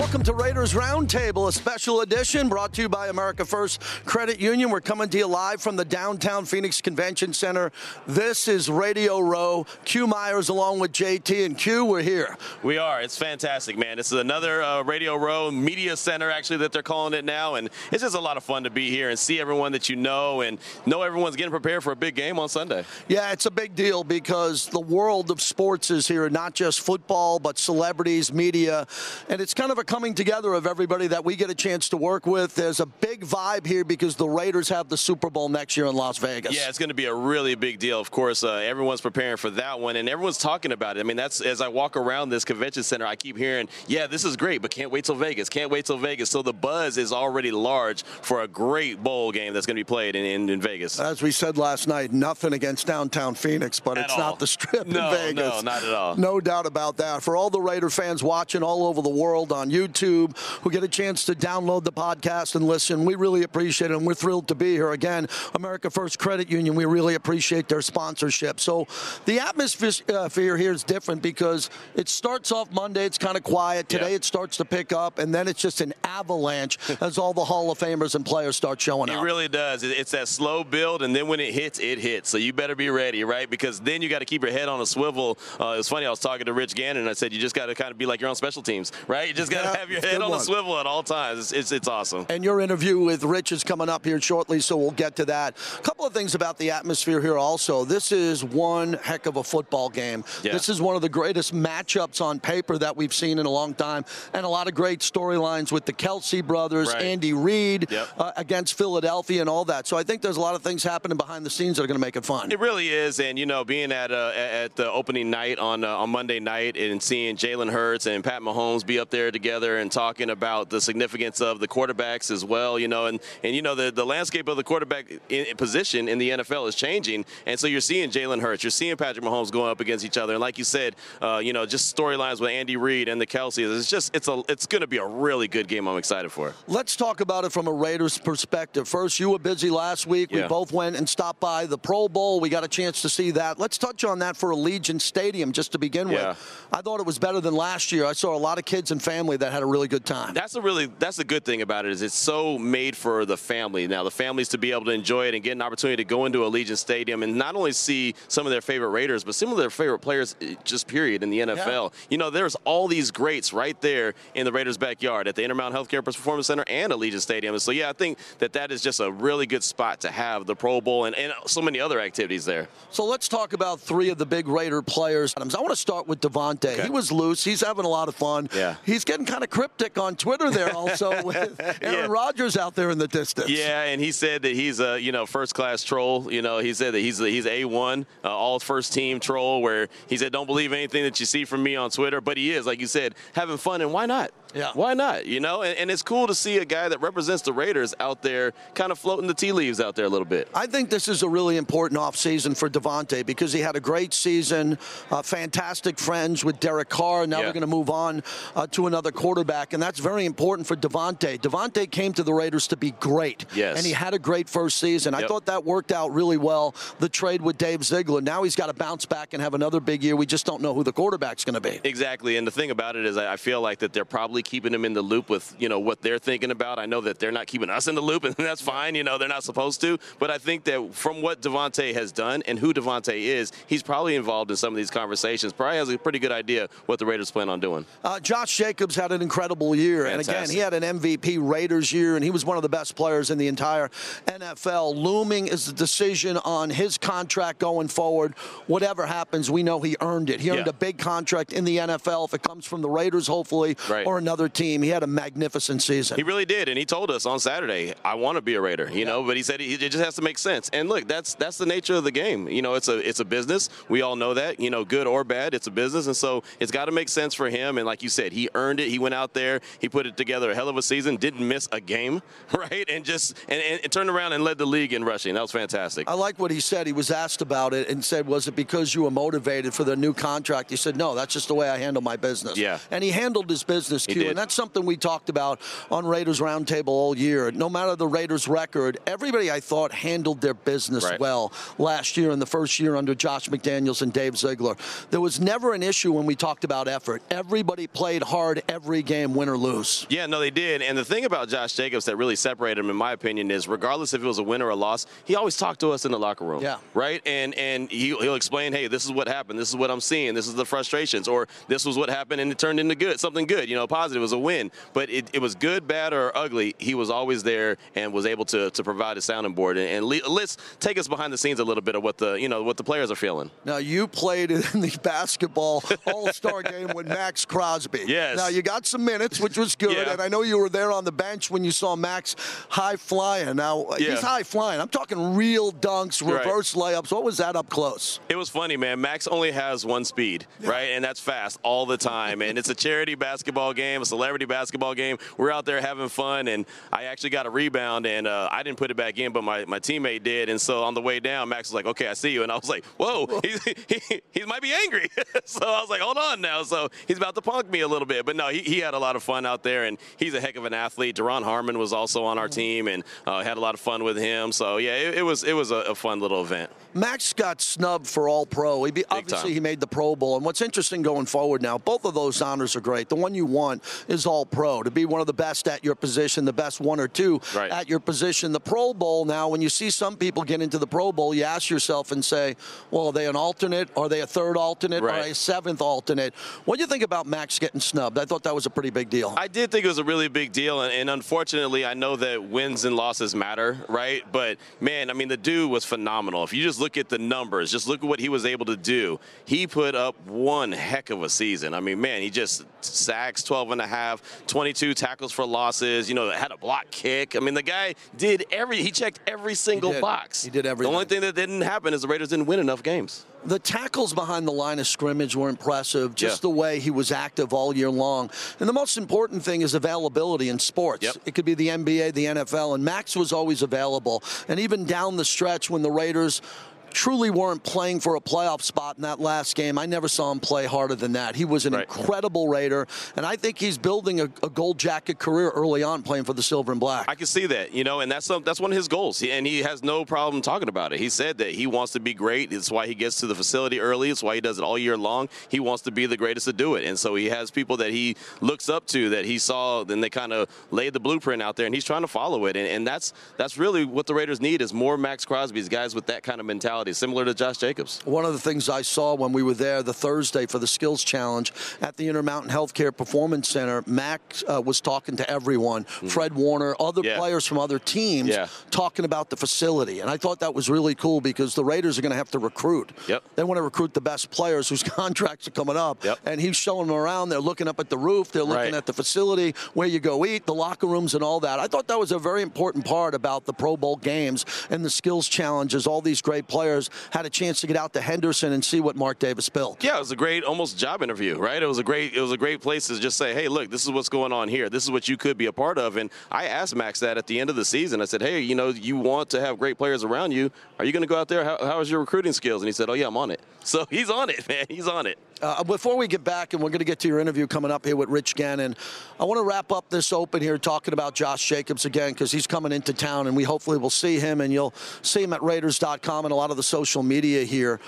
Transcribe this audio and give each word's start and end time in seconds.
Welcome 0.00 0.22
to 0.22 0.32
Raiders 0.32 0.72
Roundtable, 0.72 1.46
a 1.46 1.52
special 1.52 2.00
edition 2.00 2.48
brought 2.48 2.72
to 2.72 2.80
you 2.80 2.88
by 2.88 3.08
America 3.08 3.44
First 3.44 3.82
Credit 4.06 4.40
Union. 4.40 4.70
We're 4.70 4.80
coming 4.80 5.10
to 5.10 5.18
you 5.18 5.26
live 5.26 5.60
from 5.60 5.76
the 5.76 5.84
downtown 5.84 6.46
Phoenix 6.46 6.80
Convention 6.80 7.34
Center. 7.34 7.70
This 8.06 8.48
is 8.48 8.70
Radio 8.70 9.20
Row. 9.20 9.66
Q 9.84 10.06
Myers 10.06 10.48
along 10.48 10.78
with 10.78 10.92
JT 10.92 11.44
and 11.44 11.56
Q. 11.56 11.84
We're 11.84 12.00
here. 12.00 12.38
We 12.62 12.78
are. 12.78 13.02
It's 13.02 13.18
fantastic, 13.18 13.76
man. 13.76 13.98
This 13.98 14.06
is 14.10 14.18
another 14.18 14.62
uh, 14.62 14.82
Radio 14.84 15.16
Row 15.16 15.50
Media 15.50 15.98
Center, 15.98 16.30
actually, 16.30 16.56
that 16.56 16.72
they're 16.72 16.82
calling 16.82 17.12
it 17.12 17.26
now. 17.26 17.56
And 17.56 17.68
it's 17.92 18.02
just 18.02 18.16
a 18.16 18.20
lot 18.20 18.38
of 18.38 18.42
fun 18.42 18.64
to 18.64 18.70
be 18.70 18.88
here 18.88 19.10
and 19.10 19.18
see 19.18 19.38
everyone 19.38 19.72
that 19.72 19.90
you 19.90 19.96
know 19.96 20.40
and 20.40 20.58
know 20.86 21.02
everyone's 21.02 21.36
getting 21.36 21.50
prepared 21.50 21.84
for 21.84 21.92
a 21.92 21.96
big 21.96 22.14
game 22.14 22.38
on 22.38 22.48
Sunday. 22.48 22.86
Yeah, 23.06 23.32
it's 23.32 23.44
a 23.44 23.50
big 23.50 23.74
deal 23.74 24.02
because 24.02 24.66
the 24.66 24.80
world 24.80 25.30
of 25.30 25.42
sports 25.42 25.90
is 25.90 26.08
here, 26.08 26.30
not 26.30 26.54
just 26.54 26.80
football, 26.80 27.38
but 27.38 27.58
celebrities, 27.58 28.32
media. 28.32 28.86
And 29.28 29.42
it's 29.42 29.52
kind 29.52 29.70
of 29.70 29.76
a 29.76 29.89
coming 29.90 30.14
together 30.14 30.54
of 30.54 30.68
everybody 30.68 31.08
that 31.08 31.24
we 31.24 31.34
get 31.34 31.50
a 31.50 31.54
chance 31.54 31.88
to 31.88 31.96
work 31.96 32.24
with. 32.24 32.54
There's 32.54 32.78
a 32.78 32.86
big 32.86 33.24
vibe 33.26 33.66
here 33.66 33.82
because 33.82 34.14
the 34.14 34.28
Raiders 34.28 34.68
have 34.68 34.88
the 34.88 34.96
Super 34.96 35.28
Bowl 35.30 35.48
next 35.48 35.76
year 35.76 35.86
in 35.86 35.96
Las 35.96 36.16
Vegas. 36.18 36.54
Yeah, 36.54 36.68
it's 36.68 36.78
going 36.78 36.90
to 36.90 36.94
be 36.94 37.06
a 37.06 37.14
really 37.14 37.56
big 37.56 37.80
deal. 37.80 37.98
Of 37.98 38.12
course, 38.12 38.44
uh, 38.44 38.52
everyone's 38.54 39.00
preparing 39.00 39.36
for 39.36 39.50
that 39.50 39.80
one, 39.80 39.96
and 39.96 40.08
everyone's 40.08 40.38
talking 40.38 40.70
about 40.70 40.96
it. 40.96 41.00
I 41.00 41.02
mean, 41.02 41.16
that's 41.16 41.40
as 41.40 41.60
I 41.60 41.66
walk 41.66 41.96
around 41.96 42.28
this 42.28 42.44
convention 42.44 42.84
center, 42.84 43.04
I 43.04 43.16
keep 43.16 43.36
hearing, 43.36 43.68
"Yeah, 43.88 44.06
this 44.06 44.24
is 44.24 44.36
great, 44.36 44.62
but 44.62 44.70
can't 44.70 44.92
wait 44.92 45.06
till 45.06 45.16
Vegas. 45.16 45.48
Can't 45.48 45.72
wait 45.72 45.86
till 45.86 45.98
Vegas." 45.98 46.30
So 46.30 46.40
the 46.42 46.52
buzz 46.52 46.96
is 46.96 47.12
already 47.12 47.50
large 47.50 48.04
for 48.04 48.42
a 48.42 48.46
great 48.48 49.02
bowl 49.02 49.32
game 49.32 49.52
that's 49.52 49.66
going 49.66 49.74
to 49.74 49.80
be 49.80 49.84
played 49.84 50.14
in, 50.14 50.24
in, 50.24 50.48
in 50.50 50.60
Vegas. 50.60 51.00
As 51.00 51.20
we 51.20 51.32
said 51.32 51.58
last 51.58 51.88
night, 51.88 52.12
nothing 52.12 52.52
against 52.52 52.86
downtown 52.86 53.34
Phoenix, 53.34 53.80
but 53.80 53.98
At 53.98 54.04
it's 54.04 54.12
all. 54.12 54.20
not 54.20 54.38
the 54.38 54.46
Strip 54.46 54.86
No, 54.86 55.08
in 55.10 55.34
Vegas. 55.34 55.36
no, 55.36 55.60
not 55.62 55.82
at 55.82 55.92
all. 55.92 56.14
No 56.16 56.38
doubt 56.40 56.66
about 56.66 56.96
that. 56.98 57.24
For 57.24 57.36
all 57.36 57.50
the 57.50 57.60
Raider 57.60 57.90
fans 57.90 58.22
watching 58.22 58.62
all 58.62 58.86
over 58.86 59.02
the 59.02 59.08
world 59.08 59.50
on 59.50 59.68
YouTube 59.68 59.79
who 59.88 60.70
get 60.70 60.82
a 60.84 60.88
chance 60.88 61.24
to 61.24 61.34
download 61.34 61.84
the 61.84 61.92
podcast 61.92 62.54
and 62.54 62.66
listen, 62.66 63.04
we 63.04 63.14
really 63.14 63.42
appreciate 63.42 63.90
it, 63.90 63.96
and 63.96 64.06
we're 64.06 64.14
thrilled 64.14 64.48
to 64.48 64.54
be 64.54 64.72
here 64.72 64.90
again. 64.92 65.26
America 65.54 65.90
First 65.90 66.18
Credit 66.18 66.50
Union, 66.50 66.74
we 66.74 66.84
really 66.84 67.14
appreciate 67.14 67.68
their 67.68 67.82
sponsorship. 67.82 68.60
So 68.60 68.86
the 69.24 69.40
atmosphere 69.40 70.56
here 70.56 70.72
is 70.72 70.82
different 70.84 71.22
because 71.22 71.70
it 71.94 72.08
starts 72.08 72.52
off 72.52 72.70
Monday, 72.72 73.04
it's 73.06 73.18
kind 73.18 73.36
of 73.36 73.42
quiet. 73.42 73.88
Today 73.88 74.10
Yeah. 74.10 74.16
it 74.16 74.24
starts 74.24 74.56
to 74.58 74.64
pick 74.64 74.92
up, 74.92 75.18
and 75.18 75.34
then 75.34 75.48
it's 75.48 75.60
just 75.60 75.80
an 75.80 75.94
avalanche 76.04 76.78
as 77.00 77.18
all 77.18 77.32
the 77.32 77.44
Hall 77.44 77.70
of 77.70 77.78
Famers 77.78 78.14
and 78.14 78.24
players 78.24 78.56
start 78.56 78.80
showing 78.80 79.08
It 79.08 79.14
up. 79.14 79.22
It 79.22 79.24
really 79.24 79.48
does. 79.48 79.82
It's 79.82 80.10
that 80.12 80.28
slow 80.28 80.64
build, 80.64 81.02
and 81.02 81.14
then 81.14 81.26
when 81.28 81.40
it 81.40 81.54
hits, 81.54 81.78
it 81.78 81.98
hits. 81.98 82.28
So 82.28 82.38
you 82.38 82.52
better 82.52 82.74
be 82.76 82.90
ready, 82.90 83.24
right? 83.24 83.48
Because 83.48 83.80
then 83.80 84.02
you 84.02 84.08
got 84.08 84.18
to 84.20 84.24
keep 84.24 84.42
your 84.42 84.52
head 84.52 84.68
on 84.68 84.80
a 84.80 84.86
swivel. 84.86 85.38
Uh, 85.58 85.72
it 85.74 85.76
was 85.78 85.88
funny. 85.88 86.06
I 86.06 86.10
was 86.10 86.20
talking 86.20 86.46
to 86.46 86.52
Rich 86.52 86.74
Gannon, 86.74 87.02
and 87.02 87.08
I 87.10 87.12
said 87.14 87.32
you 87.32 87.40
just 87.40 87.54
got 87.54 87.66
to 87.66 87.74
kind 87.74 87.90
of 87.90 87.98
be 87.98 88.06
like 88.06 88.20
your 88.20 88.28
own 88.28 88.36
special 88.36 88.62
teams, 88.62 88.92
right? 89.08 89.28
You 89.28 89.34
just 89.34 89.50
got 89.50 89.62
to 89.62 89.69
Yeah, 89.72 89.78
have 89.80 89.90
your 89.90 90.00
head 90.00 90.20
on 90.22 90.30
one. 90.30 90.40
a 90.40 90.42
swivel 90.42 90.78
at 90.78 90.86
all 90.86 91.02
times. 91.02 91.38
It's, 91.38 91.52
it's, 91.52 91.72
it's 91.72 91.88
awesome. 91.88 92.26
And 92.28 92.44
your 92.44 92.60
interview 92.60 92.98
with 92.98 93.22
Rich 93.24 93.52
is 93.52 93.64
coming 93.64 93.88
up 93.88 94.04
here 94.04 94.20
shortly, 94.20 94.60
so 94.60 94.76
we'll 94.76 94.90
get 94.90 95.16
to 95.16 95.24
that. 95.26 95.56
A 95.78 95.82
couple 95.82 96.06
of 96.06 96.12
things 96.12 96.34
about 96.34 96.58
the 96.58 96.70
atmosphere 96.70 97.20
here 97.20 97.38
also. 97.38 97.84
This 97.84 98.12
is 98.12 98.44
one 98.44 98.94
heck 98.94 99.26
of 99.26 99.36
a 99.36 99.44
football 99.44 99.88
game. 99.88 100.24
Yeah. 100.42 100.52
This 100.52 100.68
is 100.68 100.80
one 100.80 100.96
of 100.96 101.02
the 101.02 101.08
greatest 101.08 101.54
matchups 101.54 102.20
on 102.20 102.40
paper 102.40 102.78
that 102.78 102.96
we've 102.96 103.12
seen 103.14 103.38
in 103.38 103.46
a 103.46 103.50
long 103.50 103.74
time, 103.74 104.04
and 104.32 104.44
a 104.44 104.48
lot 104.48 104.68
of 104.68 104.74
great 104.74 105.00
storylines 105.00 105.70
with 105.72 105.84
the 105.84 105.92
Kelce 105.92 106.44
brothers, 106.44 106.88
Right. 106.88 107.02
Andy 107.02 107.32
Reid 107.32 107.90
Yep. 107.90 108.08
uh, 108.18 108.32
against 108.36 108.74
Philadelphia, 108.76 109.40
and 109.40 109.48
all 109.50 109.64
that. 109.66 109.86
So 109.86 109.96
I 109.96 110.02
think 110.02 110.22
there's 110.22 110.36
a 110.36 110.40
lot 110.40 110.54
of 110.54 110.62
things 110.62 110.82
happening 110.82 111.16
behind 111.16 111.44
the 111.44 111.50
scenes 111.50 111.76
that 111.76 111.82
are 111.84 111.86
going 111.86 111.98
to 112.00 112.06
make 112.06 112.16
it 112.16 112.24
fun. 112.24 112.50
It 112.52 112.58
really 112.60 112.88
is, 112.88 113.20
and 113.20 113.38
you 113.38 113.46
know, 113.46 113.64
being 113.64 113.92
at 113.92 114.10
uh, 114.10 114.32
at 114.34 114.76
the 114.76 114.90
opening 114.90 115.30
night 115.30 115.58
on 115.58 115.84
uh, 115.84 115.88
on 115.96 116.10
Monday 116.10 116.40
night 116.40 116.76
and 116.76 117.02
seeing 117.02 117.36
Jalen 117.36 117.70
Hurts 117.70 118.06
and 118.06 118.24
Pat 118.24 118.40
Mahomes 118.42 118.84
be 118.86 118.98
up 118.98 119.10
there 119.10 119.30
together 119.30 119.59
and 119.64 119.90
talking 119.92 120.30
about 120.30 120.70
the 120.70 120.80
significance 120.80 121.40
of 121.40 121.60
the 121.60 121.68
quarterbacks 121.68 122.30
as 122.30 122.44
well, 122.44 122.78
you 122.78 122.88
know, 122.88 123.06
and 123.06 123.20
and 123.44 123.54
you 123.54 123.62
know 123.62 123.74
the 123.74 123.90
the 123.90 124.04
landscape 124.06 124.48
of 124.48 124.56
the 124.56 124.64
quarterback 124.64 125.06
in, 125.28 125.56
position 125.56 126.08
in 126.08 126.18
the 126.18 126.30
NFL 126.30 126.68
is 126.68 126.74
changing, 126.74 127.24
and 127.46 127.58
so 127.58 127.66
you're 127.66 127.80
seeing 127.80 128.10
Jalen 128.10 128.40
Hurts, 128.40 128.62
you're 128.64 128.70
seeing 128.70 128.96
Patrick 128.96 129.24
Mahomes 129.24 129.50
going 129.50 129.70
up 129.70 129.80
against 129.80 130.04
each 130.04 130.16
other, 130.18 130.34
and 130.34 130.40
like 130.40 130.58
you 130.58 130.64
said, 130.64 130.96
uh, 131.22 131.40
you 131.42 131.52
know, 131.52 131.66
just 131.66 131.94
storylines 131.96 132.40
with 132.40 132.50
Andy 132.50 132.76
Reid 132.76 133.08
and 133.08 133.20
the 133.20 133.26
Kelces. 133.26 133.76
It's 133.78 133.88
just 133.90 134.14
it's 134.14 134.28
a 134.28 134.42
it's 134.48 134.66
going 134.66 134.80
to 134.80 134.86
be 134.88 134.98
a 134.98 135.06
really 135.06 135.48
good 135.48 135.68
game. 135.68 135.86
I'm 135.86 135.98
excited 135.98 136.30
for. 136.32 136.54
Let's 136.66 136.96
talk 136.96 137.20
about 137.20 137.44
it 137.44 137.52
from 137.52 137.66
a 137.66 137.72
Raiders 137.72 138.18
perspective. 138.18 138.88
First, 138.88 139.20
you 139.20 139.30
were 139.30 139.38
busy 139.38 139.70
last 139.70 140.06
week. 140.06 140.30
We 140.32 140.42
both 140.42 140.72
went 140.72 140.96
and 140.96 141.08
stopped 141.08 141.40
by 141.40 141.66
the 141.66 141.78
Pro 141.78 142.08
Bowl. 142.08 142.40
We 142.40 142.48
got 142.48 142.64
a 142.64 142.68
chance 142.68 143.02
to 143.02 143.08
see 143.08 143.30
that. 143.32 143.58
Let's 143.58 143.78
touch 143.78 144.04
on 144.04 144.20
that 144.20 144.36
for 144.36 144.50
Allegiant 144.52 145.00
Stadium 145.00 145.52
just 145.52 145.72
to 145.72 145.78
begin 145.78 146.08
Yeah. 146.08 146.28
with. 146.30 146.66
I 146.72 146.80
thought 146.82 147.00
it 147.00 147.06
was 147.06 147.18
better 147.18 147.40
than 147.40 147.54
last 147.54 147.92
year. 147.92 148.04
I 148.06 148.12
saw 148.12 148.34
a 148.34 148.38
lot 148.38 148.58
of 148.58 148.64
kids 148.64 148.90
and 148.90 149.02
family 149.02 149.36
that 149.40 149.52
had 149.52 149.62
a 149.62 149.66
really 149.66 149.88
good 149.88 150.04
time. 150.04 150.34
That's 150.34 150.54
a 150.54 150.60
really 150.60 150.86
that's 150.86 151.18
a 151.18 151.24
good 151.24 151.44
thing 151.44 151.62
about 151.62 151.84
it 151.84 151.92
is 151.92 152.02
it's 152.02 152.14
so 152.14 152.58
made 152.58 152.96
for 152.96 153.24
the 153.24 153.36
family. 153.36 153.86
Now 153.86 154.04
the 154.04 154.10
families 154.10 154.48
to 154.50 154.58
be 154.58 154.72
able 154.72 154.84
to 154.86 154.92
enjoy 154.92 155.26
it 155.26 155.34
and 155.34 155.42
get 155.42 155.52
an 155.52 155.62
opportunity 155.62 156.02
to 156.02 156.08
go 156.08 156.26
into 156.26 156.38
Allegiant 156.38 156.78
Stadium 156.78 157.22
and 157.22 157.36
not 157.36 157.56
only 157.56 157.72
see 157.72 158.14
some 158.28 158.46
of 158.46 158.50
their 158.50 158.60
favorite 158.60 158.90
Raiders, 158.90 159.24
but 159.24 159.34
some 159.34 159.50
of 159.50 159.58
their 159.58 159.70
favorite 159.70 160.00
players, 160.00 160.36
eh, 160.40 160.54
just 160.64 160.86
period 160.86 161.22
in 161.22 161.30
the 161.30 161.40
NFL. 161.40 161.92
You 162.08 162.18
know, 162.18 162.30
there's 162.30 162.56
all 162.64 162.88
these 162.88 163.10
greats 163.10 163.52
right 163.52 163.80
there 163.80 164.14
in 164.34 164.44
the 164.44 164.52
Raiders' 164.52 164.78
backyard 164.78 165.28
at 165.28 165.34
the 165.34 165.42
Intermountain 165.44 165.80
Healthcare 165.80 166.04
Performance 166.04 166.46
Center 166.46 166.64
and 166.66 166.92
Allegiant 166.92 167.20
Stadium. 167.20 167.54
And 167.54 167.62
so 167.62 167.72
yeah, 167.72 167.90
I 167.90 167.92
think 167.92 168.18
that 168.38 168.52
that 168.52 168.70
is 168.70 168.82
just 168.82 169.00
a 169.00 169.10
really 169.10 169.46
good 169.46 169.64
spot 169.64 170.00
to 170.00 170.10
have 170.10 170.46
the 170.46 170.54
Pro 170.54 170.80
Bowl 170.80 171.06
and, 171.06 171.16
and 171.16 171.32
so 171.46 171.60
many 171.60 171.80
other 171.80 172.00
activities 172.00 172.44
there. 172.44 172.68
So 172.90 173.04
let's 173.04 173.28
talk 173.28 173.52
about 173.52 173.80
three 173.80 174.10
of 174.10 174.18
the 174.18 174.26
big 174.26 174.48
Raider 174.48 174.82
players. 174.82 175.34
I 175.36 175.42
want 175.42 175.70
to 175.70 175.76
start 175.76 176.06
with 176.06 176.20
Davante. 176.20 176.72
Okay. 176.72 176.82
He 176.82 176.90
was 176.90 177.10
loose. 177.10 177.44
He's 177.44 177.60
having 177.60 177.84
a 177.84 177.88
lot 177.88 178.08
of 178.08 178.14
fun. 178.14 178.48
Yeah. 178.54 178.76
He's 178.84 179.04
getting 179.04 179.26
kind 179.30 179.44
of 179.44 179.50
cryptic 179.50 179.98
on 179.98 180.16
Twitter 180.16 180.50
there 180.50 180.74
also 180.74 181.22
with 181.24 181.60
Aaron 181.60 181.76
Yeah. 181.82 182.06
Rodgers 182.06 182.56
out 182.56 182.74
there 182.74 182.90
in 182.90 182.98
the 182.98 183.08
distance. 183.08 183.48
Yeah, 183.50 183.84
and 183.84 184.00
he 184.00 184.12
said 184.12 184.42
that 184.42 184.52
he's 184.54 184.80
a 184.80 185.00
you 185.00 185.12
know 185.12 185.26
first 185.26 185.54
class 185.54 185.82
troll. 185.82 186.32
You 186.32 186.42
know, 186.42 186.58
he 186.58 186.74
said 186.74 186.94
that 186.94 187.00
he's 187.00 187.20
a, 187.20 187.28
he's 187.28 187.46
a 187.46 187.64
one, 187.64 188.06
uh, 188.24 188.28
all 188.28 188.58
first 188.60 188.92
team 188.92 189.20
troll. 189.20 189.62
Where 189.62 189.88
he 190.08 190.16
said, 190.16 190.32
"Don't 190.32 190.46
believe 190.46 190.72
anything 190.72 191.04
that 191.04 191.20
you 191.20 191.26
see 191.26 191.44
from 191.44 191.62
me 191.62 191.76
on 191.76 191.90
Twitter." 191.90 192.20
But 192.20 192.36
he 192.36 192.52
is, 192.52 192.66
like 192.66 192.80
you 192.80 192.86
said, 192.86 193.14
having 193.34 193.56
fun, 193.56 193.80
and 193.80 193.92
why 193.92 194.06
not? 194.06 194.30
Yeah. 194.54 194.70
Why 194.74 194.94
not? 194.94 195.26
You 195.26 195.40
know, 195.40 195.62
and, 195.62 195.76
and 195.78 195.90
it's 195.90 196.02
cool 196.02 196.26
to 196.26 196.34
see 196.34 196.58
a 196.58 196.64
guy 196.64 196.88
that 196.88 197.00
represents 197.00 197.42
the 197.42 197.52
Raiders 197.52 197.94
out 198.00 198.22
there, 198.22 198.52
kind 198.74 198.90
of 198.92 198.98
floating 198.98 199.26
the 199.26 199.34
tea 199.34 199.52
leaves 199.52 199.80
out 199.80 199.94
there 199.96 200.04
a 200.06 200.08
little 200.08 200.24
bit. 200.26 200.48
I 200.54 200.66
think 200.66 200.90
this 200.90 201.08
is 201.08 201.22
a 201.22 201.28
really 201.28 201.56
important 201.56 202.00
offseason 202.00 202.56
for 202.56 202.68
Davante 202.68 203.24
because 203.24 203.52
he 203.52 203.60
had 203.60 203.76
a 203.76 203.80
great 203.80 204.12
season, 204.14 204.78
uh, 205.10 205.22
fantastic 205.22 205.98
friends 205.98 206.44
with 206.44 206.58
Derek 206.60 206.88
Carr. 206.88 207.26
Now 207.26 207.38
Yeah. 207.38 207.44
they're 207.44 207.52
going 207.52 207.60
to 207.62 207.66
move 207.66 207.90
on 207.90 208.22
uh, 208.56 208.66
to 208.68 208.86
another 208.86 209.12
quarterback, 209.12 209.72
and 209.72 209.82
that's 209.82 209.98
very 210.00 210.24
important 210.24 210.66
for 210.66 210.76
Davante. 210.76 211.38
Davante 211.40 211.90
came 211.90 212.12
to 212.14 212.22
the 212.22 212.32
Raiders 212.34 212.66
to 212.68 212.76
be 212.76 212.90
great, 212.92 213.44
Yes. 213.54 213.76
and 213.76 213.86
he 213.86 213.92
had 213.92 214.14
a 214.14 214.18
great 214.18 214.48
first 214.48 214.78
season. 214.78 215.14
I 215.14 215.26
thought 215.26 215.46
that 215.46 215.64
worked 215.64 215.92
out 215.92 216.12
really 216.12 216.36
well, 216.36 216.74
the 216.98 217.08
trade 217.08 217.42
with 217.42 217.56
Dave 217.58 217.84
Ziegler. 217.84 218.20
Now 218.20 218.42
he's 218.42 218.56
got 218.56 218.66
to 218.66 218.74
bounce 218.74 219.06
back 219.06 219.32
and 219.32 219.42
have 219.42 219.54
another 219.54 219.80
big 219.80 220.02
year. 220.02 220.16
We 220.16 220.26
just 220.26 220.46
don't 220.46 220.60
know 220.62 220.74
who 220.74 220.82
the 220.82 220.92
quarterback's 220.92 221.44
going 221.44 221.54
to 221.54 221.60
be. 221.60 221.80
Exactly, 221.84 222.36
and 222.36 222.46
the 222.46 222.50
thing 222.50 222.70
about 222.70 222.96
it 222.96 223.06
is, 223.06 223.16
I 223.16 223.36
feel 223.36 223.60
like 223.60 223.78
that 223.80 223.92
they're 223.92 224.04
probably 224.04 224.39
keeping 224.42 224.72
them 224.72 224.84
in 224.84 224.92
the 224.92 225.02
loop 225.02 225.28
with 225.28 225.54
you 225.58 225.68
know 225.68 225.78
what 225.78 226.02
they're 226.02 226.18
thinking 226.18 226.50
about. 226.50 226.78
I 226.78 226.86
know 226.86 227.00
that 227.02 227.18
they're 227.18 227.32
not 227.32 227.46
keeping 227.46 227.70
us 227.70 227.88
in 227.88 227.94
the 227.94 228.00
loop, 228.00 228.24
and 228.24 228.34
that's 228.36 228.60
fine. 228.60 228.94
You 228.94 229.04
know, 229.04 229.18
they're 229.18 229.28
not 229.28 229.44
supposed 229.44 229.80
to. 229.82 229.98
But 230.18 230.30
I 230.30 230.38
think 230.38 230.64
that 230.64 230.94
from 230.94 231.22
what 231.22 231.40
Davante 231.42 231.92
has 231.94 232.12
done 232.12 232.42
and 232.46 232.58
who 232.58 232.72
Davante 232.74 233.14
is, 233.14 233.52
he's 233.66 233.82
probably 233.82 234.16
involved 234.16 234.50
in 234.50 234.56
some 234.56 234.72
of 234.72 234.76
these 234.76 234.90
conversations. 234.90 235.52
Probably 235.52 235.78
has 235.78 235.88
a 235.88 235.98
pretty 235.98 236.18
good 236.18 236.32
idea 236.32 236.68
what 236.86 236.98
the 236.98 237.06
Raiders 237.06 237.30
plan 237.30 237.48
on 237.48 237.60
doing. 237.60 237.84
Uh, 238.04 238.20
Josh 238.20 238.56
Jacobs 238.56 238.94
had 238.96 239.12
an 239.12 239.22
incredible 239.22 239.74
year. 239.74 240.06
And 240.06 240.20
again, 240.20 240.48
he 240.50 240.58
had 240.58 240.74
an 240.74 240.82
MVP 241.00 241.38
Raiders 241.40 241.92
year, 241.92 242.16
and 242.16 242.24
he 242.24 242.30
was 242.30 242.44
one 242.44 242.56
of 242.56 242.62
the 242.62 242.68
best 242.68 242.94
players 242.96 243.30
in 243.30 243.38
the 243.38 243.48
entire 243.48 243.90
NFL. 244.26 244.94
Looming 244.96 245.48
is 245.48 245.66
the 245.66 245.72
decision 245.72 246.36
on 246.38 246.70
his 246.70 246.98
contract 246.98 247.58
going 247.58 247.88
forward. 247.88 248.34
Whatever 248.66 249.06
happens, 249.06 249.50
we 249.50 249.62
know 249.62 249.80
he 249.80 249.96
earned 250.00 250.30
it. 250.30 250.40
He 250.40 250.50
earned 250.50 250.60
Yeah. 250.66 250.70
a 250.70 250.72
big 250.72 250.98
contract 250.98 251.52
in 251.52 251.64
the 251.64 251.78
NFL. 251.78 252.24
If 252.26 252.34
it 252.34 252.42
comes 252.42 252.64
from 252.66 252.82
the 252.82 252.88
Raiders, 252.88 253.26
hopefully, 253.26 253.76
Right. 253.88 254.06
or 254.06 254.18
another 254.18 254.29
another 254.30 254.48
team. 254.48 254.80
He 254.80 254.90
had 254.90 255.02
a 255.02 255.08
magnificent 255.08 255.82
season. 255.82 256.16
He 256.16 256.22
really 256.22 256.44
did, 256.44 256.68
and 256.68 256.78
he 256.78 256.84
told 256.84 257.10
us 257.10 257.26
on 257.26 257.40
Saturday, 257.40 257.94
"I 258.04 258.14
want 258.14 258.36
to 258.36 258.42
be 258.42 258.54
a 258.54 258.60
Raider," 258.60 258.88
you 258.88 259.00
yeah. 259.00 259.06
know. 259.06 259.24
But 259.24 259.36
he 259.36 259.42
said 259.42 259.60
it 259.60 259.78
just 259.78 260.04
has 260.04 260.14
to 260.16 260.22
make 260.22 260.38
sense. 260.38 260.70
And 260.72 260.88
look, 260.88 261.08
that's 261.08 261.34
that's 261.34 261.58
the 261.58 261.66
nature 261.66 261.94
of 261.94 262.04
the 262.04 262.12
game. 262.12 262.48
You 262.48 262.62
know, 262.62 262.74
it's 262.74 262.86
a 262.86 262.96
it's 262.98 263.18
a 263.18 263.24
business. 263.24 263.68
We 263.88 264.02
all 264.02 264.14
know 264.14 264.34
that. 264.34 264.60
You 264.60 264.70
know, 264.70 264.84
good 264.84 265.08
or 265.08 265.24
bad, 265.24 265.52
it's 265.52 265.66
a 265.66 265.70
business, 265.72 266.06
and 266.06 266.16
so 266.16 266.44
it's 266.60 266.70
got 266.70 266.84
to 266.84 266.92
make 266.92 267.08
sense 267.08 267.34
for 267.34 267.50
him. 267.50 267.76
And 267.76 267.86
like 267.86 268.04
you 268.04 268.08
said, 268.08 268.32
he 268.32 268.48
earned 268.54 268.78
it. 268.78 268.88
He 268.88 269.00
went 269.00 269.14
out 269.14 269.34
there, 269.34 269.60
he 269.80 269.88
put 269.88 270.06
it 270.06 270.16
together 270.16 270.52
a 270.52 270.54
hell 270.54 270.68
of 270.68 270.76
a 270.76 270.82
season, 270.82 271.16
didn't 271.16 271.46
miss 271.46 271.68
a 271.72 271.80
game, 271.80 272.22
right, 272.56 272.88
and 272.88 273.04
just 273.04 273.36
and, 273.48 273.80
and 273.82 273.90
turned 273.90 274.10
around 274.10 274.32
and 274.32 274.44
led 274.44 274.58
the 274.58 274.66
league 274.66 274.92
in 274.92 275.02
rushing. 275.02 275.34
That 275.34 275.42
was 275.42 275.50
fantastic. 275.50 276.08
I 276.08 276.14
like 276.14 276.38
what 276.38 276.52
he 276.52 276.60
said. 276.60 276.86
He 276.86 276.92
was 276.92 277.10
asked 277.10 277.42
about 277.42 277.74
it 277.74 277.88
and 277.88 278.04
said, 278.04 278.28
"Was 278.28 278.46
it 278.46 278.54
because 278.54 278.94
you 278.94 279.02
were 279.02 279.10
motivated 279.10 279.74
for 279.74 279.82
the 279.82 279.96
new 279.96 280.14
contract?" 280.14 280.70
He 280.70 280.76
said, 280.76 280.96
"No, 280.96 281.16
that's 281.16 281.32
just 281.32 281.48
the 281.48 281.54
way 281.54 281.68
I 281.68 281.78
handle 281.78 282.02
my 282.02 282.16
business." 282.16 282.56
Yeah, 282.56 282.78
and 282.92 283.02
he 283.02 283.10
handled 283.10 283.50
his 283.50 283.64
business, 283.64 284.06
Q, 284.20 284.28
and 284.30 284.38
that's 284.38 284.54
something 284.54 284.84
we 284.84 284.96
talked 284.96 285.28
about 285.28 285.60
on 285.90 286.06
Raiders 286.06 286.40
Roundtable 286.40 286.88
all 286.88 287.16
year. 287.16 287.50
No 287.50 287.68
matter 287.68 287.96
the 287.96 288.06
Raiders' 288.06 288.48
record, 288.48 288.98
everybody 289.06 289.50
I 289.50 289.60
thought 289.60 289.92
handled 289.92 290.40
their 290.40 290.54
business 290.54 291.04
right. 291.04 291.20
well 291.20 291.52
last 291.78 292.16
year 292.16 292.30
in 292.30 292.38
the 292.38 292.46
first 292.46 292.78
year 292.80 292.96
under 292.96 293.14
Josh 293.14 293.48
McDaniels 293.48 294.02
and 294.02 294.12
Dave 294.12 294.36
Ziegler. 294.36 294.76
There 295.10 295.20
was 295.20 295.40
never 295.40 295.74
an 295.74 295.82
issue 295.82 296.12
when 296.12 296.26
we 296.26 296.34
talked 296.34 296.64
about 296.64 296.88
effort. 296.88 297.22
Everybody 297.30 297.86
played 297.86 298.22
hard 298.22 298.62
every 298.68 299.02
game, 299.02 299.34
win 299.34 299.48
or 299.48 299.56
lose. 299.56 300.06
Yeah, 300.08 300.26
no, 300.26 300.40
they 300.40 300.50
did. 300.50 300.82
And 300.82 300.96
the 300.96 301.04
thing 301.04 301.24
about 301.24 301.48
Josh 301.48 301.74
Jacobs 301.74 302.04
that 302.06 302.16
really 302.16 302.36
separated 302.36 302.80
him, 302.80 302.90
in 302.90 302.96
my 302.96 303.12
opinion, 303.12 303.50
is 303.50 303.68
regardless 303.68 304.14
if 304.14 304.22
it 304.22 304.26
was 304.26 304.38
a 304.38 304.42
win 304.42 304.62
or 304.62 304.70
a 304.70 304.76
loss, 304.76 305.06
he 305.24 305.36
always 305.36 305.56
talked 305.56 305.80
to 305.80 305.90
us 305.90 306.04
in 306.04 306.12
the 306.12 306.18
locker 306.18 306.44
room. 306.44 306.62
Yeah. 306.62 306.78
Right? 306.94 307.22
And 307.26 307.54
and 307.54 307.90
he, 307.90 308.08
he'll 308.16 308.34
explain, 308.34 308.72
hey, 308.72 308.86
this 308.88 309.04
is 309.04 309.12
what 309.12 309.28
happened. 309.28 309.58
This 309.58 309.68
is 309.68 309.76
what 309.76 309.90
I'm 309.90 310.00
seeing. 310.00 310.34
This 310.34 310.48
is 310.48 310.54
the 310.54 310.66
frustrations. 310.66 311.28
Or 311.28 311.48
this 311.68 311.84
was 311.84 311.96
what 311.96 312.10
happened 312.10 312.40
and 312.40 312.50
it 312.50 312.58
turned 312.58 312.80
into 312.80 312.94
good, 312.94 313.20
something 313.20 313.46
good, 313.46 313.68
you 313.68 313.76
know, 313.76 313.86
positive. 313.86 314.09
It 314.16 314.20
was 314.20 314.32
a 314.32 314.38
win. 314.38 314.70
But 314.92 315.10
it, 315.10 315.28
it 315.32 315.40
was 315.40 315.54
good, 315.54 315.86
bad, 315.86 316.12
or 316.12 316.36
ugly. 316.36 316.74
He 316.78 316.94
was 316.94 317.10
always 317.10 317.42
there 317.42 317.76
and 317.94 318.12
was 318.12 318.26
able 318.26 318.44
to, 318.46 318.70
to 318.70 318.84
provide 318.84 319.16
a 319.16 319.20
sounding 319.20 319.54
board. 319.54 319.76
And, 319.76 319.88
and 319.88 320.06
let's 320.06 320.56
take 320.78 320.98
us 320.98 321.08
behind 321.08 321.32
the 321.32 321.38
scenes 321.38 321.60
a 321.60 321.64
little 321.64 321.82
bit 321.82 321.94
of 321.94 322.02
what 322.02 322.18
the, 322.18 322.34
you 322.34 322.48
know, 322.48 322.62
what 322.62 322.76
the 322.76 322.84
players 322.84 323.10
are 323.10 323.16
feeling. 323.16 323.50
Now, 323.64 323.78
you 323.78 324.06
played 324.06 324.50
in 324.50 324.60
the 324.74 324.98
basketball 325.02 325.82
All-Star 326.06 326.62
game 326.70 326.90
with 326.94 327.06
Max 327.06 327.44
Crosby. 327.44 328.04
Yes. 328.06 328.36
Now, 328.36 328.48
you 328.48 328.62
got 328.62 328.86
some 328.86 329.04
minutes, 329.04 329.40
which 329.40 329.56
was 329.56 329.76
good. 329.76 329.96
Yeah. 329.96 330.12
And 330.12 330.20
I 330.20 330.28
know 330.28 330.42
you 330.42 330.58
were 330.58 330.68
there 330.68 330.92
on 330.92 331.04
the 331.04 331.12
bench 331.12 331.50
when 331.50 331.64
you 331.64 331.70
saw 331.70 331.96
Max 331.96 332.36
high 332.68 332.96
flying. 332.96 333.56
Now, 333.56 333.82
uh, 333.82 333.96
yeah. 333.98 334.10
he's 334.10 334.20
high 334.20 334.42
flying. 334.42 334.80
I'm 334.80 334.88
talking 334.88 335.34
real 335.34 335.72
dunks, 335.72 336.20
reverse 336.20 336.74
right. 336.74 336.94
layups. 336.94 337.12
What 337.12 337.24
was 337.24 337.38
that 337.38 337.56
up 337.56 337.68
close? 337.68 338.20
It 338.28 338.36
was 338.36 338.48
funny, 338.48 338.76
man. 338.76 339.00
Max 339.00 339.26
only 339.26 339.50
has 339.52 339.84
one 339.84 340.04
speed, 340.04 340.46
right? 340.60 340.90
And 340.90 341.04
that's 341.04 341.20
fast 341.20 341.58
all 341.62 341.86
the 341.86 341.96
time. 341.96 342.42
and 342.42 342.58
it's 342.58 342.68
a 342.68 342.74
charity 342.74 343.14
basketball 343.14 343.72
game, 343.72 343.99
a 344.02 344.06
celebrity 344.06 344.44
basketball 344.44 344.94
game. 344.94 345.18
We're 345.36 345.50
out 345.50 345.64
there 345.64 345.80
having 345.80 346.08
fun, 346.08 346.48
and 346.48 346.66
I 346.92 347.04
actually 347.04 347.30
got 347.30 347.46
a 347.46 347.50
rebound, 347.50 348.06
and 348.06 348.26
uh, 348.26 348.48
I 348.50 348.62
didn't 348.62 348.78
put 348.78 348.90
it 348.90 348.96
back 348.96 349.18
in, 349.18 349.32
but 349.32 349.42
my, 349.42 349.64
my 349.64 349.78
teammate 349.78 350.22
did. 350.22 350.48
And 350.48 350.60
so 350.60 350.82
on 350.82 350.94
the 350.94 351.02
way 351.02 351.20
down, 351.20 351.48
Max 351.48 351.68
was 351.68 351.74
like, 351.74 351.86
okay, 351.86 352.08
I 352.08 352.14
see 352.14 352.30
you. 352.30 352.42
And 352.42 352.52
I 352.52 352.56
was 352.56 352.68
like, 352.68 352.84
whoa, 352.96 353.40
he's, 353.42 353.62
he, 353.88 354.20
he 354.32 354.44
might 354.44 354.62
be 354.62 354.72
angry. 354.72 355.08
so 355.44 355.60
I 355.62 355.80
was 355.80 355.90
like, 355.90 356.00
hold 356.00 356.18
on 356.18 356.40
now. 356.40 356.62
So 356.62 356.88
he's 357.06 357.16
about 357.16 357.34
to 357.34 357.42
punk 357.42 357.70
me 357.70 357.80
a 357.80 357.88
little 357.88 358.06
bit. 358.06 358.24
But 358.24 358.36
no, 358.36 358.48
he, 358.48 358.60
he 358.60 358.80
had 358.80 358.94
a 358.94 358.98
lot 358.98 359.16
of 359.16 359.22
fun 359.22 359.46
out 359.46 359.62
there, 359.62 359.84
and 359.84 359.98
he's 360.16 360.34
a 360.34 360.40
heck 360.40 360.56
of 360.56 360.64
an 360.64 360.74
athlete. 360.74 361.16
Duron 361.16 361.42
Harmon 361.42 361.78
was 361.78 361.92
also 361.92 362.24
on 362.24 362.38
our 362.38 362.48
team, 362.48 362.88
and 362.88 363.04
uh, 363.26 363.42
had 363.42 363.56
a 363.56 363.60
lot 363.60 363.74
of 363.74 363.80
fun 363.80 364.04
with 364.04 364.16
him. 364.16 364.52
So 364.52 364.76
yeah, 364.78 364.96
it, 364.96 365.18
it 365.18 365.22
was 365.22 365.44
it 365.44 365.52
was 365.52 365.70
a, 365.70 365.76
a, 365.76 365.94
fun 365.94 366.20
little 366.20 366.42
event. 366.42 366.70
Max 366.94 367.32
got 367.32 367.60
snubbed 367.60 368.06
for 368.06 368.28
All 368.28 368.46
Pro. 368.46 368.82
He 368.84 368.92
be, 368.92 369.04
obviously 369.10 369.50
time. 369.50 369.54
he 369.54 369.60
made 369.60 369.80
the 369.80 369.86
Pro 369.86 370.16
Bowl, 370.16 370.36
and 370.36 370.44
what's 370.44 370.60
interesting 370.60 371.02
going 371.02 371.26
forward 371.26 371.62
now, 371.62 371.78
both 371.78 372.04
of 372.04 372.14
those 372.14 372.40
honors 372.42 372.76
are 372.76 372.80
great. 372.80 373.08
The 373.08 373.16
one 373.16 373.34
you 373.34 373.46
want 373.46 373.82
is 374.08 374.26
All 374.26 374.46
Pro 374.46 374.82
to 374.82 374.90
be 374.90 375.04
one 375.04 375.20
of 375.20 375.26
the 375.26 375.32
best 375.32 375.68
at 375.68 375.84
your 375.84 375.94
position, 375.94 376.44
the 376.44 376.52
best 376.52 376.80
one 376.80 377.00
or 377.00 377.08
two 377.08 377.40
right. 377.54 377.70
at 377.70 377.88
your 377.88 378.00
position. 378.00 378.52
The 378.52 378.60
Pro 378.60 378.94
Bowl 378.94 379.24
now, 379.24 379.48
when 379.48 379.60
you 379.60 379.68
see 379.68 379.90
some 379.90 380.16
people 380.16 380.42
get 380.42 380.62
into 380.62 380.78
the 380.78 380.86
Pro 380.86 381.12
Bowl, 381.12 381.34
you 381.34 381.44
ask 381.44 381.70
yourself 381.70 382.12
and 382.12 382.24
say, 382.24 382.56
well, 382.90 383.08
are 383.08 383.12
they 383.12 383.26
an 383.26 383.36
alternate? 383.36 383.90
Are 383.96 384.08
they 384.08 384.20
a 384.20 384.26
third 384.26 384.56
alternate? 384.56 385.02
Right. 385.02 385.14
Are 385.14 385.22
they 385.22 385.30
a 385.30 385.34
seventh 385.34 385.80
alternate? 385.80 386.34
What 386.64 386.76
do 386.76 386.82
you 386.82 386.86
think 386.86 387.02
about 387.02 387.26
Max 387.26 387.58
getting 387.58 387.80
snubbed? 387.80 388.18
I 388.18 388.24
thought 388.24 388.42
that 388.44 388.54
was 388.54 388.66
a 388.66 388.70
pretty 388.70 388.90
big 388.90 389.10
deal. 389.10 389.34
I 389.36 389.48
did 389.48 389.70
think 389.70 389.84
it 389.84 389.88
was 389.88 389.98
a 389.98 390.04
really 390.04 390.28
big 390.28 390.52
deal, 390.52 390.82
and, 390.82 390.92
and 390.92 391.10
unfortunately, 391.10 391.84
I 391.84 391.94
know 391.94 392.16
that 392.16 392.44
wins 392.44 392.84
and 392.84 392.96
losses 392.96 393.34
matter, 393.34 393.78
right? 393.88 394.22
But 394.30 394.58
man, 394.80 395.10
I 395.10 395.12
mean, 395.12 395.28
the 395.28 395.36
dude 395.36 395.70
was 395.70 395.84
phenomenal. 395.84 396.44
If 396.44 396.52
you 396.52 396.62
just 396.62 396.80
look 396.80 396.96
at 396.96 397.08
the 397.08 397.18
numbers, 397.18 397.70
just 397.70 397.88
look 397.88 398.02
at 398.02 398.08
what 398.08 398.20
he 398.20 398.28
was 398.28 398.46
able 398.46 398.66
to 398.66 398.76
do. 398.76 399.20
He 399.44 399.66
put 399.66 399.94
up 399.94 400.14
one 400.26 400.72
heck 400.72 401.10
of 401.10 401.22
a 401.22 401.28
season. 401.28 401.74
I 401.74 401.80
mean, 401.80 402.00
man, 402.00 402.22
he 402.22 402.30
just 402.30 402.64
sacks 402.84 403.42
12 403.42 403.69
and 403.72 403.80
a 403.80 403.86
half, 403.86 404.22
22 404.46 404.94
tackles 404.94 405.32
for 405.32 405.44
losses, 405.44 406.08
you 406.08 406.14
know, 406.14 406.30
had 406.30 406.52
a 406.52 406.56
block 406.56 406.90
kick. 406.90 407.36
I 407.36 407.40
mean, 407.40 407.54
the 407.54 407.62
guy 407.62 407.94
did 408.16 408.44
every, 408.50 408.82
he 408.82 408.90
checked 408.90 409.20
every 409.26 409.54
single 409.54 409.92
he 409.92 410.00
box. 410.00 410.44
He 410.44 410.50
did 410.50 410.66
everything. 410.66 410.92
The 410.92 410.96
only 410.96 411.06
thing 411.06 411.20
that 411.22 411.34
didn't 411.34 411.62
happen 411.62 411.94
is 411.94 412.02
the 412.02 412.08
Raiders 412.08 412.28
didn't 412.28 412.46
win 412.46 412.60
enough 412.60 412.82
games. 412.82 413.24
The 413.44 413.58
tackles 413.58 414.12
behind 414.12 414.46
the 414.46 414.52
line 414.52 414.78
of 414.78 414.86
scrimmage 414.86 415.34
were 415.34 415.48
impressive, 415.48 416.14
just 416.14 416.38
yeah. 416.38 416.50
the 416.50 416.54
way 416.54 416.78
he 416.78 416.90
was 416.90 417.10
active 417.10 417.54
all 417.54 417.74
year 417.74 417.88
long. 417.88 418.30
And 418.58 418.68
the 418.68 418.72
most 418.74 418.98
important 418.98 419.42
thing 419.42 419.62
is 419.62 419.72
availability 419.72 420.50
in 420.50 420.58
sports. 420.58 421.04
Yep. 421.04 421.16
It 421.24 421.34
could 421.34 421.46
be 421.46 421.54
the 421.54 421.68
NBA, 421.68 422.12
the 422.12 422.26
NFL, 422.26 422.74
and 422.74 422.84
Max 422.84 423.16
was 423.16 423.32
always 423.32 423.62
available. 423.62 424.22
And 424.48 424.60
even 424.60 424.84
down 424.84 425.16
the 425.16 425.24
stretch 425.24 425.70
when 425.70 425.80
the 425.80 425.90
Raiders 425.90 426.42
truly 426.92 427.30
weren't 427.30 427.62
playing 427.62 428.00
for 428.00 428.16
a 428.16 428.20
playoff 428.20 428.62
spot 428.62 428.96
in 428.96 429.02
that 429.02 429.20
last 429.20 429.54
game. 429.56 429.78
I 429.78 429.86
never 429.86 430.08
saw 430.08 430.30
him 430.30 430.40
play 430.40 430.66
harder 430.66 430.94
than 430.94 431.12
that. 431.12 431.36
He 431.36 431.44
was 431.44 431.66
an 431.66 431.74
right. 431.74 431.82
incredible 431.82 432.48
Raider, 432.48 432.86
and 433.16 433.24
I 433.24 433.36
think 433.36 433.58
he's 433.58 433.78
building 433.78 434.20
a, 434.20 434.24
a, 434.42 434.50
gold 434.50 434.78
jacket 434.78 435.18
career 435.18 435.50
early 435.50 435.82
on 435.82 436.02
playing 436.02 436.24
for 436.24 436.32
the 436.32 436.42
Silver 436.42 436.72
and 436.72 436.80
Black. 436.80 437.06
I 437.08 437.14
can 437.14 437.26
see 437.26 437.46
that, 437.46 437.72
you 437.72 437.84
know, 437.84 438.00
and 438.00 438.10
that's 438.10 438.26
some, 438.26 438.42
that's 438.42 438.60
one 438.60 438.72
of 438.72 438.76
his 438.76 438.88
goals, 438.88 439.18
he, 439.18 439.30
and 439.30 439.46
he 439.46 439.60
has 439.60 439.82
no 439.82 440.04
problem 440.04 440.42
talking 440.42 440.68
about 440.68 440.92
it. 440.92 440.98
He 440.98 441.08
said 441.08 441.38
that 441.38 441.50
he 441.50 441.66
wants 441.66 441.92
to 441.92 442.00
be 442.00 442.14
great. 442.14 442.52
It's 442.52 442.70
why 442.70 442.86
he 442.86 442.94
gets 442.94 443.20
to 443.20 443.26
the 443.26 443.34
facility 443.34 443.80
early. 443.80 444.10
It's 444.10 444.22
why 444.22 444.34
he 444.34 444.40
does 444.40 444.58
it 444.58 444.64
all 444.64 444.78
year 444.78 444.96
long. 444.96 445.28
He 445.48 445.60
wants 445.60 445.82
to 445.84 445.90
be 445.90 446.06
the 446.06 446.16
greatest 446.16 446.46
to 446.46 446.52
do 446.52 446.74
it, 446.74 446.84
and 446.84 446.98
so 446.98 447.14
he 447.14 447.28
has 447.28 447.50
people 447.50 447.76
that 447.78 447.90
he 447.90 448.16
looks 448.40 448.68
up 448.68 448.86
to 448.88 449.10
that 449.10 449.24
he 449.24 449.38
saw, 449.38 449.84
then 449.84 450.00
they 450.00 450.10
kind 450.10 450.32
of 450.32 450.48
laid 450.70 450.92
the 450.92 451.00
blueprint 451.00 451.42
out 451.42 451.56
there, 451.56 451.66
and 451.66 451.74
he's 451.74 451.84
trying 451.84 452.02
to 452.02 452.08
follow 452.08 452.46
it, 452.46 452.56
and, 452.56 452.66
and 452.66 452.86
that's 452.86 453.12
that's 453.36 453.58
really 453.58 453.84
what 453.84 454.06
the 454.06 454.14
Raiders 454.14 454.40
need 454.40 454.62
is 454.62 454.72
more 454.72 454.96
Max 454.96 455.24
Crosby's 455.24 455.68
guys 455.68 455.94
with 455.94 456.06
that 456.06 456.22
kind 456.22 456.40
of 456.40 456.46
mentality, 456.46 456.79
similar 456.88 457.24
to 457.24 457.34
Josh 457.34 457.58
Jacobs. 457.58 458.00
One 458.04 458.24
of 458.24 458.32
the 458.32 458.38
things 458.38 458.68
I 458.68 458.82
saw 458.82 459.14
when 459.14 459.32
we 459.32 459.42
were 459.42 459.54
there 459.54 459.82
the 459.82 459.92
Thursday 459.94 460.46
for 460.46 460.58
the 460.58 460.66
Skills 460.66 461.04
Challenge 461.04 461.52
at 461.80 461.96
the 461.96 462.08
Intermountain 462.08 462.50
Healthcare 462.50 462.96
Performance 462.96 463.48
Center, 463.48 463.84
Mac 463.86 464.20
uh, 464.48 464.60
was 464.60 464.80
talking 464.80 465.16
to 465.16 465.30
everyone, 465.30 465.84
mm-hmm. 465.84 466.08
Fred 466.08 466.34
Warner, 466.34 466.74
other 466.80 467.02
yeah. 467.04 467.18
players 467.18 467.46
from 467.46 467.58
other 467.58 467.78
teams, 467.78 468.30
yeah. 468.30 468.48
talking 468.70 469.04
about 469.04 469.30
the 469.30 469.36
facility. 469.36 470.00
And 470.00 470.08
I 470.08 470.16
thought 470.16 470.40
that 470.40 470.54
was 470.54 470.70
really 470.70 470.94
cool 470.94 471.20
because 471.20 471.54
the 471.54 471.64
Raiders 471.64 471.98
are 471.98 472.02
going 472.02 472.10
to 472.10 472.16
have 472.16 472.30
to 472.30 472.38
recruit. 472.38 472.92
Yep. 473.08 473.22
They 473.36 473.44
want 473.44 473.58
to 473.58 473.62
recruit 473.62 473.94
the 473.94 474.00
best 474.00 474.30
players 474.30 474.68
whose 474.68 474.82
contracts 475.00 475.46
are 475.48 475.52
coming 475.52 475.76
up. 475.76 476.02
Yep. 476.02 476.18
And 476.24 476.40
he's 476.40 476.56
showing 476.56 476.86
them 476.86 476.96
around. 476.96 477.28
They're 477.28 477.40
looking 477.40 477.68
up 477.68 477.78
at 477.78 477.90
the 477.90 477.98
roof. 477.98 478.32
They're 478.32 478.42
looking 478.42 478.72
right. 478.72 478.74
at 478.74 478.86
the 478.86 478.92
facility, 478.92 479.54
where 479.74 479.86
you 479.86 480.00
go 480.00 480.24
eat, 480.24 480.46
the 480.46 480.54
locker 480.54 480.86
rooms, 480.86 481.14
and 481.14 481.22
all 481.22 481.40
that. 481.40 481.60
I 481.60 481.66
thought 481.66 481.88
that 481.88 481.98
was 481.98 482.12
a 482.12 482.18
very 482.18 482.42
important 482.42 482.84
part 482.84 483.14
about 483.14 483.44
the 483.44 483.52
Pro 483.52 483.76
Bowl 483.76 483.96
games 483.96 484.46
and 484.70 484.84
the 484.84 484.90
Skills 484.90 485.28
Challenges. 485.28 485.86
All 485.86 486.00
these 486.00 486.22
great 486.22 486.46
players 486.46 486.69
had 487.10 487.26
a 487.26 487.30
chance 487.30 487.60
to 487.60 487.66
get 487.66 487.76
out 487.76 487.92
to 487.94 488.00
Henderson 488.00 488.20
Henderson 488.20 488.52
and 488.52 488.64
see 488.64 488.80
what 488.80 488.96
Mark 488.96 489.18
Davis 489.18 489.48
built. 489.48 489.82
Yeah, 489.82 489.96
it 489.96 489.98
was 489.98 490.12
a 490.12 490.16
great 490.16 490.44
almost 490.44 490.78
job 490.78 491.02
interview, 491.02 491.38
right? 491.38 491.62
It 491.62 491.66
was 491.66 491.78
a 491.78 491.82
great 491.82 492.14
it 492.14 492.20
was 492.20 492.32
a 492.32 492.36
great 492.36 492.60
place 492.60 492.86
to 492.88 493.00
just 493.00 493.16
say, 493.16 493.34
hey, 493.34 493.48
look, 493.48 493.70
this 493.70 493.84
is 493.84 493.90
what's 493.90 494.08
going 494.08 494.32
on 494.32 494.48
here. 494.48 494.68
This 494.68 494.84
is 494.84 494.90
what 494.90 495.08
you 495.08 495.16
could 495.16 495.36
be 495.36 495.46
a 495.46 495.52
part 495.52 495.78
of. 495.78 495.96
And 495.96 496.10
I 496.30 496.46
asked 496.46 496.76
Max 496.76 497.00
that 497.00 497.18
at 497.18 497.26
the 497.26 497.40
end 497.40 497.50
of 497.50 497.56
the 497.56 497.64
season. 497.64 498.00
I 498.00 498.04
said, 498.04 498.22
hey, 498.22 498.40
you 498.40 498.54
know, 498.54 498.68
you 498.68 498.96
want 498.96 499.30
to 499.30 499.40
have 499.40 499.58
great 499.58 499.78
players 499.78 500.04
around 500.04 500.32
you. 500.32 500.50
Are 500.78 500.84
you 500.84 500.92
going 500.92 501.02
to 501.02 501.08
go 501.08 501.16
out 501.16 501.28
there? 501.28 501.44
How, 501.44 501.58
how 501.60 501.80
is 501.80 501.90
your 501.90 502.00
recruiting 502.00 502.32
skills? 502.32 502.62
And 502.62 502.68
he 502.68 502.72
said, 502.72 502.88
oh 502.88 502.94
yeah, 502.94 503.06
I'm 503.06 503.16
on 503.16 503.30
it. 503.30 503.40
So 503.62 503.86
he's 503.90 504.08
on 504.08 504.30
it, 504.30 504.48
man. 504.48 504.64
He's 504.70 504.88
on 504.88 505.06
it. 505.06 505.18
Uh, 505.42 505.64
before 505.64 505.96
we 505.96 506.06
get 506.06 506.22
back, 506.22 506.52
and 506.52 506.62
we're 506.62 506.68
going 506.68 506.80
to 506.80 506.84
get 506.84 506.98
to 506.98 507.08
your 507.08 507.18
interview 507.18 507.46
coming 507.46 507.70
up 507.70 507.86
here 507.86 507.96
with 507.96 508.10
Rich 508.10 508.34
Gannon, 508.34 508.76
I 509.18 509.24
want 509.24 509.38
to 509.38 509.42
wrap 509.42 509.72
up 509.72 509.88
this 509.88 510.12
open 510.12 510.42
here 510.42 510.58
talking 510.58 510.92
about 510.92 511.14
Josh 511.14 511.46
Jacobs 511.48 511.86
again 511.86 512.12
because 512.12 512.30
he's 512.30 512.46
coming 512.46 512.72
into 512.72 512.92
town, 512.92 513.26
and 513.26 513.34
we 513.34 513.42
hopefully 513.42 513.78
will 513.78 513.88
see 513.88 514.20
him, 514.20 514.42
and 514.42 514.52
you'll 514.52 514.74
see 515.00 515.22
him 515.22 515.32
at 515.32 515.42
Raiders.com 515.42 516.26
and 516.26 516.32
a 516.32 516.34
lot 516.34 516.50
of 516.50 516.58
the 516.58 516.62
social 516.62 517.02
media 517.02 517.44
here. 517.44 517.80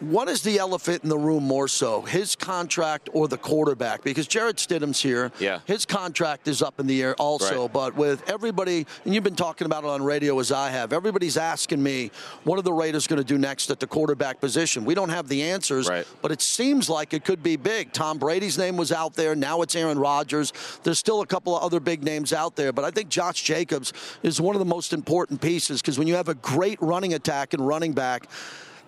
What 0.00 0.28
is 0.28 0.42
the 0.42 0.58
elephant 0.58 1.04
in 1.04 1.08
the 1.08 1.18
room 1.18 1.44
more 1.44 1.68
so, 1.68 2.02
his 2.02 2.34
contract 2.34 3.08
or 3.12 3.28
the 3.28 3.38
quarterback? 3.38 4.02
Because 4.02 4.26
Jarrett 4.26 4.56
Stidham's 4.56 5.00
here. 5.00 5.30
Yeah. 5.38 5.60
His 5.66 5.86
contract 5.86 6.48
is 6.48 6.62
up 6.62 6.80
in 6.80 6.86
the 6.86 7.02
air 7.02 7.14
also. 7.14 7.62
Right. 7.62 7.72
But 7.72 7.96
with 7.96 8.28
everybody, 8.28 8.86
and 9.04 9.14
you've 9.14 9.24
been 9.24 9.36
talking 9.36 9.66
about 9.66 9.84
it 9.84 9.90
on 9.90 10.02
radio 10.02 10.38
as 10.40 10.50
I 10.50 10.70
have, 10.70 10.92
everybody's 10.92 11.36
asking 11.36 11.82
me, 11.82 12.10
what 12.42 12.58
are 12.58 12.62
the 12.62 12.72
Raiders 12.72 13.06
going 13.06 13.18
to 13.18 13.24
do 13.24 13.38
next 13.38 13.70
at 13.70 13.80
the 13.80 13.86
quarterback 13.86 14.40
position? 14.40 14.84
We 14.84 14.94
don't 14.94 15.10
have 15.10 15.28
the 15.28 15.42
answers, 15.42 15.88
right. 15.88 16.06
but 16.22 16.32
it 16.32 16.42
seems 16.42 16.90
like 16.90 17.14
it 17.14 17.24
could 17.24 17.42
be 17.42 17.56
big. 17.56 17.92
Tom 17.92 18.18
Brady's 18.18 18.58
name 18.58 18.76
was 18.76 18.90
out 18.90 19.14
there. 19.14 19.34
Now 19.36 19.62
it's 19.62 19.76
Aaron 19.76 19.98
Rodgers. 19.98 20.52
There's 20.82 20.98
still 20.98 21.20
a 21.20 21.26
couple 21.26 21.56
of 21.56 21.62
other 21.62 21.80
big 21.80 22.02
names 22.02 22.32
out 22.32 22.56
there, 22.56 22.72
but 22.72 22.84
I 22.84 22.90
think 22.90 23.08
Josh 23.08 23.42
Jacobs 23.42 23.92
is 24.22 24.40
one 24.40 24.56
of 24.56 24.58
the 24.58 24.64
most 24.64 24.92
important 24.92 25.40
pieces 25.40 25.80
because 25.80 25.98
when 25.98 26.08
you 26.08 26.14
have 26.16 26.28
a 26.28 26.34
great 26.34 26.80
running 26.82 27.14
attack 27.14 27.54
and 27.54 27.66
running 27.66 27.92
back, 27.92 28.26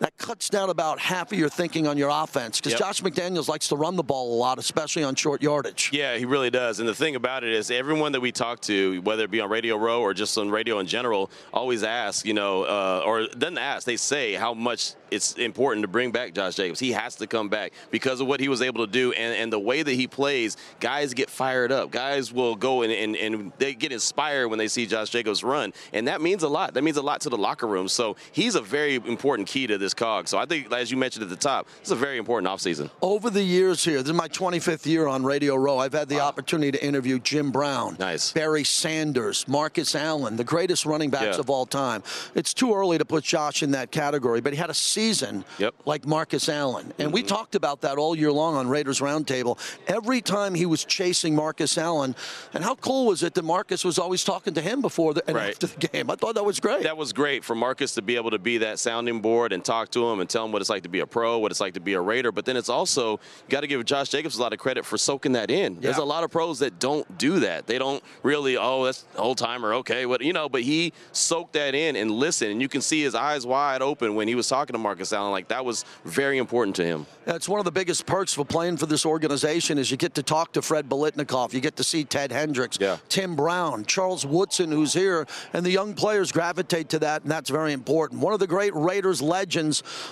that 0.00 0.16
cuts 0.18 0.48
down 0.48 0.70
about 0.70 0.98
half 0.98 1.32
of 1.32 1.38
your 1.38 1.48
thinking 1.48 1.86
on 1.86 1.96
your 1.96 2.10
offense 2.10 2.60
because 2.60 2.72
Yep. 2.72 2.80
Josh 2.80 3.02
McDaniels 3.02 3.48
likes 3.48 3.68
to 3.68 3.76
run 3.76 3.96
the 3.96 4.02
ball 4.02 4.34
a 4.34 4.36
lot, 4.36 4.58
especially 4.58 5.04
on 5.04 5.14
short 5.14 5.42
yardage. 5.42 5.90
Yeah, 5.92 6.16
he 6.16 6.24
really 6.24 6.50
does. 6.50 6.80
And 6.80 6.88
the 6.88 6.94
thing 6.94 7.16
about 7.16 7.44
it 7.44 7.52
is, 7.52 7.70
everyone 7.70 8.12
that 8.12 8.20
we 8.20 8.32
talk 8.32 8.60
to, 8.62 9.00
whether 9.02 9.24
it 9.24 9.30
be 9.30 9.40
on 9.40 9.48
Radio 9.48 9.76
Row 9.76 10.00
or 10.02 10.12
just 10.14 10.36
on 10.36 10.50
radio 10.50 10.78
in 10.78 10.86
general, 10.86 11.30
always 11.52 11.82
ask, 11.82 12.26
you 12.26 12.34
know, 12.34 12.64
uh, 12.64 13.02
or 13.06 13.26
doesn't 13.26 13.58
ask, 13.58 13.86
they 13.86 13.96
say 13.96 14.34
how 14.34 14.52
much 14.54 14.94
it's 15.10 15.34
important 15.34 15.84
to 15.84 15.88
bring 15.88 16.10
back 16.10 16.34
Josh 16.34 16.56
Jacobs. 16.56 16.80
He 16.80 16.92
has 16.92 17.14
to 17.16 17.26
come 17.26 17.48
back 17.48 17.72
because 17.90 18.20
of 18.20 18.26
what 18.26 18.40
he 18.40 18.48
was 18.48 18.60
able 18.60 18.84
to 18.84 18.90
do 18.90 19.12
and, 19.12 19.34
and 19.36 19.52
the 19.52 19.58
way 19.58 19.82
that 19.82 19.92
he 19.92 20.06
plays. 20.06 20.56
Guys 20.80 21.14
get 21.14 21.30
fired 21.30 21.70
up. 21.70 21.90
Guys 21.90 22.32
will 22.32 22.56
go 22.56 22.82
and, 22.82 22.92
and, 22.92 23.16
and 23.16 23.52
they 23.58 23.74
get 23.74 23.92
inspired 23.92 24.48
when 24.48 24.58
they 24.58 24.68
see 24.68 24.84
Josh 24.86 25.10
Jacobs 25.10 25.44
run. 25.44 25.72
And 25.92 26.08
that 26.08 26.20
means 26.20 26.42
a 26.42 26.48
lot. 26.48 26.74
That 26.74 26.82
means 26.82 26.96
a 26.96 27.02
lot 27.02 27.20
to 27.22 27.28
the 27.28 27.38
locker 27.38 27.66
room. 27.66 27.88
So 27.88 28.16
he's 28.32 28.56
a 28.56 28.60
very 28.60 28.96
important 28.96 29.48
key 29.48 29.66
to 29.68 29.78
this 29.78 29.85
cog. 29.94 30.28
So 30.28 30.38
I 30.38 30.46
think, 30.46 30.72
as 30.72 30.90
you 30.90 30.96
mentioned 30.96 31.22
at 31.24 31.28
the 31.30 31.36
top, 31.36 31.66
it's 31.80 31.90
a 31.90 31.96
very 31.96 32.18
important 32.18 32.50
offseason. 32.50 32.90
Over 33.02 33.30
the 33.30 33.42
years 33.42 33.84
here, 33.84 33.98
this 34.02 34.10
is 34.10 34.16
my 34.16 34.28
25th 34.28 34.86
year 34.86 35.06
on 35.06 35.24
Radio 35.24 35.56
Row. 35.56 35.78
I've 35.78 35.92
had 35.92 36.08
the 36.08 36.20
opportunity 36.20 36.72
to 36.72 36.84
interview 36.84 37.18
Jim 37.18 37.50
Brown, 37.50 37.96
Nice. 37.98 38.32
Barry 38.32 38.64
Sanders, 38.64 39.46
Marcus 39.48 39.94
Allen, 39.94 40.36
the 40.36 40.44
greatest 40.44 40.86
running 40.86 41.10
backs 41.10 41.36
Yeah. 41.36 41.40
of 41.40 41.50
all 41.50 41.66
time. 41.66 42.02
It's 42.34 42.54
too 42.54 42.74
early 42.74 42.98
to 42.98 43.04
put 43.04 43.24
Josh 43.24 43.62
in 43.62 43.72
that 43.72 43.90
category, 43.90 44.40
but 44.40 44.52
he 44.52 44.58
had 44.58 44.70
a 44.70 44.74
season 44.74 45.44
Yep. 45.58 45.74
like 45.84 46.06
Marcus 46.06 46.48
Allen. 46.48 46.92
And 46.98 47.12
we 47.12 47.20
mm-hmm. 47.20 47.28
talked 47.28 47.54
about 47.54 47.80
that 47.82 47.98
all 47.98 48.16
year 48.16 48.32
long 48.32 48.54
on 48.56 48.68
Raiders 48.68 49.00
Roundtable. 49.00 49.58
Every 49.86 50.20
time 50.20 50.54
he 50.54 50.66
was 50.66 50.84
chasing 50.84 51.34
Marcus 51.34 51.76
Allen, 51.78 52.14
and 52.54 52.64
how 52.64 52.74
cool 52.76 53.06
was 53.06 53.22
it 53.22 53.34
that 53.34 53.44
Marcus 53.44 53.84
was 53.84 53.98
always 53.98 54.24
talking 54.24 54.54
to 54.54 54.60
him 54.60 54.80
before 54.80 55.14
the, 55.14 55.22
and 55.26 55.36
Right. 55.36 55.50
after 55.50 55.66
the 55.66 55.86
game? 55.88 56.10
I 56.10 56.14
thought 56.16 56.34
that 56.36 56.44
was 56.44 56.60
great. 56.60 56.82
That 56.84 56.96
was 56.96 57.12
great 57.12 57.44
for 57.44 57.54
Marcus 57.54 57.94
to 57.94 58.02
be 58.02 58.16
able 58.16 58.30
to 58.30 58.38
be 58.38 58.58
that 58.58 58.78
sounding 58.78 59.20
board 59.20 59.52
and 59.52 59.64
talk 59.64 59.75
to 59.85 60.09
him 60.09 60.21
and 60.21 60.28
tell 60.28 60.45
him 60.45 60.52
what 60.52 60.62
it's 60.62 60.71
like 60.71 60.83
to 60.85 60.88
be 60.88 61.00
a 61.00 61.06
pro, 61.06 61.38
what 61.38 61.50
it's 61.50 61.61
like 61.61 61.75
to 61.75 61.80
be 61.80 61.92
a 61.95 62.00
Raider. 62.00 62.33
But 62.33 62.45
then 62.45 62.56
it's 62.56 62.68
also 62.68 63.12
you 63.12 63.18
got 63.50 63.61
to 63.61 63.66
give 63.66 63.85
Josh 63.85 64.09
Jacobs 64.09 64.37
a 64.37 64.40
lot 64.42 64.52
of 64.52 64.59
credit 64.59 64.85
for 64.85 64.97
soaking 64.97 65.33
that 65.33 65.50
in. 65.50 65.80
There's 65.80 65.99
a 65.99 66.04
lot 66.04 66.25
of 66.25 66.30
pros 66.30 66.59
that 66.61 66.78
don't 66.78 67.18
do 67.18 67.40
that. 67.40 67.66
They 67.66 67.78
don't 67.78 68.02
really, 68.23 68.56
oh, 68.56 68.85
that's 68.85 69.04
old 69.16 69.38
timer, 69.38 69.75
okay, 69.75 70.06
what 70.06 70.21
you 70.23 70.33
know. 70.33 70.49
But 70.49 70.62
he 70.62 70.92
soaked 71.12 71.52
that 71.54 71.75
in 71.75 71.97
and 71.97 72.11
listened, 72.11 72.52
and 72.52 72.62
you 72.62 72.68
can 72.68 72.80
see 72.80 73.02
his 73.02 73.14
eyes 73.14 73.47
wide 73.47 73.83
open 73.83 74.14
when 74.14 74.28
he 74.28 74.35
was 74.35 74.49
talking 74.49 74.73
to 74.75 74.78
Marcus 74.78 75.12
Allen. 75.12 75.33
Like 75.33 75.49
that 75.49 75.64
was 75.64 75.85
very 76.04 76.38
important 76.38 76.76
to 76.76 76.85
him. 76.85 77.06
That's 77.25 77.49
one 77.49 77.59
of 77.59 77.64
the 77.64 77.73
biggest 77.73 78.06
perks 78.06 78.33
for 78.33 78.45
playing 78.45 78.76
for 78.76 78.87
this 78.87 79.04
organization 79.04 79.78
is 79.78 79.90
you 79.90 79.97
get 79.97 80.14
to 80.14 80.23
talk 80.23 80.52
to 80.52 80.62
Fred 80.62 80.88
Biletnikoff, 80.88 81.52
you 81.52 81.61
get 81.61 81.76
to 81.76 81.85
see 81.85 82.04
Ted 82.04 82.30
Hendricks, 82.30 82.78
Yeah. 82.80 82.99
Tim 83.09 83.35
Brown, 83.35 83.85
Charles 83.85 84.25
Woodson, 84.25 84.71
who's 84.71 84.92
here, 84.92 85.26
and 85.52 85.66
the 85.66 85.71
young 85.71 85.95
players 85.95 86.30
gravitate 86.30 86.88
to 86.90 86.99
that, 87.00 87.23
and 87.23 87.30
that's 87.30 87.50
very 87.50 87.73
important. 87.73 88.21
One 88.21 88.33
of 88.33 88.38
the 88.38 88.47
great 88.47 88.75
Raiders 88.75 89.21
legends 89.21 89.65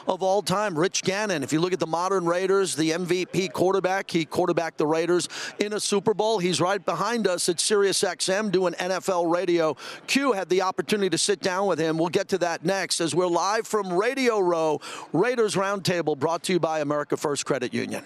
of 0.08 0.22
all 0.22 0.42
time, 0.42 0.78
Rich 0.78 1.02
Gannon. 1.02 1.42
If 1.42 1.52
you 1.52 1.60
look 1.60 1.72
at 1.72 1.80
the 1.80 1.86
modern 1.86 2.24
Raiders, 2.24 2.74
the 2.74 2.90
MVP 2.90 3.52
quarterback, 3.52 4.10
he 4.10 4.24
quarterbacked 4.24 4.78
the 4.78 4.86
Raiders 4.86 5.28
in 5.58 5.72
a 5.72 5.80
Super 5.80 6.14
Bowl. 6.14 6.38
He's 6.38 6.60
right 6.60 6.84
behind 6.84 7.26
us 7.26 7.48
at 7.48 7.60
Sirius 7.60 8.02
XM 8.02 8.50
doing 8.50 8.74
NFL 8.74 9.32
radio. 9.32 9.76
Q 10.06 10.32
had 10.32 10.48
the 10.48 10.62
opportunity 10.62 11.10
to 11.10 11.18
sit 11.18 11.40
down 11.40 11.66
with 11.66 11.78
him. 11.78 11.98
We'll 11.98 12.08
get 12.08 12.28
to 12.28 12.38
that 12.38 12.64
next 12.64 13.00
as 13.00 13.14
we're 13.14 13.26
live 13.26 13.66
from 13.66 13.92
Radio 13.92 14.40
Row, 14.40 14.80
Raiders 15.12 15.54
Roundtable, 15.54 16.18
brought 16.18 16.42
to 16.44 16.54
you 16.54 16.60
by 16.60 16.80
America 16.80 17.16
First 17.16 17.46
Credit 17.46 17.72
Union. 17.72 18.04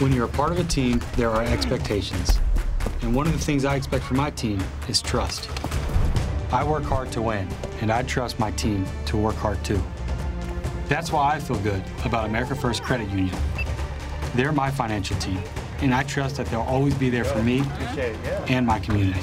When 0.00 0.14
you're 0.14 0.24
a 0.24 0.28
part 0.28 0.50
of 0.50 0.58
a 0.58 0.64
team, 0.64 0.98
there 1.16 1.28
are 1.28 1.42
expectations. 1.42 2.38
And 3.10 3.16
one 3.16 3.26
of 3.26 3.32
the 3.32 3.40
things 3.40 3.64
I 3.64 3.74
expect 3.74 4.04
from 4.04 4.18
my 4.18 4.30
team 4.30 4.62
is 4.88 5.02
trust. 5.02 5.50
I 6.52 6.62
work 6.62 6.84
hard 6.84 7.10
to 7.10 7.20
win, 7.20 7.48
and 7.80 7.90
I 7.90 8.04
trust 8.04 8.38
my 8.38 8.52
team 8.52 8.86
to 9.06 9.16
work 9.16 9.34
hard 9.34 9.64
too. 9.64 9.82
That's 10.86 11.10
why 11.10 11.34
I 11.34 11.40
feel 11.40 11.58
good 11.58 11.82
about 12.04 12.26
America 12.26 12.54
First 12.54 12.84
Credit 12.84 13.08
Union. 13.08 13.36
They're 14.36 14.52
my 14.52 14.70
financial 14.70 15.16
team, 15.16 15.42
and 15.80 15.92
I 15.92 16.04
trust 16.04 16.36
that 16.36 16.46
they'll 16.46 16.60
always 16.60 16.94
be 16.94 17.10
there 17.10 17.24
for 17.24 17.42
me 17.42 17.64
and 18.46 18.64
my 18.64 18.78
community. 18.78 19.18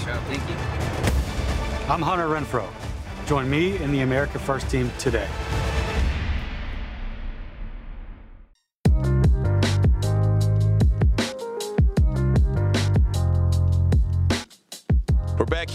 I'm 1.87 2.01
Hunter 2.01 2.27
Renfrow. 2.27 2.67
Join 3.25 3.49
me 3.49 3.77
and 3.77 3.93
the 3.93 4.01
America 4.01 4.37
First 4.37 4.69
team 4.69 4.91
today. 4.99 5.29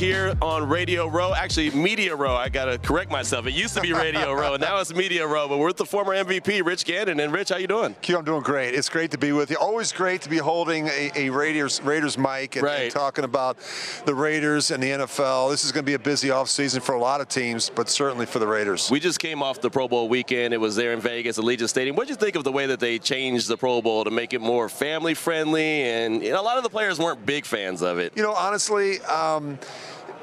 Here 0.03 0.35
on 0.43 0.69
Radio 0.69 1.07
Row, 1.07 1.33
actually 1.33 1.71
Media 1.71 2.17
Row. 2.17 2.35
I 2.35 2.49
got 2.49 2.65
to 2.65 2.77
correct 2.77 3.09
myself. 3.09 3.47
It 3.47 3.53
used 3.53 3.73
to 3.77 3.81
be 3.81 3.93
Radio 3.93 4.33
Row, 4.41 4.55
and 4.55 4.61
now 4.61 4.81
it's 4.81 4.93
Media 4.93 5.25
Row. 5.25 5.47
But 5.47 5.59
we're 5.59 5.69
with 5.69 5.77
the 5.77 5.87
former 5.87 6.13
MVP, 6.13 6.65
Rich 6.67 6.85
Gannon. 6.85 7.21
And 7.21 7.33
Rich, 7.33 7.51
how 7.51 7.57
you 7.57 7.69
doing? 7.69 7.95
Q, 8.03 8.19
I'm 8.19 8.25
doing 8.25 8.43
great. 8.43 8.75
It's 8.75 8.89
great 8.89 9.13
to 9.13 9.19
be 9.19 9.31
with 9.31 9.53
you. 9.53 9.57
Always 9.59 9.93
great 9.93 10.21
to 10.23 10.29
be 10.29 10.39
holding 10.39 10.89
a, 10.89 11.13
a 11.15 11.31
Raiders 11.31 11.81
Raiders 11.83 12.19
mic 12.19 12.57
and, 12.57 12.67
and 12.67 12.91
talking 12.91 13.23
about 13.23 13.59
the 14.05 14.13
Raiders 14.13 14.73
and 14.73 14.83
the 14.83 14.89
NFL. 14.89 15.53
This 15.53 15.65
is 15.65 15.71
going 15.71 15.85
to 15.85 15.87
be 15.87 15.95
a 15.95 16.01
busy 16.01 16.31
offseason 16.31 16.83
for 16.83 16.97
a 16.97 17.01
lot 17.01 17.21
of 17.21 17.29
teams, 17.29 17.71
but 17.71 17.89
certainly 17.89 18.27
for 18.27 18.41
the 18.41 18.47
Raiders. 18.49 18.91
We 18.91 18.99
just 18.99 19.21
came 19.21 19.41
off 19.41 19.61
the 19.61 19.71
Pro 19.71 19.87
Bowl 19.87 20.09
weekend. 20.09 20.53
It 20.53 20.61
was 20.61 20.75
there 20.75 20.95
in 20.95 21.01
Vegas, 21.01 21.39
Allegiant 21.39 21.69
Stadium. 21.69 21.95
What 21.95 22.09
did 22.09 22.15
you 22.15 22.17
think 22.17 22.35
of 22.35 22.43
the 22.43 22.51
way 22.51 22.67
that 22.67 22.81
they 22.81 22.99
changed 22.99 23.47
the 23.47 23.57
Pro 23.57 23.81
Bowl 23.81 24.03
to 24.03 24.11
make 24.11 24.33
it 24.33 24.41
more 24.41 24.69
family 24.69 25.15
friendly? 25.15 25.83
And 25.85 26.25
a 26.25 26.43
lot 26.43 26.57
of 26.57 26.65
the 26.65 26.71
players 26.71 26.99
weren't 26.99 27.25
big 27.25 27.45
fans 27.45 27.83
of 27.83 28.01
it. 28.01 28.13
You 28.17 28.25
know, 28.25 28.33
honestly, 28.33 29.01
um, 29.03 29.61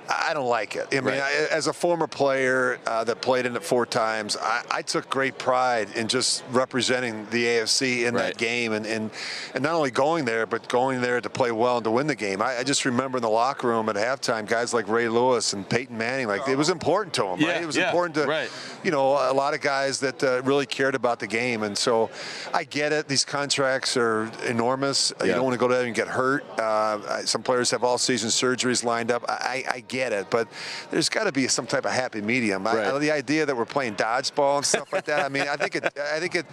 I 0.09 0.33
don't 0.33 0.47
like 0.47 0.75
it. 0.75 0.87
I 0.91 0.95
mean, 0.95 1.05
Right. 1.05 1.21
I, 1.21 1.53
as 1.53 1.67
a 1.67 1.73
former 1.73 2.07
player 2.07 2.79
uh, 2.87 3.03
that 3.03 3.21
played 3.21 3.45
in 3.45 3.55
it 3.55 3.63
four 3.63 3.85
times, 3.85 4.35
I, 4.41 4.63
I 4.71 4.81
took 4.81 5.09
great 5.09 5.37
pride 5.37 5.89
in 5.95 6.07
just 6.07 6.43
representing 6.51 7.27
the 7.29 7.45
AFC 7.45 8.05
in 8.07 8.15
Right. 8.15 8.23
that 8.23 8.37
game, 8.37 8.73
and, 8.73 8.85
and 8.85 9.11
and 9.53 9.63
not 9.63 9.73
only 9.75 9.91
going 9.91 10.25
there, 10.25 10.45
but 10.47 10.67
going 10.67 11.01
there 11.01 11.21
to 11.21 11.29
play 11.29 11.51
well 11.51 11.77
and 11.77 11.83
to 11.83 11.91
win 11.91 12.07
the 12.07 12.15
game. 12.15 12.41
I, 12.41 12.57
I 12.59 12.63
just 12.63 12.85
remember 12.85 13.17
in 13.19 13.21
the 13.21 13.29
locker 13.29 13.67
room 13.67 13.87
at 13.89 13.95
halftime, 13.95 14.47
guys 14.47 14.73
like 14.73 14.87
Ray 14.87 15.07
Lewis 15.09 15.53
and 15.53 15.67
Peyton 15.69 15.97
Manning, 15.97 16.27
like 16.27 16.47
it 16.47 16.57
was 16.57 16.69
important 16.69 17.13
to 17.15 17.23
them. 17.23 17.39
Yeah, 17.39 17.51
right? 17.53 17.61
It 17.61 17.67
was 17.67 17.77
yeah, 17.77 17.87
important 17.87 18.15
to, 18.15 18.25
right. 18.25 18.49
you 18.83 18.89
know, 18.91 19.09
a 19.11 19.33
lot 19.33 19.53
of 19.53 19.61
guys 19.61 19.99
that 19.99 20.23
uh, 20.23 20.41
really 20.43 20.65
cared 20.65 20.95
about 20.95 21.19
the 21.19 21.27
game, 21.27 21.61
and 21.63 21.77
so 21.77 22.09
I 22.53 22.63
get 22.63 22.91
it. 22.93 23.07
These 23.07 23.25
contracts 23.25 23.95
are 23.95 24.31
enormous. 24.47 25.13
Yeah. 25.19 25.25
You 25.27 25.31
don't 25.33 25.43
want 25.43 25.53
to 25.53 25.59
go 25.59 25.67
there 25.67 25.85
and 25.85 25.93
get 25.93 26.07
hurt. 26.07 26.43
Uh, 26.59 27.23
some 27.25 27.43
players 27.43 27.69
have 27.71 27.83
all-season 27.83 28.29
surgeries 28.29 28.83
lined 28.83 29.11
up. 29.11 29.23
I, 29.27 29.63
I 29.69 29.79
get 29.81 29.98
it, 29.99 30.29
but 30.29 30.47
there's 30.91 31.09
got 31.09 31.25
to 31.25 31.31
be 31.31 31.47
some 31.47 31.67
type 31.67 31.85
of 31.85 31.91
happy 31.91 32.21
medium. 32.21 32.65
I, 32.65 32.75
Right. 32.79 32.99
the 32.99 33.11
idea 33.11 33.45
that 33.45 33.55
we're 33.55 33.65
playing 33.65 33.95
dodgeball 33.95 34.57
and 34.57 34.65
stuff 34.65 34.91
like 34.93 35.05
that. 35.05 35.25
I 35.25 35.29
mean, 35.29 35.43
I 35.43 35.55
think 35.55 35.75
it, 35.75 35.85
I 35.97 36.19
think 36.19 36.35
it, 36.35 36.45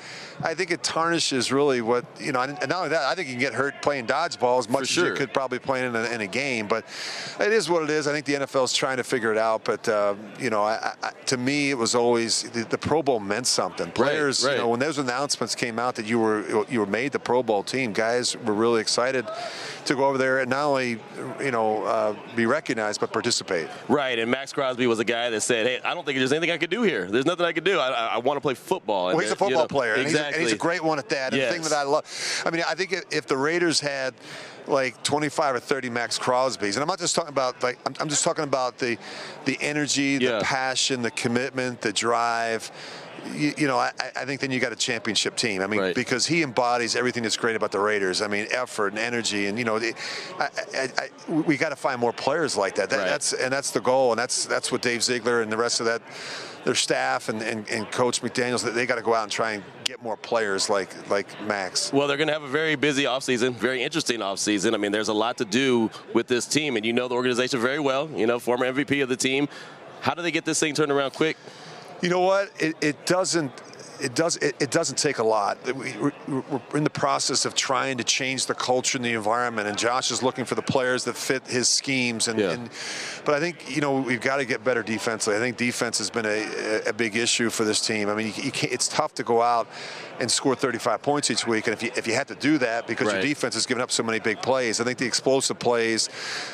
I 0.43 0.55
think 0.55 0.71
it 0.71 0.83
tarnishes 0.83 1.53
really 1.53 1.81
what 1.81 2.05
you 2.19 2.33
know. 2.33 2.41
And 2.41 2.69
not 2.69 2.79
only 2.79 2.89
that, 2.91 3.03
I 3.03 3.15
think 3.15 3.29
you 3.29 3.35
can 3.35 3.41
get 3.41 3.55
hurt 3.55 3.81
playing 3.83 4.07
dodgeball 4.07 4.59
as 4.59 4.69
much 4.69 4.83
as 4.83 4.97
you 4.97 5.15
could 5.15 5.33
probably 5.33 5.59
playing 5.59 5.87
in 5.87 5.97
a, 5.97 6.05
in 6.05 6.21
a 6.21 6.27
game. 6.27 6.67
But 6.67 6.85
it 7.41 7.53
is 7.53 7.71
what 7.71 7.83
it 7.83 7.91
is. 7.91 8.07
I 8.07 8.13
think 8.13 8.27
the 8.27 8.35
NFL 8.35 8.65
is 8.65 8.73
trying 8.73 8.97
to 8.97 9.05
figure 9.05 9.33
it 9.33 9.39
out. 9.39 9.65
But 9.65 9.89
uh, 9.89 10.15
you 10.39 10.51
know, 10.51 10.63
I, 10.63 10.95
I, 11.03 11.11
to 11.27 11.37
me, 11.37 11.71
it 11.71 11.79
was 11.79 11.95
always 11.95 12.45
the, 12.51 12.65
the 12.65 12.79
Pro 12.79 13.03
Bowl 13.03 13.21
meant 13.21 13.47
something. 13.47 13.91
Players, 13.93 14.45
right. 14.45 14.53
you 14.53 14.59
know, 14.59 14.69
when 14.69 14.81
those 14.81 14.99
announcements 14.99 15.55
came 15.55 15.79
out 15.79 15.95
that 15.97 16.07
you 16.07 16.19
were 16.19 16.67
you 16.69 16.81
were 16.81 16.87
made 16.87 17.13
the 17.13 17.19
Pro 17.19 17.43
Bowl 17.43 17.63
team, 17.63 17.93
guys 17.93 18.37
were 18.37 18.55
really 18.55 18.81
excited 18.81 19.27
to 19.85 19.95
go 19.95 20.07
over 20.07 20.19
there 20.19 20.41
and 20.41 20.51
not 20.51 20.65
only 20.65 20.99
you 21.41 21.51
know 21.51 21.85
uh, 21.85 22.15
be 22.35 22.47
recognized 22.47 23.01
but 23.01 23.13
participate. 23.13 23.36
Right, 23.89 24.19
and 24.19 24.31
Max 24.31 24.53
Crosby 24.53 24.87
was 24.87 24.99
a 24.99 25.05
guy 25.05 25.31
that 25.31 25.41
said, 25.41 25.67
"Hey, 25.67 25.81
I 25.85 25.95
don't 25.95 26.05
think 26.05 26.19
there's 26.19 26.33
anything 26.33 26.51
I 26.51 26.59
could 26.59 26.71
do 26.71 26.83
here. 26.83 27.07
There's 27.11 27.27
nothing 27.27 27.47
I 27.47 27.53
could 27.53 27.65
do. 27.65 27.79
I, 27.79 27.89
I, 27.89 28.07
I 28.15 28.19
want 28.19 28.37
to 28.37 28.41
play 28.41 28.55
football." 28.55 29.07
Well, 29.07 29.15
And 29.15 29.23
he's 29.23 29.33
a 29.33 29.35
then, 29.35 29.49
you 29.49 29.55
football 29.57 29.65
know, 29.65 29.69
player, 29.69 29.95
and, 29.95 30.07
he's 30.07 30.15
a, 30.15 30.27
and 30.27 30.37
he's 30.37 30.53
a 30.53 30.57
great 30.57 30.83
one 30.83 30.99
at 30.99 31.09
that. 31.11 31.33
And 31.33 31.43
the 31.43 31.51
thing 31.51 31.63
that 31.63 31.73
I 31.73 31.83
love, 31.83 32.43
I 32.45 32.51
mean, 32.51 32.63
I 32.69 32.75
think 32.75 32.93
if, 32.93 33.05
if 33.11 33.27
the 33.27 33.37
Raiders 33.37 33.81
had 33.81 34.15
like 34.69 35.03
25 35.03 35.57
or 35.57 35.61
30 35.61 35.91
Max 35.91 36.19
Crosby's, 36.19 36.77
and 36.77 36.83
I'm 36.83 36.89
not 36.89 36.99
just 36.99 37.15
talking 37.15 37.31
about 37.31 37.63
like 37.63 37.79
I'm, 37.87 37.95
I'm 38.01 38.09
just 38.09 38.25
talking 38.25 38.45
about 38.45 38.79
the 38.79 38.99
the 39.45 39.57
energy, 39.61 40.19
Yeah. 40.21 40.39
the 40.39 40.45
passion, 40.45 41.03
the 41.03 41.11
commitment, 41.11 41.81
the 41.81 41.93
drive. 41.93 42.71
You, 43.35 43.53
you 43.59 43.67
know, 43.67 43.77
I, 43.77 43.91
I 44.15 44.25
think 44.25 44.41
then 44.41 44.53
you 44.53 44.61
got 44.61 44.71
a 44.73 44.77
championship 44.77 45.35
team. 45.37 45.61
I 45.61 45.67
mean, 45.67 45.81
Right. 45.81 45.95
because 45.97 46.27
he 46.27 46.45
embodies 46.45 46.95
everything 46.95 47.25
that's 47.25 47.37
great 47.37 47.57
about 47.57 47.73
the 47.73 47.81
Raiders. 47.81 48.23
I 48.23 48.29
mean, 48.29 48.47
effort 48.53 48.89
and 48.93 49.01
energy, 49.01 49.47
and 49.49 49.59
you 49.59 49.65
know, 49.65 49.79
I, 49.79 49.91
I, 50.39 50.89
I, 50.97 51.33
we 51.33 51.57
got 51.57 51.71
to 51.71 51.77
find 51.77 52.01
more 52.01 52.13
players 52.13 52.57
like 52.57 52.77
that. 52.77 52.89
that 52.91 52.99
Right. 52.99 53.05
That's 53.09 53.33
and 53.33 53.53
that's 53.53 53.73
the 53.73 53.81
goal, 53.81 54.13
and 54.13 54.19
that's 54.19 54.47
that's 54.47 54.71
what 54.71 54.81
Dave 54.83 55.03
Ziegler 55.03 55.43
and 55.43 55.51
the 55.51 55.57
rest 55.57 55.81
of 55.81 55.87
that 55.87 56.03
their 56.65 56.75
staff 56.75 57.29
and, 57.29 57.43
and, 57.43 57.69
and 57.71 57.89
Coach 57.93 58.23
McDaniels 58.23 58.65
that 58.65 58.75
they 58.75 58.87
got 58.87 58.97
to 58.97 59.03
go 59.03 59.15
out 59.15 59.23
and 59.23 59.31
try 59.31 59.53
and 59.53 59.63
get 59.97 60.05
more 60.05 60.17
players 60.17 60.69
like 60.69 60.91
like 61.11 61.27
Max. 61.43 61.93
Well, 61.93 62.07
they're 62.07 62.17
going 62.17 62.29
to 62.29 62.33
have 62.33 62.43
a 62.43 62.49
very 62.49 62.77
busy 62.77 63.05
offseason, 63.05 63.55
very 63.55 63.83
interesting 63.83 64.21
offseason. 64.21 64.75
I 64.75 64.77
mean, 64.77 64.93
there's 64.93 65.09
a 65.09 65.15
lot 65.15 65.39
to 65.39 65.45
do 65.45 65.91
with 66.13 66.27
this 66.27 66.47
team, 66.47 66.77
and 66.77 66.85
you 66.85 66.93
know 66.93 67.09
the 67.09 67.15
organization 67.15 67.61
very 67.61 67.81
well. 67.81 68.09
You 68.11 68.27
know, 68.27 68.39
former 68.39 68.71
MVP 68.71 69.03
of 69.03 69.09
the 69.09 69.17
team. 69.17 69.49
How 70.01 70.15
do 70.15 70.23
they 70.23 70.31
get 70.31 70.45
this 70.45 70.61
thing 70.61 70.75
turned 70.75 70.93
around 70.93 71.13
quick? 71.13 71.37
You 72.03 72.11
know 72.11 72.21
what? 72.21 72.51
It, 72.59 72.77
it 72.81 73.07
doesn't. 73.07 73.53
It 74.01 74.15
does 74.15 74.37
it, 74.37 74.57
it, 74.61 74.71
doesn't 74.71 74.97
take 74.97 75.19
a 75.19 75.23
lot. 75.23 75.59
We, 75.75 75.93
are 75.95 76.63
in 76.75 76.85
the 76.85 76.91
process 76.91 77.45
of 77.45 77.55
trying 77.55 77.99
to 77.99 78.05
change 78.05 78.47
the 78.47 78.55
culture 78.55 78.99
and 78.99 79.05
the 79.05 79.13
environment, 79.13 79.69
and 79.69 79.77
Josh 79.77 80.11
is 80.11 80.23
looking 80.23 80.45
for 80.45 80.55
the 80.55 80.63
players 80.63 81.05
that 81.05 81.17
fit 81.17 81.47
his 81.47 81.69
schemes. 81.69 82.29
And, 82.29 82.39
yeah. 82.39 82.53
and 82.53 82.71
but 83.25 83.35
I 83.35 83.41
think 83.41 83.75
you 83.75 83.81
know 83.81 84.01
we've 84.01 84.21
got 84.21 84.37
to 84.37 84.45
get 84.45 84.65
better 84.65 84.83
defensively. 84.83 85.37
I 85.37 85.41
think 85.41 85.57
defense 85.57 85.99
has 85.99 86.11
been 86.11 86.27
a, 86.27 86.83
a 86.87 86.93
big 86.93 87.17
issue 87.17 87.51
for 87.51 87.65
this 87.65 87.81
team. 87.81 88.09
I 88.09 88.15
mean, 88.15 88.33
you, 88.37 88.45
you 88.45 88.53
it's 88.63 88.89
tough 88.89 89.15
to 89.15 89.23
go 89.23 89.43
out 89.43 89.69
and 90.21 90.31
score 90.31 90.55
35 90.55 91.03
points 91.03 91.31
each 91.31 91.47
week, 91.47 91.67
and 91.67 91.75
if 91.75 91.83
you 91.83 91.91
if 91.97 92.07
you 92.07 92.15
have 92.15 92.27
to 92.29 92.35
do 92.35 92.59
that 92.59 92.87
because 92.87 93.09
right. 93.09 93.15
your 93.15 93.23
defense 93.23 93.55
has 93.55 93.67
given 93.67 93.83
up 93.83 93.91
so 93.91 94.03
many 94.03 94.19
big 94.19 94.41
plays, 94.43 94.81
I 94.81 94.85
think 94.85 94.99
the 94.99 95.07
explosive 95.07 95.59
plays. 95.59 96.09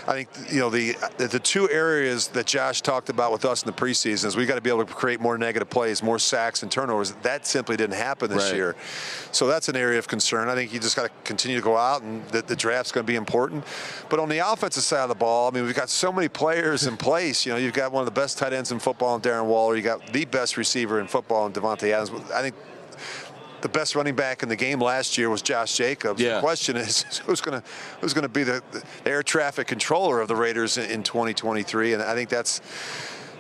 I 0.07 0.25
think 0.25 0.28
you 0.50 0.61
know 0.61 0.71
the 0.71 0.97
the 1.19 1.40
two 1.40 1.69
areas 1.71 2.28
that 2.28 2.47
Josh 2.47 2.83
talked 2.83 3.09
about 3.09 3.33
with 3.33 3.45
us 3.45 3.62
in 3.62 3.66
the 3.66 3.73
preseason 3.73 4.26
is 4.26 4.37
we've 4.37 4.49
got 4.49 4.57
to 4.57 4.61
be 4.61 4.71
able 4.71 4.85
to 4.85 4.92
create 4.92 5.21
more 5.21 5.38
negative 5.38 5.71
plays, 5.71 6.02
more 6.02 6.19
sacks 6.19 6.62
and 6.62 6.71
turnovers. 6.71 7.12
That 7.23 7.47
simply 7.47 7.76
didn't 7.76 7.97
happen 7.97 8.31
this 8.31 8.45
right. 8.45 8.54
year. 8.54 8.76
So 9.33 9.47
that's 9.47 9.69
an 9.69 9.76
area 9.76 9.99
of 9.99 10.09
concern. 10.09 10.49
I 10.49 10.54
think 10.54 10.73
you 10.73 10.81
just 10.81 10.97
got 10.97 11.04
to 11.04 11.11
continue 11.25 11.57
to 11.57 11.62
go 11.62 11.76
out, 11.76 12.02
and 12.02 12.26
the, 12.28 12.42
the 12.42 12.57
draft's 12.57 12.92
going 12.92 13.07
to 13.07 13.11
be 13.11 13.16
important. 13.16 13.64
But 14.09 14.21
on 14.21 14.28
the 14.28 14.38
offensive 14.38 14.83
side 14.83 15.02
of 15.02 15.09
the 15.09 15.14
ball, 15.14 15.49
I 15.49 15.54
mean, 15.54 15.64
we've 15.64 15.75
got 15.75 15.88
so 15.88 16.12
many 16.12 16.28
players 16.28 16.87
in 16.87 16.97
place. 16.97 17.47
You 17.47 17.52
know, 17.52 17.59
you've 17.59 17.73
got 17.73 17.92
one 17.92 18.02
of 18.02 18.07
the 18.07 18.21
best 18.21 18.38
tight 18.38 18.52
ends 18.52 18.73
in 18.73 18.78
football 18.78 19.16
in 19.16 19.23
Darren 19.23 19.47
Waller. 19.47 19.76
You 19.76 19.83
got 19.83 20.12
the 20.12 20.25
best 20.25 20.57
receiver 20.57 21.00
in 21.00 21.07
football 21.07 21.47
in 21.47 21.52
Davante 21.52 21.90
Adams. 21.92 22.11
I 22.31 22.42
think 22.42 22.54
the 23.62 23.69
best 23.69 23.95
running 23.95 24.14
back 24.14 24.42
in 24.42 24.49
the 24.49 24.57
game 24.57 24.81
last 24.81 25.16
year 25.16 25.31
was 25.31 25.40
Josh 25.40 25.76
Jacobs. 25.76 26.21
Yeah. 26.21 26.35
The 26.35 26.40
question 26.40 26.76
is 26.76 27.02
who's 27.26 27.40
going 27.40 27.61
to 27.61 27.69
who's 28.00 28.12
going 28.12 28.23
to 28.23 28.28
be 28.28 28.42
the, 28.42 28.62
the, 28.73 28.83
air 29.07 29.23
traffic 29.23 29.66
controller 29.66 30.21
of 30.21 30.28
the 30.28 30.37
Raiders 30.37 30.78
in, 30.78 30.90
in 30.90 31.02
2023, 31.02 31.95
and 31.95 32.02
I 32.02 32.14
think 32.14 32.28
that's 32.28 32.61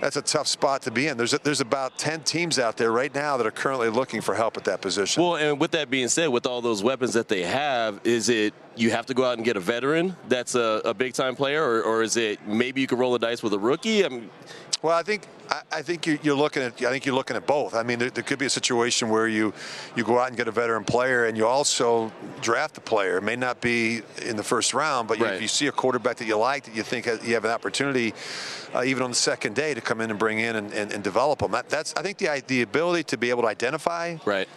that's 0.00 0.16
a 0.16 0.22
tough 0.22 0.48
spot 0.48 0.82
to 0.82 0.90
be 0.90 1.06
in. 1.06 1.16
There's 1.16 1.32
a, 1.32 1.38
there's 1.38 1.60
about 1.60 1.96
10 1.96 2.22
teams 2.22 2.58
out 2.58 2.76
there 2.76 2.90
right 2.90 3.14
now 3.14 3.36
that 3.36 3.46
are 3.46 3.52
currently 3.52 3.88
looking 3.88 4.20
for 4.20 4.34
help 4.34 4.56
at 4.56 4.64
that 4.64 4.80
position. 4.80 5.22
Well, 5.22 5.36
and 5.36 5.60
with 5.60 5.70
that 5.72 5.90
being 5.90 6.08
said, 6.08 6.26
with 6.28 6.44
all 6.44 6.60
those 6.60 6.82
weapons 6.82 7.12
that 7.14 7.28
they 7.28 7.42
have, 7.42 8.00
is 8.02 8.28
it 8.28 8.52
you 8.76 8.90
have 8.90 9.06
to 9.06 9.14
go 9.14 9.24
out 9.24 9.36
and 9.36 9.44
get 9.44 9.56
a 9.56 9.60
veteran 9.60 10.16
that's 10.28 10.54
a, 10.54 10.82
a 10.84 10.94
big 10.94 11.14
time 11.14 11.36
player, 11.36 11.62
or, 11.62 11.82
or, 11.82 12.02
is 12.02 12.16
it 12.16 12.46
maybe 12.46 12.80
you 12.80 12.86
could 12.86 12.98
roll 12.98 13.12
the 13.12 13.18
dice 13.18 13.42
with 13.42 13.52
a 13.52 13.58
rookie? 13.58 14.04
I 14.04 14.08
mean, 14.08 14.30
well, 14.82 14.96
I 14.96 15.02
think 15.02 15.26
I, 15.70 15.82
think 15.82 16.06
you're, 16.06 16.34
looking 16.34 16.62
at 16.62 16.80
I 16.82 16.90
think 16.90 17.06
you're 17.06 17.14
looking 17.14 17.36
at 17.36 17.46
both. 17.46 17.74
I 17.74 17.82
mean, 17.82 17.98
there, 17.98 18.10
there, 18.10 18.24
could 18.24 18.38
be 18.38 18.46
a 18.46 18.50
situation 18.50 19.10
where 19.10 19.28
you 19.28 19.52
you 19.94 20.02
go 20.02 20.18
out 20.18 20.28
and 20.28 20.36
get 20.36 20.48
a 20.48 20.50
veteran 20.50 20.84
player, 20.84 21.26
and 21.26 21.36
you 21.36 21.46
also 21.46 22.10
draft 22.40 22.78
a 22.78 22.80
player. 22.80 23.18
It 23.18 23.22
may 23.22 23.36
not 23.36 23.60
be 23.60 24.02
in 24.22 24.36
the 24.36 24.42
first 24.42 24.74
round, 24.74 25.08
but 25.08 25.20
right. 25.20 25.34
if 25.34 25.42
you 25.42 25.48
see 25.48 25.68
a 25.68 25.72
quarterback 25.72 26.16
that 26.16 26.26
you 26.26 26.36
like, 26.36 26.64
that 26.64 26.74
you 26.74 26.82
think 26.82 27.06
you 27.06 27.34
have 27.34 27.44
an 27.44 27.52
opportunity, 27.52 28.12
uh, 28.74 28.82
even 28.84 29.02
on 29.02 29.10
the 29.10 29.16
second 29.16 29.54
day, 29.54 29.74
to 29.74 29.80
come 29.80 30.00
in 30.00 30.10
and 30.10 30.18
bring 30.18 30.40
in 30.40 30.56
and, 30.56 30.72
and, 30.72 30.90
and 30.90 31.04
develop 31.04 31.40
them. 31.40 31.52
That, 31.52 31.68
that's 31.68 31.94
I 31.96 32.02
think 32.02 32.18
the 32.18 32.42
the 32.46 32.62
ability 32.62 33.04
to 33.04 33.16
be 33.16 33.30
able 33.30 33.42
to 33.42 33.48
identify 33.48 34.16
right 34.24 34.48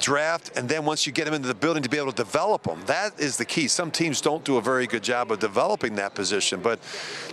draft, 0.00 0.56
and 0.56 0.68
then 0.68 0.84
once 0.84 1.06
you 1.06 1.12
get 1.12 1.24
them 1.24 1.34
into 1.34 1.48
the 1.48 1.54
building 1.54 1.82
to 1.82 1.88
be 1.88 1.96
able 1.96 2.12
to 2.12 2.16
develop 2.16 2.64
them. 2.64 2.82
That 2.86 3.18
is 3.18 3.36
the 3.36 3.44
key. 3.44 3.68
Some 3.68 3.90
teams 3.90 4.20
don't 4.20 4.44
do 4.44 4.56
a 4.56 4.60
very 4.60 4.86
good 4.86 5.02
job 5.02 5.32
of 5.32 5.38
developing 5.38 5.94
that 5.96 6.14
position. 6.14 6.60
But 6.60 6.80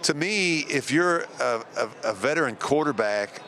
to 0.04 0.14
me, 0.14 0.60
if 0.60 0.92
you're 0.92 1.26
a, 1.40 1.64
a, 1.78 1.90
a 2.06 2.14
veteran 2.14 2.56
quarterback, 2.56 3.42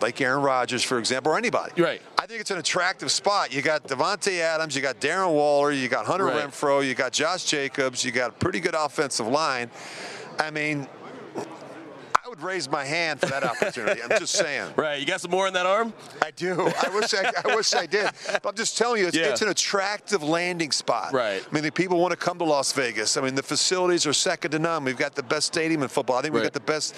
like 0.00 0.20
Aaron 0.20 0.42
Rodgers, 0.42 0.82
for 0.82 0.98
example, 0.98 1.32
or 1.32 1.38
anybody. 1.38 1.80
Right. 1.80 2.02
I 2.18 2.26
think 2.26 2.40
it's 2.40 2.50
an 2.50 2.58
attractive 2.58 3.10
spot. 3.10 3.54
You 3.54 3.62
got 3.62 3.84
Davante 3.84 4.40
Adams, 4.40 4.74
you 4.74 4.82
got 4.82 5.00
Darren 5.00 5.32
Waller, 5.32 5.72
you 5.72 5.88
got 5.88 6.06
Hunter 6.06 6.26
right. 6.26 6.46
Renfrow, 6.46 6.86
you 6.86 6.94
got 6.94 7.12
Josh 7.12 7.44
Jacobs, 7.44 8.04
you 8.04 8.10
got 8.10 8.30
a 8.30 8.32
pretty 8.32 8.60
good 8.60 8.74
offensive 8.74 9.26
line. 9.26 9.70
I 10.38 10.50
mean, 10.50 10.88
would 12.34 12.42
raise 12.44 12.68
my 12.68 12.84
hand 12.84 13.20
for 13.20 13.26
that 13.26 13.44
opportunity. 13.44 14.02
I'm 14.02 14.18
just 14.18 14.34
saying. 14.34 14.54
Right. 14.76 15.00
You 15.00 15.06
got 15.06 15.20
some 15.20 15.30
more 15.30 15.46
in 15.46 15.54
that 15.54 15.66
arm? 15.66 15.92
I 16.22 16.30
do. 16.30 16.52
I 16.52 16.88
wish 16.88 17.14
I, 17.14 17.32
I 17.44 17.54
wish 17.54 17.74
I 17.74 17.86
did. 17.86 18.10
But 18.26 18.46
I'm 18.46 18.54
just 18.54 18.76
telling 18.76 19.00
you, 19.00 19.08
it's, 19.08 19.16
yeah. 19.16 19.26
it's 19.26 19.42
an 19.42 19.48
attractive 19.48 20.22
landing 20.22 20.72
spot. 20.72 21.12
Right. 21.12 21.44
I 21.48 21.54
mean, 21.54 21.62
the 21.62 21.70
people 21.70 21.98
want 21.98 22.10
to 22.10 22.16
come 22.16 22.38
to 22.38 22.44
Las 22.44 22.72
Vegas. 22.72 23.16
I 23.16 23.20
mean, 23.20 23.34
the 23.34 23.42
facilities 23.42 24.06
are 24.06 24.12
second 24.12 24.50
to 24.52 24.58
none. 24.58 24.84
We've 24.84 24.96
got 24.96 25.14
the 25.14 25.22
best 25.22 25.46
stadium 25.46 25.82
in 25.82 25.88
football. 25.88 26.16
I 26.16 26.22
think 26.22 26.34
we've 26.34 26.42
right. 26.42 26.52
got 26.52 26.54
the 26.54 26.72
best 26.72 26.94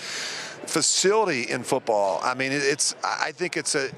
facility 0.66 1.42
in 1.50 1.62
football. 1.62 2.20
I 2.22 2.34
mean, 2.34 2.52
it's. 2.52 2.94
I 3.02 3.32
think 3.32 3.56
it's 3.56 3.74
a. 3.74 3.90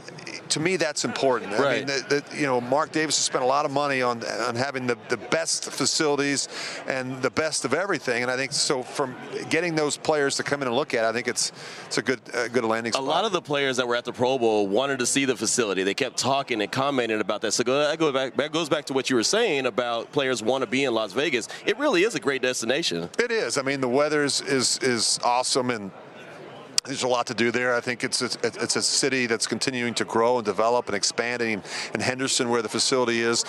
To 0.51 0.61
me, 0.61 0.77
that's 0.77 1.05
important. 1.05 1.53
Right. 1.53 1.61
I 1.61 1.77
mean, 1.79 1.87
the, 1.87 2.23
the, 2.31 2.37
you 2.37 2.47
know, 2.47 2.61
Mark 2.61 2.93
Davis 2.93 3.17
has 3.17 3.25
spent 3.25 3.45
a 3.45 3.47
lot 3.47 3.65
of 3.65 3.71
money 3.71 4.03
on 4.03 4.25
on 4.25 4.55
having 4.55 4.87
the, 4.87 4.97
the 5.09 5.17
best 5.17 5.71
facilities 5.71 6.49
and 6.87 7.21
the 7.23 7.31
best 7.31 7.65
of 7.65 7.75
everything. 7.75 8.23
And 8.23 8.31
I 8.31 8.37
think 8.37 8.53
so. 8.53 8.83
From 8.83 9.15
getting 9.51 9.75
those 9.75 9.97
players 9.97 10.37
to 10.37 10.43
come 10.43 10.63
in 10.63 10.69
and 10.69 10.77
look 10.77 10.95
at, 10.95 11.05
it, 11.05 11.09
I 11.09 11.13
think 11.13 11.29
it's 11.29 11.53
it's 11.87 11.99
a 11.99 12.03
good 12.03 12.21
a 12.35 12.49
good 12.49 12.65
landing 12.65 12.93
spot. 12.93 13.03
A 13.03 13.07
lot 13.07 13.25
of 13.25 13.33
the 13.33 13.43
players 13.43 13.77
that 13.77 13.87
were 13.87 13.97
at 13.97 14.05
the 14.05 14.13
Pro 14.13 14.39
Bowl 14.39 14.67
wanted 14.67 14.99
to 15.01 15.07
see 15.07 15.25
the 15.25 15.37
facility. 15.37 15.83
They 15.83 15.95
kept 15.95 16.17
talking 16.17 16.63
and 16.63 16.71
commenting 16.71 17.21
about 17.21 17.41
that. 17.43 17.53
So 17.53 17.63
that 17.63 17.99
goes 17.99 18.13
back 18.13 18.37
that 18.37 18.53
goes 18.53 18.69
back 18.69 18.85
to 18.87 18.93
what 18.93 19.11
you 19.11 19.17
were 19.17 19.23
saying 19.23 19.67
about 19.67 20.13
players 20.13 20.43
want 20.43 20.63
to 20.63 20.67
be 20.67 20.85
in 20.85 20.95
Las 20.95 21.13
Vegas. 21.13 21.49
It 21.67 21.79
really 21.79 22.03
is 22.03 22.15
a 22.15 22.21
great 22.21 22.43
destination. 22.43 23.09
It 23.19 23.31
is. 23.31 23.59
I 23.59 23.63
mean, 23.63 23.81
the 23.81 23.89
weather 23.89 24.25
is 24.25 24.41
is, 24.41 24.79
is 24.83 25.19
awesome 25.25 25.71
and 25.71 25.91
there's 26.89 27.03
a 27.03 27.09
lot 27.09 27.27
to 27.27 27.35
do 27.35 27.51
there. 27.51 27.75
I 27.75 27.81
think 27.81 28.03
it's 28.03 28.23
a, 28.23 28.31
it's 28.43 28.77
a 28.77 28.83
city 28.83 29.27
that's 29.27 29.47
continuing 29.47 29.95
to 29.95 30.05
grow 30.05 30.39
and 30.39 30.45
develop 30.45 30.87
and 30.87 30.97
expanding. 30.97 31.63
And 31.93 32.03
Henderson, 32.03 32.49
where 32.49 32.63
the 32.63 32.69
facility 32.69 33.21
is, 33.21 33.45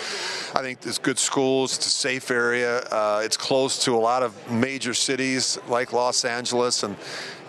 I 0.53 0.61
think 0.61 0.81
there's 0.81 0.99
good 0.99 1.17
schools. 1.17 1.77
It's 1.77 1.87
a 1.87 1.89
safe 1.89 2.29
area. 2.29 2.79
Uh, 2.91 3.21
it's 3.23 3.37
close 3.37 3.83
to 3.85 3.95
a 3.95 3.97
lot 3.97 4.23
of 4.23 4.51
major 4.51 4.93
cities 4.93 5.57
like 5.67 5.93
Los 5.93 6.25
Angeles 6.25 6.83
and 6.83 6.95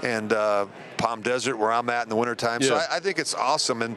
and 0.02 0.32
uh, 0.32 0.66
Palm 0.96 1.20
Desert, 1.20 1.56
where 1.56 1.72
I'm 1.72 1.90
at 1.90 2.04
in 2.04 2.08
the 2.08 2.16
wintertime. 2.16 2.62
Yeah. 2.62 2.68
So 2.68 2.74
I, 2.76 2.96
I 2.96 3.00
think 3.00 3.18
it's 3.18 3.34
awesome. 3.34 3.82
And 3.82 3.96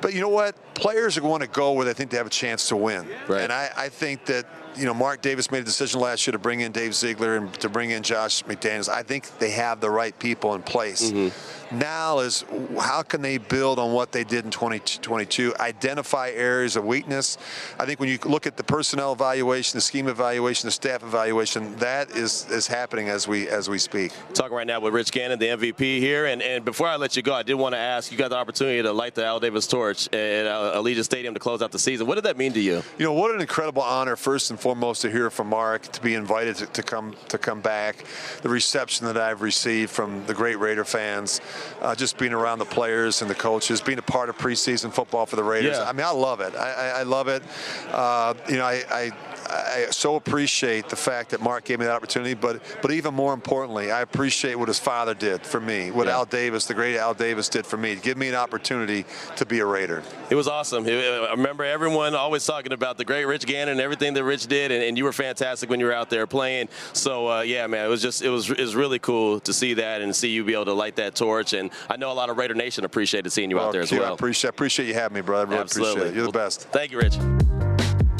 but 0.00 0.14
you 0.14 0.20
know 0.20 0.28
what? 0.28 0.56
Players 0.74 1.16
are 1.16 1.20
going 1.20 1.40
to 1.40 1.46
go 1.46 1.72
where 1.72 1.84
they 1.84 1.92
think 1.92 2.10
they 2.10 2.16
have 2.16 2.26
a 2.26 2.30
chance 2.30 2.68
to 2.68 2.76
win. 2.76 3.06
Right. 3.28 3.42
And 3.42 3.52
I, 3.52 3.70
I 3.76 3.88
think 3.88 4.24
that 4.26 4.46
you 4.76 4.84
know, 4.84 4.94
Mark 4.94 5.22
Davis 5.22 5.50
made 5.50 5.62
a 5.62 5.64
decision 5.64 6.00
last 6.00 6.26
year 6.26 6.32
to 6.32 6.38
bring 6.38 6.60
in 6.60 6.72
Dave 6.72 6.94
Ziegler 6.94 7.36
and 7.36 7.52
to 7.54 7.68
bring 7.68 7.90
in 7.90 8.02
Josh 8.02 8.42
McDaniels. 8.44 8.88
I 8.88 9.02
think 9.02 9.38
they 9.38 9.50
have 9.50 9.80
the 9.80 9.90
right 9.90 10.16
people 10.18 10.54
in 10.54 10.62
place. 10.62 11.10
Mm-hmm. 11.10 11.78
Now 11.78 12.20
is 12.20 12.44
how 12.78 13.02
can 13.02 13.22
they 13.22 13.38
build 13.38 13.80
on 13.80 13.92
what 13.92 14.12
they 14.12 14.22
did 14.22 14.44
in 14.44 14.50
2022, 14.52 15.54
identify 15.58 16.30
areas 16.30 16.76
of 16.76 16.84
weakness. 16.84 17.38
I 17.78 17.86
think 17.86 17.98
when 17.98 18.08
you 18.08 18.18
look 18.24 18.46
at 18.46 18.56
the 18.56 18.62
personnel 18.62 19.12
evaluation, 19.12 19.76
the 19.76 19.80
scheme 19.80 20.06
evaluation, 20.06 20.68
the 20.68 20.72
staff 20.72 21.02
evaluation, 21.02 21.74
that 21.76 22.10
is 22.10 22.48
is 22.50 22.68
happening 22.68 23.08
as 23.08 23.26
we 23.26 23.48
as 23.48 23.68
we 23.68 23.78
speak. 23.78 24.12
Talking 24.32 24.56
right 24.56 24.66
now 24.66 24.78
with 24.78 24.94
Rich 24.94 25.10
Gannon, 25.10 25.40
the 25.40 25.46
MVP 25.46 25.98
here, 25.98 26.26
and 26.26 26.40
and 26.40 26.64
before 26.64 26.86
I 26.86 26.96
let 26.96 27.16
you 27.16 27.22
go, 27.22 27.34
I 27.34 27.42
did 27.42 27.54
want 27.54 27.74
to 27.74 27.78
ask. 27.78 28.12
You 28.12 28.18
got 28.18 28.30
the 28.30 28.36
opportunity 28.36 28.82
to 28.82 28.92
light 28.92 29.16
the 29.16 29.24
Al 29.24 29.40
Davis 29.40 29.66
torch 29.66 30.06
at 30.12 30.46
Allegiant 30.46 31.04
Stadium 31.04 31.34
to 31.34 31.40
close 31.40 31.62
out 31.62 31.72
the 31.72 31.80
season. 31.80 32.06
What 32.06 32.14
did 32.14 32.24
that 32.24 32.36
mean 32.36 32.52
to 32.52 32.60
you? 32.60 32.82
You 32.96 33.04
know, 33.04 33.12
what 33.12 33.34
an 33.34 33.40
incredible 33.40 33.82
honor, 33.82 34.14
first 34.14 34.50
and 34.50 34.60
foremost, 34.66 35.02
to 35.02 35.08
hear 35.08 35.30
from 35.30 35.48
Mark, 35.48 35.82
to 35.92 36.00
be 36.00 36.14
invited 36.14 36.56
to, 36.56 36.66
to 36.66 36.82
come 36.82 37.14
to 37.28 37.38
come 37.38 37.60
back, 37.60 38.04
the 38.42 38.48
reception 38.48 39.06
that 39.06 39.16
I've 39.16 39.40
received 39.40 39.92
from 39.92 40.26
the 40.26 40.34
great 40.34 40.58
Raider 40.58 40.84
fans 40.84 41.40
uh, 41.80 41.94
just 41.94 42.18
being 42.18 42.32
around 42.32 42.58
the 42.58 42.64
players 42.64 43.22
and 43.22 43.30
the 43.30 43.34
coaches, 43.36 43.80
being 43.80 44.00
a 44.00 44.02
part 44.02 44.28
of 44.28 44.36
preseason 44.36 44.92
football 44.92 45.24
for 45.24 45.36
the 45.36 45.44
Raiders. 45.44 45.76
Yeah. 45.76 45.88
I 45.88 45.92
mean, 45.92 46.04
I 46.04 46.10
love 46.10 46.40
it. 46.40 46.56
I, 46.56 46.72
I, 46.72 46.88
I 46.88 47.02
love 47.04 47.28
it. 47.28 47.44
Uh, 47.92 48.34
you 48.48 48.56
know, 48.56 48.64
I, 48.64 48.82
I 48.90 49.12
I 49.48 49.86
so 49.90 50.16
appreciate 50.16 50.88
the 50.88 50.96
fact 50.96 51.30
that 51.30 51.40
Mark 51.40 51.64
gave 51.64 51.78
me 51.78 51.86
that 51.86 51.94
opportunity, 51.94 52.34
but 52.34 52.60
but 52.82 52.90
even 52.92 53.14
more 53.14 53.32
importantly, 53.34 53.90
I 53.90 54.00
appreciate 54.02 54.56
what 54.56 54.68
his 54.68 54.78
father 54.78 55.14
did 55.14 55.42
for 55.46 55.60
me, 55.60 55.90
what 55.90 56.06
Yeah. 56.06 56.14
Al 56.16 56.24
Davis, 56.24 56.66
the 56.66 56.74
great 56.74 56.96
Al 56.96 57.14
Davis, 57.14 57.48
did 57.48 57.66
for 57.66 57.76
me, 57.76 57.94
to 57.94 58.00
give 58.00 58.16
me 58.16 58.28
an 58.28 58.34
opportunity 58.34 59.04
to 59.36 59.46
be 59.46 59.60
a 59.60 59.66
Raider. 59.66 60.02
It 60.30 60.34
was 60.34 60.48
awesome. 60.48 60.86
I 60.86 61.30
remember 61.30 61.64
everyone 61.64 62.14
always 62.14 62.44
talking 62.44 62.72
about 62.72 62.96
the 62.98 63.04
great 63.04 63.24
Rich 63.24 63.46
Gannon 63.46 63.72
and 63.72 63.80
everything 63.80 64.14
that 64.14 64.24
Rich 64.24 64.46
did, 64.46 64.70
and, 64.72 64.82
and 64.82 64.98
you 64.98 65.04
were 65.04 65.12
fantastic 65.12 65.70
when 65.70 65.80
you 65.80 65.86
were 65.86 65.94
out 65.94 66.10
there 66.10 66.26
playing. 66.26 66.68
So 66.92 67.28
uh, 67.30 67.40
yeah, 67.42 67.66
man, 67.66 67.86
it 67.86 67.88
was 67.88 68.02
just 68.02 68.22
it 68.22 68.30
was 68.30 68.50
it 68.50 68.58
was 68.58 68.74
really 68.74 68.98
cool 68.98 69.40
to 69.40 69.52
see 69.52 69.74
that 69.74 70.00
and 70.00 70.14
see 70.14 70.28
you 70.30 70.44
be 70.44 70.54
able 70.54 70.64
to 70.66 70.72
light 70.74 70.96
that 70.96 71.14
torch. 71.14 71.52
And 71.52 71.70
I 71.90 71.96
know 71.96 72.10
a 72.10 72.14
lot 72.14 72.30
of 72.30 72.36
Raider 72.36 72.54
Nation 72.54 72.84
appreciated 72.84 73.30
seeing 73.30 73.50
you 73.50 73.60
out 73.60 73.72
there 73.72 73.82
as 73.82 73.88
Q, 73.90 73.98
I 73.98 74.00
well. 74.02 74.14
appreciate, 74.14 74.48
I 74.48 74.50
appreciate 74.50 74.86
you 74.88 74.94
having 74.94 75.14
me, 75.16 75.20
brother. 75.20 75.46
I 75.46 75.50
really 75.50 75.60
Absolutely. 75.62 75.92
appreciate 75.92 76.10
it. 76.12 76.14
You're 76.16 76.26
the 76.32 76.36
Well, 76.38 76.44
best. 76.46 76.60
Thank 76.70 76.90
you, 76.92 76.98
Rich. 76.98 77.55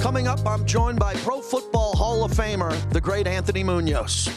Coming 0.07 0.29
up, 0.29 0.47
I'm 0.47 0.65
joined 0.65 1.01
by 1.01 1.15
Pro 1.15 1.41
Football 1.41 1.97
Hall 1.97 2.23
of 2.23 2.31
Famer, 2.31 2.71
the 2.93 3.01
great 3.01 3.27
Anthony 3.27 3.65
Munoz. 3.65 4.29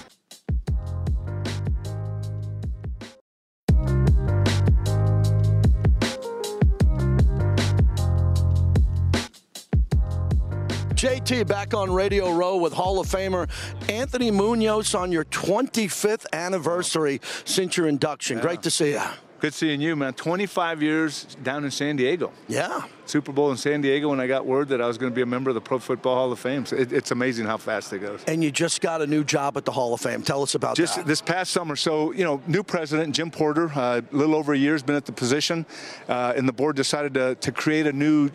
JT 10.95 11.47
back 11.47 11.75
on 11.75 11.91
Radio 11.91 12.31
Row 12.31 12.57
with 12.57 12.73
Hall 12.73 12.99
of 12.99 13.05
Famer 13.05 13.47
Anthony 13.91 14.31
Munoz 14.31 14.95
on 14.95 15.11
your 15.11 15.25
25th 15.25 16.25
anniversary 16.33 17.21
since 17.45 17.77
your 17.77 17.87
induction. 17.87 18.39
Great 18.39 18.63
to 18.63 18.71
see 18.71 18.93
you. 18.93 19.03
Good 19.39 19.53
seeing 19.53 19.81
you, 19.81 19.95
man. 19.95 20.13
25 20.13 20.81
years 20.81 21.25
down 21.43 21.63
in 21.63 21.69
San 21.69 21.95
Diego. 21.95 22.31
Yeah. 22.47 22.85
Super 23.09 23.31
Bowl 23.31 23.49
in 23.49 23.57
San 23.57 23.81
Diego 23.81 24.09
when 24.09 24.19
I 24.19 24.27
got 24.27 24.45
word 24.45 24.69
that 24.69 24.81
I 24.81 24.85
was 24.85 24.99
going 24.99 25.11
to 25.11 25.15
be 25.15 25.23
a 25.23 25.25
member 25.25 25.49
of 25.49 25.55
the 25.55 25.61
Pro 25.61 25.79
Football 25.79 26.13
Hall 26.13 26.31
of 26.31 26.37
Fame. 26.37 26.67
So 26.67 26.75
it, 26.75 26.93
it's 26.93 27.09
amazing 27.09 27.47
how 27.47 27.57
fast 27.57 27.91
it 27.91 27.99
goes. 27.99 28.23
And 28.27 28.43
you 28.43 28.51
just 28.51 28.81
got 28.81 29.01
a 29.01 29.07
new 29.07 29.23
job 29.23 29.57
at 29.57 29.65
the 29.65 29.71
Hall 29.71 29.95
of 29.95 30.01
Fame. 30.01 30.21
Tell 30.21 30.43
us 30.43 30.53
about 30.53 30.75
that. 30.75 30.81
just 30.83 30.97
that. 30.97 31.07
this 31.07 31.19
past 31.19 31.51
summer. 31.51 31.75
So 31.75 32.11
you 32.11 32.23
know, 32.23 32.39
new 32.45 32.61
president 32.61 33.15
Jim 33.15 33.31
Porter, 33.31 33.71
uh, 33.73 34.01
a 34.11 34.15
little 34.15 34.35
over 34.35 34.53
a 34.53 34.57
year 34.57 34.73
has 34.73 34.83
been 34.83 34.95
at 34.95 35.07
the 35.07 35.11
position, 35.11 35.65
uh, 36.07 36.33
and 36.35 36.47
the 36.47 36.53
board 36.53 36.75
decided 36.75 37.15
to, 37.15 37.33
to 37.33 37.51
create 37.51 37.87
a 37.87 37.93
new 37.93 38.29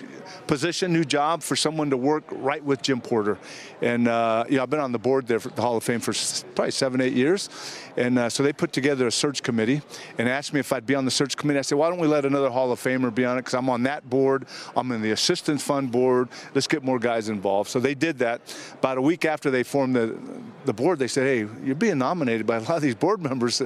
position, 0.49 0.93
new 0.93 1.05
job 1.05 1.43
for 1.43 1.55
someone 1.55 1.91
to 1.91 1.97
work 1.97 2.25
right 2.33 2.65
with 2.65 2.83
Jim 2.83 3.01
Porter. 3.01 3.39
And 3.81 4.09
uh, 4.09 4.45
you 4.49 4.57
know, 4.57 4.65
I've 4.65 4.71
been 4.71 4.81
on 4.81 4.91
the 4.91 4.99
board 4.99 5.29
there 5.29 5.39
for 5.39 5.51
the 5.51 5.63
Hall 5.63 5.77
of 5.77 5.85
Fame 5.85 6.01
for 6.01 6.13
probably 6.57 6.73
seven, 6.73 7.01
eight 7.01 7.13
years. 7.13 7.49
And 7.97 8.19
uh, 8.19 8.29
so 8.29 8.43
they 8.43 8.53
put 8.53 8.73
together 8.73 9.07
a 9.07 9.13
search 9.13 9.43
committee 9.43 9.83
and 10.19 10.29
asked 10.29 10.53
me 10.53 10.61
if 10.61 10.73
I'd 10.73 10.87
be 10.87 10.95
on 10.95 11.05
the 11.05 11.11
search 11.11 11.37
committee. 11.37 11.59
I 11.59 11.63
said, 11.63 11.79
why 11.79 11.89
don't 11.89 12.01
we 12.01 12.09
let 12.09 12.25
another 12.25 12.51
Hall 12.51 12.73
of 12.73 12.83
Famer 12.83 13.15
be 13.15 13.25
on 13.25 13.39
it? 13.39 13.43
Because 13.43 13.55
I'm 13.55 13.71
on 13.71 13.85
that 13.85 14.09
board. 14.09 14.47
I'm 14.77 14.91
in 14.93 15.03
the 15.03 15.13
assistance 15.13 15.63
fund 15.63 15.91
board. 15.91 16.29
Let's 16.55 16.67
get 16.67 16.83
more 16.83 16.99
guys 16.99 17.29
involved. 17.29 17.71
So 17.71 17.81
they 17.81 17.95
did 17.95 18.19
that. 18.19 18.41
About 18.75 18.99
a 18.99 19.03
week 19.03 19.25
after 19.25 19.51
they 19.51 19.63
formed 19.63 19.97
the, 19.97 20.19
the 20.65 20.73
board, 20.73 20.99
they 20.99 21.09
said, 21.09 21.25
hey, 21.25 21.49
you're 21.65 21.75
being 21.75 21.99
nominated 21.99 22.47
by 22.47 22.57
a 22.57 22.61
lot 22.61 22.77
of 22.77 22.83
these 22.83 22.95
board 22.95 23.23
members 23.23 23.63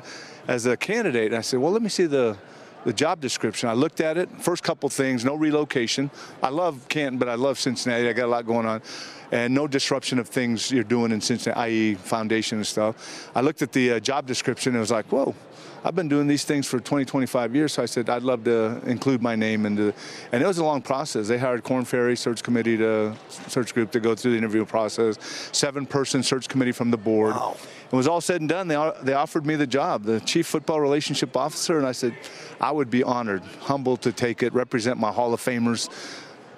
as 0.47 0.67
a 0.67 0.77
candidate. 0.77 1.27
And 1.27 1.37
I 1.37 1.43
said, 1.43 1.61
well, 1.61 1.73
let 1.73 1.83
me 1.83 1.89
see 1.89 2.07
the 2.07 2.37
the 2.85 2.93
job 2.93 3.21
description. 3.21 3.69
I 3.69 3.73
looked 3.75 4.01
at 4.01 4.17
it. 4.17 4.31
First 4.41 4.63
couple 4.63 4.89
things, 4.89 5.25
no 5.25 5.35
relocation. 5.35 6.11
I 6.43 6.49
love 6.49 6.89
Canton, 6.89 7.19
but 7.19 7.29
I 7.29 7.35
love 7.35 7.59
Cincinnati. 7.59 8.09
I 8.09 8.13
got 8.13 8.27
a 8.27 8.29
lot 8.29 8.47
going 8.47 8.67
on. 8.67 8.83
And 9.31 9.55
no 9.55 9.67
disruption 9.67 10.19
of 10.19 10.29
things 10.29 10.71
you're 10.71 10.85
doing 10.85 11.13
in 11.13 11.21
Cincinnati, 11.21 11.61
i.e. 11.61 11.95
foundation 11.97 12.59
and 12.59 12.67
stuff. 12.67 13.31
I 13.35 13.43
looked 13.43 13.61
at 13.61 13.73
the 13.73 13.93
uh, 13.93 14.01
job 14.01 14.27
description 14.27 14.73
and 14.73 14.81
was 14.81 14.91
like, 14.91 15.07
whoa, 15.07 15.35
I've 15.85 15.95
been 15.95 16.09
doing 16.09 16.27
these 16.27 16.45
things 16.45 16.67
for 16.67 16.81
20, 16.81 17.05
25 17.05 17.55
years. 17.55 17.73
So 17.73 17.83
I 17.83 17.87
said, 17.87 18.11
I'd 18.11 18.23
love 18.23 18.45
to 18.45 18.81
include 18.87 19.23
my 19.23 19.37
name 19.37 19.67
into, 19.67 19.93
and 20.33 20.43
it 20.43 20.47
was 20.47 20.59
a 20.59 20.65
long 20.65 20.83
process. 20.83 21.29
They 21.29 21.39
hired 21.39 21.63
Korn 21.63 21.85
Ferry 21.85 22.17
search 22.17 22.43
committee 22.43 22.77
to 22.79 23.15
search 23.49 23.75
group 23.75 23.91
to 23.93 24.01
go 24.01 24.15
through 24.15 24.33
the 24.33 24.39
interview 24.39 24.65
process, 24.65 25.17
seven 25.53 25.87
person 25.87 26.23
search 26.23 26.49
committee 26.49 26.73
from 26.73 26.91
the 26.91 26.97
board. 26.97 27.35
Wow. 27.35 27.57
It 27.91 27.97
was 27.97 28.07
all 28.07 28.21
said 28.21 28.41
and 28.41 28.51
done. 28.51 28.69
They, 28.69 28.93
they 29.03 29.15
offered 29.15 29.47
me 29.47 29.57
the 29.57 29.67
job, 29.67 30.03
the 30.03 30.21
chief 30.21 30.47
football 30.47 30.81
relationship 30.81 31.37
officer, 31.37 31.79
and 31.79 31.87
I 31.87 31.93
said, 31.93 32.15
I 32.61 32.71
would 32.71 32.91
be 32.91 33.03
honored, 33.03 33.43
humbled 33.61 34.03
to 34.03 34.13
take 34.13 34.43
it, 34.43 34.53
represent 34.53 34.99
my 34.99 35.13
Hall 35.13 35.33
of 35.33 35.41
Famers, 35.41 35.89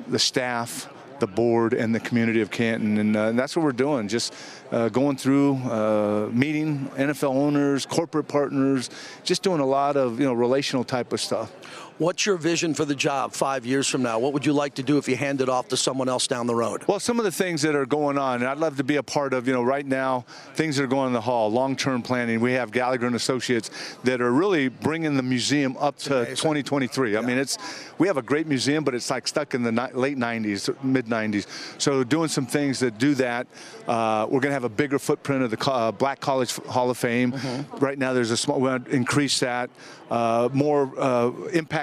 the 0.08 0.18
staff, 0.18 0.88
the 1.20 1.26
board 1.26 1.72
and 1.72 1.94
the 1.94 2.00
community 2.00 2.40
of 2.40 2.50
Canton, 2.50 2.98
and, 2.98 3.16
uh, 3.16 3.28
and 3.28 3.38
that's 3.38 3.56
what 3.56 3.64
we're 3.64 3.72
doing. 3.72 4.08
Just 4.08 4.34
uh, 4.72 4.88
going 4.88 5.16
through, 5.16 5.56
uh, 5.56 6.28
meeting 6.32 6.90
NFL 6.96 7.34
owners, 7.34 7.86
corporate 7.86 8.28
partners, 8.28 8.90
just 9.22 9.42
doing 9.42 9.60
a 9.60 9.66
lot 9.66 9.96
of 9.96 10.18
you 10.18 10.26
know 10.26 10.32
relational 10.32 10.84
type 10.84 11.12
of 11.12 11.20
stuff. 11.20 11.52
What's 12.00 12.24
your 12.24 12.38
vision 12.38 12.72
for 12.72 12.86
the 12.86 12.94
job 12.94 13.34
five 13.34 13.66
years 13.66 13.86
from 13.86 14.02
now? 14.02 14.18
What 14.18 14.32
would 14.32 14.46
you 14.46 14.54
like 14.54 14.76
to 14.76 14.82
do 14.82 14.96
if 14.96 15.06
you 15.06 15.16
hand 15.16 15.42
it 15.42 15.50
off 15.50 15.68
to 15.68 15.76
someone 15.76 16.08
else 16.08 16.26
down 16.26 16.46
the 16.46 16.54
road? 16.54 16.82
Well, 16.86 16.98
some 16.98 17.18
of 17.18 17.26
the 17.26 17.30
things 17.30 17.60
that 17.60 17.74
are 17.74 17.84
going 17.84 18.16
on, 18.16 18.36
and 18.36 18.46
I'd 18.46 18.56
love 18.56 18.78
to 18.78 18.84
be 18.84 18.96
a 18.96 19.02
part 19.02 19.34
of, 19.34 19.46
you 19.46 19.52
know, 19.52 19.62
right 19.62 19.84
now, 19.84 20.24
things 20.54 20.78
that 20.78 20.84
are 20.84 20.86
going 20.86 21.08
in 21.08 21.12
the 21.12 21.20
hall, 21.20 21.52
long-term 21.52 22.00
planning. 22.00 22.40
We 22.40 22.54
have 22.54 22.72
Gallagher 22.72 23.06
and 23.06 23.14
Associates 23.14 23.68
that 24.04 24.22
are 24.22 24.32
really 24.32 24.68
bringing 24.68 25.14
the 25.14 25.22
museum 25.22 25.76
up 25.76 25.96
it's 25.96 26.04
to 26.04 26.20
amazing. 26.20 26.36
2023. 26.36 27.18
I 27.18 27.20
mean, 27.20 27.36
it's 27.36 27.58
we 27.98 28.06
have 28.06 28.16
a 28.16 28.22
great 28.22 28.46
museum, 28.46 28.82
but 28.82 28.94
it's 28.94 29.10
like 29.10 29.28
stuck 29.28 29.52
in 29.52 29.62
the 29.62 29.90
late 29.92 30.16
90s, 30.16 30.82
mid 30.82 31.04
90s. 31.04 31.46
So 31.78 32.02
doing 32.02 32.28
some 32.28 32.46
things 32.46 32.78
that 32.80 32.96
do 32.96 33.14
that. 33.16 33.46
Uh, 33.86 34.24
we're 34.24 34.40
going 34.40 34.50
to 34.50 34.54
have 34.54 34.64
a 34.64 34.70
bigger 34.70 34.98
footprint 34.98 35.42
of 35.42 35.50
the 35.50 35.70
uh, 35.70 35.92
Black 35.92 36.20
College 36.20 36.56
Hall 36.66 36.88
of 36.88 36.96
Fame. 36.96 37.32
Mm-hmm. 37.32 37.76
Right 37.76 37.98
now, 37.98 38.14
there's 38.14 38.30
a 38.30 38.38
small. 38.38 38.58
We 38.58 38.70
want 38.70 38.86
to 38.86 38.90
increase 38.92 39.40
that. 39.40 39.68
Uh, 40.10 40.48
more 40.52 40.92
uh, 40.98 41.30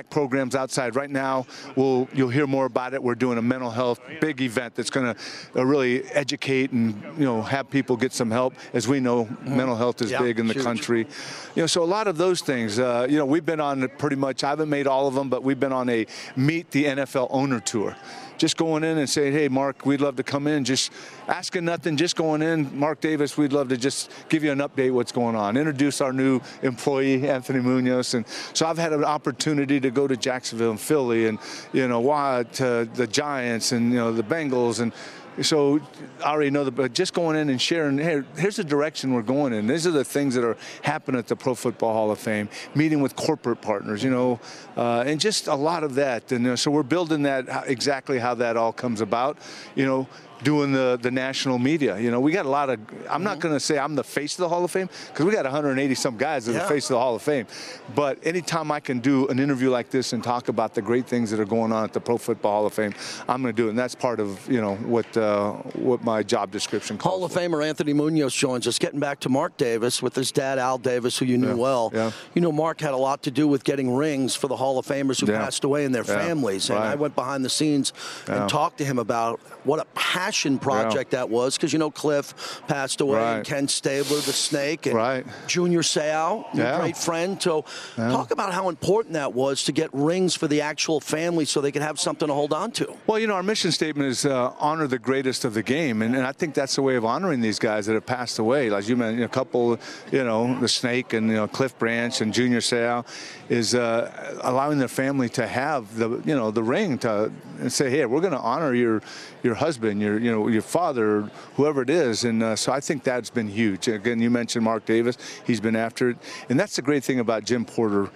programs 0.10 0.56
outside. 0.56 0.96
Right 0.96 1.10
now, 1.10 1.46
we'll 1.76 2.08
you'll 2.13 2.30
hear 2.30 2.48
more 2.48 2.65
about 2.65 2.93
it. 2.93 3.02
We're 3.02 3.15
doing 3.15 3.38
a 3.38 3.41
mental 3.41 3.70
health 3.70 4.00
big 4.20 4.41
event 4.41 4.76
that's 4.76 4.89
going 4.89 5.13
to 5.13 5.22
uh, 5.56 5.65
really 5.65 6.04
educate 6.06 6.72
and 6.72 7.02
you 7.17 7.26
know 7.26 7.41
have 7.41 7.70
people 7.70 7.98
get 7.98 8.13
some 8.13 8.32
help. 8.32 8.54
As 8.74 8.88
we 8.88 9.00
know, 9.00 9.26
mm-hmm. 9.26 9.58
mental 9.58 9.76
health 9.76 10.02
is 10.02 10.12
yeah, 10.12 10.22
big 10.22 10.39
in 10.39 10.48
the 10.48 10.54
huge. 10.54 10.65
country. 10.65 11.08
You 11.56 11.63
know, 11.63 11.67
so 11.67 11.84
a 11.84 11.86
lot 11.86 12.08
of 12.08 12.17
those 12.17 12.41
things. 12.41 12.80
Uh, 12.80 13.08
you 13.10 13.17
know, 13.17 13.26
we've 13.26 13.46
been 13.46 13.60
on 13.60 13.88
pretty 13.98 14.15
much. 14.15 14.43
I 14.43 14.50
haven't 14.50 14.70
made 14.70 14.88
all 14.88 15.08
of 15.08 15.13
them, 15.13 15.30
but 15.30 15.43
we've 15.43 15.60
been 15.60 15.74
on 15.74 15.89
a 15.89 16.06
meet 16.36 16.72
the 16.72 16.86
NFL 16.86 17.28
owner 17.30 17.60
tour 17.60 17.96
just 18.38 18.58
going 18.58 18.84
in 18.84 18.97
and 18.97 19.10
saying, 19.10 19.34
hey, 19.34 19.47
Mark, 19.47 19.86
we'd 19.86 20.02
love 20.02 20.15
to 20.17 20.23
come 20.23 20.47
in. 20.47 20.63
Just 20.63 20.91
asking 21.28 21.65
nothing, 21.65 21.97
just 21.97 22.15
going 22.15 22.41
in. 22.41 22.78
Mark 22.78 23.02
Davis, 23.02 23.38
we'd 23.38 23.54
love 23.54 23.69
to 23.69 23.78
just 23.78 24.12
give 24.30 24.43
you 24.43 24.52
an 24.52 24.60
update 24.60 24.91
what's 24.91 25.12
going 25.12 25.36
on. 25.36 25.58
Introduce 25.58 26.02
our 26.02 26.13
new 26.13 26.39
employee, 26.62 27.28
Anthony 27.28 27.60
Munoz. 27.60 28.13
And 28.13 28.26
so 28.54 28.65
I've 28.65 28.78
had 28.78 28.93
an 28.93 29.04
opportunity 29.04 29.80
to 29.80 29.91
go 29.91 30.08
to 30.08 30.15
Jacksonville 30.15 30.71
and 30.71 30.80
Philly 30.80 31.28
and, 31.28 31.39
you 31.73 31.88
know, 31.88 32.43
to 32.54 32.89
the 32.93 33.08
Giants 33.08 33.71
and, 33.71 33.91
you 33.91 33.97
know, 33.97 34.12
the 34.12 34.23
Bengals 34.23 34.80
and 34.80 34.93
so 35.41 35.80
I 36.23 36.32
already 36.32 36.50
know 36.50 36.63
the, 36.63 36.71
but 36.71 36.93
just 36.93 37.13
going 37.13 37.38
in 37.38 37.50
and 37.50 37.62
sharing, 37.62 37.97
hey, 37.97 38.23
here's 38.38 38.56
the 38.56 38.63
direction 38.63 39.13
we're 39.13 39.21
going 39.21 39.54
in. 39.54 39.67
These 39.67 39.86
are 39.86 39.91
the 39.91 40.04
things 40.04 40.36
that 40.36 40.43
are 40.43 40.58
happening 40.82 41.19
at 41.19 41.28
the 41.28 41.36
Pro 41.36 41.56
Football 41.56 41.93
Hall 41.93 42.12
of 42.12 42.19
Fame, 42.19 42.50
meeting 42.76 43.02
with 43.02 43.15
corporate 43.15 43.62
partners, 43.62 44.04
you 44.04 44.10
know, 44.10 44.39
uh, 44.76 45.04
and 45.06 45.19
just 45.19 45.47
a 45.47 45.56
lot 45.56 45.84
of 45.84 45.95
that. 45.95 46.32
And 46.32 46.47
uh, 46.47 46.56
so 46.56 46.71
we're 46.71 46.84
building 46.84 47.23
that 47.23 47.67
exactly 47.67 48.19
how 48.19 48.34
that 48.36 48.58
all 48.58 48.73
comes 48.73 49.02
about, 49.02 49.38
you 49.76 49.86
know, 49.86 50.08
doing 50.43 50.71
the, 50.71 51.00
the 51.02 51.12
national 51.12 51.58
media. 51.58 52.00
You 52.00 52.12
know, 52.12 52.19
we 52.19 52.32
got 52.32 52.45
a 52.45 52.50
lot 52.50 52.69
of, 52.69 52.80
I'm 52.80 52.88
mm-hmm. 52.88 53.23
not 53.23 53.39
going 53.39 53.54
to 53.54 53.60
say 53.60 53.78
I'm 53.78 53.95
the 53.95 54.04
face 54.04 54.34
of 54.34 54.39
the 54.39 54.50
Hall 54.50 54.63
of 54.63 54.71
Fame 54.71 54.89
because 55.08 55.26
we 55.26 55.32
got 55.32 55.45
180 55.45 55.95
some 55.95 56.17
guys 56.17 56.47
in 56.47 56.54
yeah. 56.54 56.62
the 56.62 56.67
face 56.67 56.86
of 56.86 56.95
the 56.95 57.00
Hall 57.00 57.15
of 57.15 57.21
Fame. 57.21 57.47
But 57.95 58.26
anytime 58.26 58.71
I 58.71 58.80
can 58.80 59.00
do 59.00 59.28
an 59.28 59.39
interview 59.39 59.69
like 59.69 59.89
this 59.89 60.13
and 60.13 60.23
talk 60.23 60.47
about 60.47 60.73
the 60.73 60.82
great 60.82 61.08
things 61.08 61.32
that 61.32 61.39
are 61.39 61.45
going 61.45 61.71
on 61.71 61.84
at 61.84 61.93
the 61.93 62.00
Pro 62.00 62.17
Football 62.17 62.52
Hall 62.52 62.65
of 62.65 62.73
Fame, 62.73 62.93
I'm 63.28 63.41
going 63.41 63.54
to 63.54 63.62
do 63.62 63.67
it. 63.67 63.71
And 63.71 63.80
that's 63.80 63.95
part 63.95 64.19
of, 64.19 64.50
you 64.50 64.62
know, 64.62 64.76
what 64.76 65.17
uh, 65.17 65.54
what 65.73 66.04
my 66.04 66.23
job 66.23 66.52
description 66.52 66.97
calls 66.97 67.15
Hall 67.15 67.26
of 67.26 67.32
for. 67.32 67.39
Famer 67.39 67.67
Anthony 67.67 67.93
Munoz 67.93 68.34
joins 68.34 68.67
us. 68.67 68.80
Getting 68.80 69.00
back 69.00 69.19
to 69.21 69.30
Mark 69.30 69.58
Davis 69.58 70.02
with 70.02 70.15
his 70.15 70.32
dad, 70.32 70.60
Al 70.60 70.78
Davis, 70.78 71.17
who 71.17 71.26
you 71.26 71.38
knew 71.38 71.50
yeah. 71.50 71.54
well. 71.54 71.91
Yeah. 71.93 72.12
You 72.34 72.41
know, 72.41 72.52
Mark 72.52 72.80
had 72.80 72.93
a 72.93 72.97
lot 72.97 73.23
to 73.23 73.32
do 73.32 73.47
with 73.47 73.63
getting 73.63 73.93
rings 73.93 74.36
for 74.36 74.47
the 74.47 74.56
Hall 74.56 74.78
of 74.78 74.86
Famers 74.86 75.19
who 75.19 75.28
passed 75.28 75.63
away 75.63 75.86
and 75.86 75.93
their 75.93 76.04
families. 76.04 76.69
And 76.69 76.80
right. 76.80 76.91
I 76.91 76.95
went 76.95 77.15
behind 77.15 77.43
the 77.43 77.50
scenes 77.50 77.93
and 78.28 78.50
talked 78.50 78.78
to 78.80 78.86
him 78.86 79.00
about 79.00 79.39
what 79.63 79.80
a 79.80 79.86
passion 79.95 80.26
project 80.59 80.95
like 80.95 81.09
that 81.11 81.29
was 81.29 81.55
because 81.55 81.71
you 81.71 81.79
know 81.79 81.91
Cliff 81.91 82.61
passed 82.67 83.01
away, 83.01 83.19
right. 83.19 83.35
and 83.37 83.45
Ken 83.45 83.67
Stabler, 83.67 84.17
the 84.17 84.33
Snake, 84.33 84.85
and 84.85 84.95
right. 84.95 85.25
Junior 85.47 85.81
Seau, 85.81 86.53
your 86.53 86.65
yeah. 86.65 86.79
great 86.79 86.97
friend. 86.97 87.41
So 87.41 87.65
yeah. 87.97 88.09
talk 88.09 88.31
about 88.31 88.53
how 88.53 88.69
important 88.69 89.13
that 89.13 89.33
was 89.33 89.63
to 89.65 89.71
get 89.71 89.89
rings 89.93 90.35
for 90.35 90.47
the 90.47 90.61
actual 90.61 90.99
family 90.99 91.45
so 91.45 91.61
they 91.61 91.71
could 91.71 91.81
have 91.81 91.99
something 91.99 92.27
to 92.27 92.33
hold 92.33 92.53
on 92.53 92.71
to. 92.71 92.95
Well, 93.07 93.19
you 93.19 93.27
know, 93.27 93.35
our 93.35 93.43
mission 93.43 93.71
statement 93.71 94.09
is 94.09 94.25
uh, 94.25 94.53
honor 94.59 94.87
the 94.87 94.99
greatest 94.99 95.45
of 95.45 95.53
the 95.53 95.63
game, 95.63 96.01
and, 96.01 96.15
and, 96.15 96.27
I 96.27 96.33
think 96.33 96.53
that's 96.53 96.77
a 96.77 96.81
way 96.81 96.95
of 96.95 97.05
honoring 97.05 97.39
these 97.39 97.57
guys 97.57 97.85
that 97.85 97.93
have 97.93 98.05
passed 98.05 98.37
away. 98.37 98.69
Like 98.69 98.87
you 98.89 98.97
mentioned, 98.97 99.23
a 99.23 99.29
couple, 99.29 99.79
you 100.11 100.23
know, 100.23 100.59
the 100.59 100.67
Snake 100.67 101.13
and 101.13 101.29
you 101.29 101.35
know 101.35 101.47
Cliff 101.47 101.77
Branch 101.79 102.19
and 102.21 102.33
Junior 102.33 102.59
Seau, 102.59 103.05
is 103.49 103.75
uh, 103.75 104.39
allowing 104.41 104.77
their 104.77 104.88
family 104.88 105.29
to 105.29 105.47
have 105.47 105.95
the 105.95 106.21
you 106.25 106.36
know 106.36 106.51
the 106.51 106.63
ring 106.63 106.97
to 106.99 107.31
say, 107.67 107.89
hey, 107.89 108.05
we're 108.05 108.21
going 108.21 108.33
to 108.33 108.39
honor 108.39 108.73
your 108.73 109.01
your 109.43 109.55
husband, 109.55 110.01
your 110.01 110.19
you 110.19 110.31
know 110.31 110.47
your 110.47 110.62
father, 110.62 111.29
whoever 111.55 111.81
it 111.81 111.89
is. 111.89 112.23
And 112.23 112.43
uh, 112.43 112.55
so 112.55 112.71
I 112.71 112.79
think 112.79 113.03
that's 113.03 113.29
been 113.29 113.47
huge. 113.47 113.88
Again, 113.88 114.19
you 114.19 114.29
mentioned 114.29 114.65
Mark 114.65 114.86
Davis; 114.86 115.17
he's 115.45 115.62
been 115.62 115.75
after 115.75 116.12
it, 116.12 116.17
and 116.49 116.60
that's 116.60 116.75
the 116.75 116.81
great 116.81 117.03
thing 117.03 117.19
about 117.19 117.45
Jim 117.45 117.65
Porter. 117.65 118.10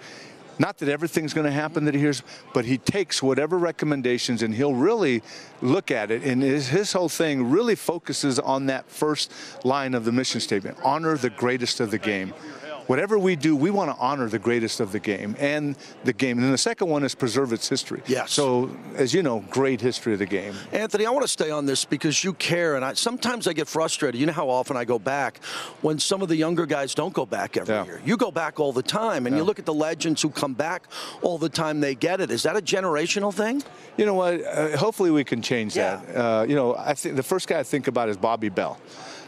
Not 0.58 0.78
that 0.78 0.88
everything's 0.90 1.32
going 1.32 1.46
to 1.46 1.50
happen 1.50 1.86
that 1.86 1.94
he 1.94 2.00
hears, 2.00 2.22
but 2.52 2.66
he 2.66 2.76
takes 2.76 3.22
whatever 3.22 3.56
recommendations 3.56 4.42
and 4.42 4.54
he'll 4.54 4.74
really 4.74 5.22
look 5.62 5.90
at 5.90 6.10
it. 6.10 6.22
And 6.22 6.42
his, 6.42 6.68
his 6.68 6.92
whole 6.92 7.08
thing 7.08 7.50
really 7.50 7.74
focuses 7.74 8.38
on 8.38 8.66
that 8.66 8.88
first 8.88 9.32
line 9.64 9.94
of 9.94 10.04
the 10.04 10.12
mission 10.12 10.40
statement 10.40 10.76
honor 10.84 11.16
the 11.16 11.30
greatest 11.30 11.80
of 11.80 11.90
the 11.90 11.98
game 11.98 12.34
whatever 12.86 13.18
we 13.18 13.36
do, 13.36 13.54
we 13.56 13.70
want 13.70 13.90
to 13.90 13.96
honor 14.00 14.28
the 14.28 14.38
greatest 14.38 14.80
of 14.80 14.92
the 14.92 15.00
game 15.00 15.36
and 15.38 15.76
the 16.04 16.12
game. 16.12 16.38
And 16.38 16.44
then 16.44 16.52
the 16.52 16.58
second 16.58 16.88
one 16.88 17.04
is 17.04 17.14
preserve 17.14 17.52
its 17.52 17.68
history. 17.68 18.02
Yes. 18.06 18.32
So, 18.32 18.70
as 18.94 19.14
you 19.14 19.22
know, 19.22 19.44
great 19.50 19.80
history 19.80 20.12
of 20.12 20.18
the 20.18 20.26
game. 20.26 20.54
Anthony, 20.72 21.06
I 21.06 21.10
want 21.10 21.22
to 21.22 21.28
stay 21.28 21.50
on 21.50 21.66
this 21.66 21.84
because 21.84 22.22
you 22.24 22.32
care, 22.34 22.76
and 22.76 22.84
I, 22.84 22.94
sometimes 22.94 23.46
I 23.46 23.52
get 23.52 23.68
frustrated. 23.68 24.20
You 24.20 24.26
know 24.26 24.32
how 24.32 24.48
often 24.48 24.76
I 24.76 24.84
go 24.84 24.98
back 24.98 25.42
when 25.80 25.98
some 25.98 26.22
of 26.22 26.28
the 26.28 26.36
younger 26.36 26.66
guys 26.66 26.94
don't 26.94 27.14
go 27.14 27.26
back 27.26 27.56
every 27.56 27.74
yeah. 27.74 27.84
year. 27.84 28.02
You 28.04 28.16
go 28.16 28.30
back 28.30 28.60
all 28.60 28.72
the 28.72 28.82
time, 28.82 29.26
and 29.26 29.34
yeah. 29.34 29.40
you 29.40 29.44
look 29.44 29.58
at 29.58 29.66
the 29.66 29.74
legends 29.74 30.22
who 30.22 30.30
come 30.30 30.54
back 30.54 30.86
all 31.22 31.38
the 31.38 31.48
time. 31.48 31.80
They 31.80 31.94
get 31.94 32.20
it. 32.20 32.30
Is 32.30 32.42
that 32.44 32.56
a 32.56 32.62
generational 32.62 33.32
thing? 33.32 33.62
You 33.96 34.06
know 34.06 34.14
what? 34.14 34.44
Uh, 34.44 34.76
hopefully, 34.76 35.10
we 35.10 35.24
can 35.24 35.42
change 35.42 35.76
yeah. 35.76 35.96
that. 35.96 36.16
Uh, 36.16 36.42
you 36.44 36.54
know, 36.54 36.76
I 36.76 36.94
think 36.94 37.16
the 37.16 37.22
first 37.22 37.48
guy 37.48 37.58
I 37.58 37.62
think 37.62 37.86
about 37.86 38.08
is 38.08 38.16
Bobby 38.16 38.48
Bell 38.48 38.78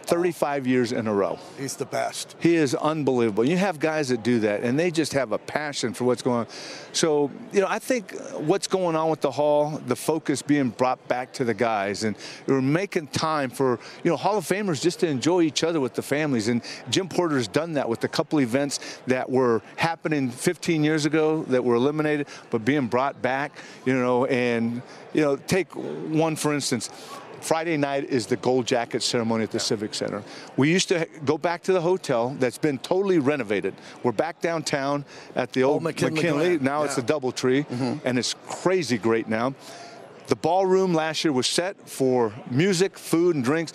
35 0.04 0.66
years 0.66 0.92
in 0.92 1.06
a 1.06 1.14
row. 1.14 1.38
He's 1.58 1.76
the 1.76 1.86
best. 1.86 2.36
He 2.38 2.54
is 2.54 2.74
unbelievable. 2.74 3.44
You 3.44 3.56
have 3.56 3.78
guys 3.80 4.10
that 4.10 4.22
do 4.22 4.40
that, 4.40 4.62
and 4.62 4.78
they 4.78 4.90
just 4.90 5.12
have 5.14 5.32
a 5.32 5.38
passion 5.38 5.94
for 5.94 6.04
what's 6.04 6.22
going 6.22 6.40
on. 6.40 6.46
So, 6.92 7.30
you 7.52 7.60
know, 7.60 7.66
I 7.68 7.78
think 7.78 8.14
what's 8.34 8.66
going 8.66 8.96
on 8.96 9.10
with 9.10 9.20
the 9.20 9.30
Hall, 9.30 9.80
the 9.86 9.96
focus 9.96 10.42
being 10.42 10.68
brought 10.68 11.06
back 11.08 11.32
to 11.34 11.44
the 11.44 11.54
guys, 11.54 12.04
and 12.04 12.16
we're 12.46 12.60
making 12.60 13.08
time 13.08 13.50
for, 13.50 13.80
you 14.02 14.10
know, 14.10 14.16
Hall 14.16 14.36
of 14.36 14.44
Famers 14.44 14.80
just 14.80 15.00
to 15.00 15.08
enjoy 15.08 15.42
each 15.42 15.64
other 15.64 15.80
with 15.80 15.94
the 15.94 16.02
families. 16.02 16.48
And 16.48 16.62
Jim 16.90 17.08
Porter's 17.08 17.48
done 17.48 17.72
that 17.72 17.88
with 17.88 18.04
a 18.04 18.08
couple 18.08 18.40
events 18.40 19.00
that 19.06 19.28
were 19.28 19.62
happening 19.76 20.30
15 20.30 20.84
years 20.84 21.06
ago 21.06 21.42
that 21.44 21.64
were 21.64 21.74
eliminated, 21.74 22.28
but 22.50 22.64
being 22.64 22.86
brought 22.86 23.20
back, 23.22 23.52
you 23.84 23.94
know, 23.94 24.26
and, 24.26 24.82
you 25.12 25.22
know, 25.22 25.36
take 25.36 25.74
one 25.74 26.36
for 26.36 26.52
instance. 26.52 26.90
Friday 27.44 27.76
night 27.76 28.04
is 28.04 28.26
the 28.26 28.36
gold 28.36 28.66
jacket 28.66 29.02
ceremony 29.02 29.44
at 29.44 29.50
the 29.50 29.58
yeah. 29.58 29.64
Civic 29.64 29.92
Center. 29.92 30.22
We 30.56 30.70
used 30.70 30.88
to 30.88 31.06
go 31.26 31.36
back 31.36 31.62
to 31.64 31.74
the 31.74 31.80
hotel 31.80 32.34
that's 32.38 32.56
been 32.56 32.78
totally 32.78 33.18
renovated. 33.18 33.74
We're 34.02 34.12
back 34.12 34.40
downtown 34.40 35.04
at 35.36 35.52
the 35.52 35.62
old, 35.62 35.74
old 35.74 35.82
McKinley. 35.82 36.22
McKinley. 36.22 36.58
Now 36.58 36.80
yeah. 36.80 36.86
it's 36.86 36.96
a 36.96 37.02
DoubleTree, 37.02 37.66
mm-hmm. 37.66 38.06
and 38.06 38.18
it's 38.18 38.34
crazy 38.48 38.96
great 38.96 39.28
now. 39.28 39.54
The 40.28 40.36
ballroom 40.36 40.94
last 40.94 41.22
year 41.22 41.32
was 41.32 41.46
set 41.46 41.76
for 41.86 42.32
music, 42.50 42.96
food, 42.96 43.36
and 43.36 43.44
drinks 43.44 43.74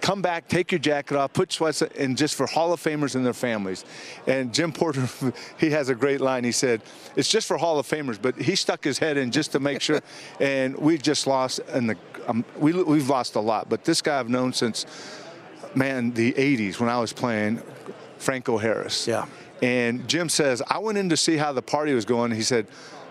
come 0.00 0.22
back, 0.22 0.48
take 0.48 0.72
your 0.72 0.78
jacket 0.78 1.16
off, 1.16 1.32
put 1.32 1.52
sweats 1.52 1.82
and 1.82 2.16
just 2.16 2.34
for 2.34 2.46
Hall 2.46 2.72
of 2.72 2.82
Famers 2.82 3.14
and 3.14 3.24
their 3.24 3.32
families. 3.32 3.84
And 4.26 4.52
Jim 4.52 4.72
Porter, 4.72 5.08
he 5.58 5.70
has 5.70 5.88
a 5.88 5.94
great 5.94 6.20
line. 6.20 6.44
He 6.44 6.52
said, 6.52 6.82
it's 7.16 7.28
just 7.28 7.46
for 7.46 7.56
Hall 7.56 7.78
of 7.78 7.86
Famers, 7.86 8.20
but 8.20 8.36
he 8.36 8.54
stuck 8.54 8.82
his 8.82 8.98
head 8.98 9.16
in 9.16 9.30
just 9.30 9.52
to 9.52 9.60
make 9.60 9.80
sure. 9.80 10.00
and 10.40 10.76
we 10.76 10.98
just 10.98 11.26
lost, 11.26 11.60
and 11.68 11.96
um, 12.26 12.44
we, 12.56 12.72
we've 12.72 13.08
lost 13.08 13.36
a 13.36 13.40
lot. 13.40 13.68
But 13.68 13.84
this 13.84 14.02
guy 14.02 14.18
I've 14.18 14.28
known 14.28 14.52
since, 14.52 14.86
man, 15.74 16.12
the 16.12 16.32
80s 16.32 16.80
when 16.80 16.88
I 16.88 16.98
was 16.98 17.12
playing, 17.12 17.62
Franco 18.18 18.58
Harris. 18.58 19.06
Yeah. 19.06 19.26
And 19.62 20.08
Jim 20.08 20.28
says, 20.28 20.62
I 20.68 20.78
went 20.78 20.98
in 20.98 21.10
to 21.10 21.16
see 21.16 21.36
how 21.36 21.52
the 21.52 21.62
party 21.62 21.92
was 21.92 22.04
going. 22.04 22.30
He 22.32 22.42
said, 22.42 22.66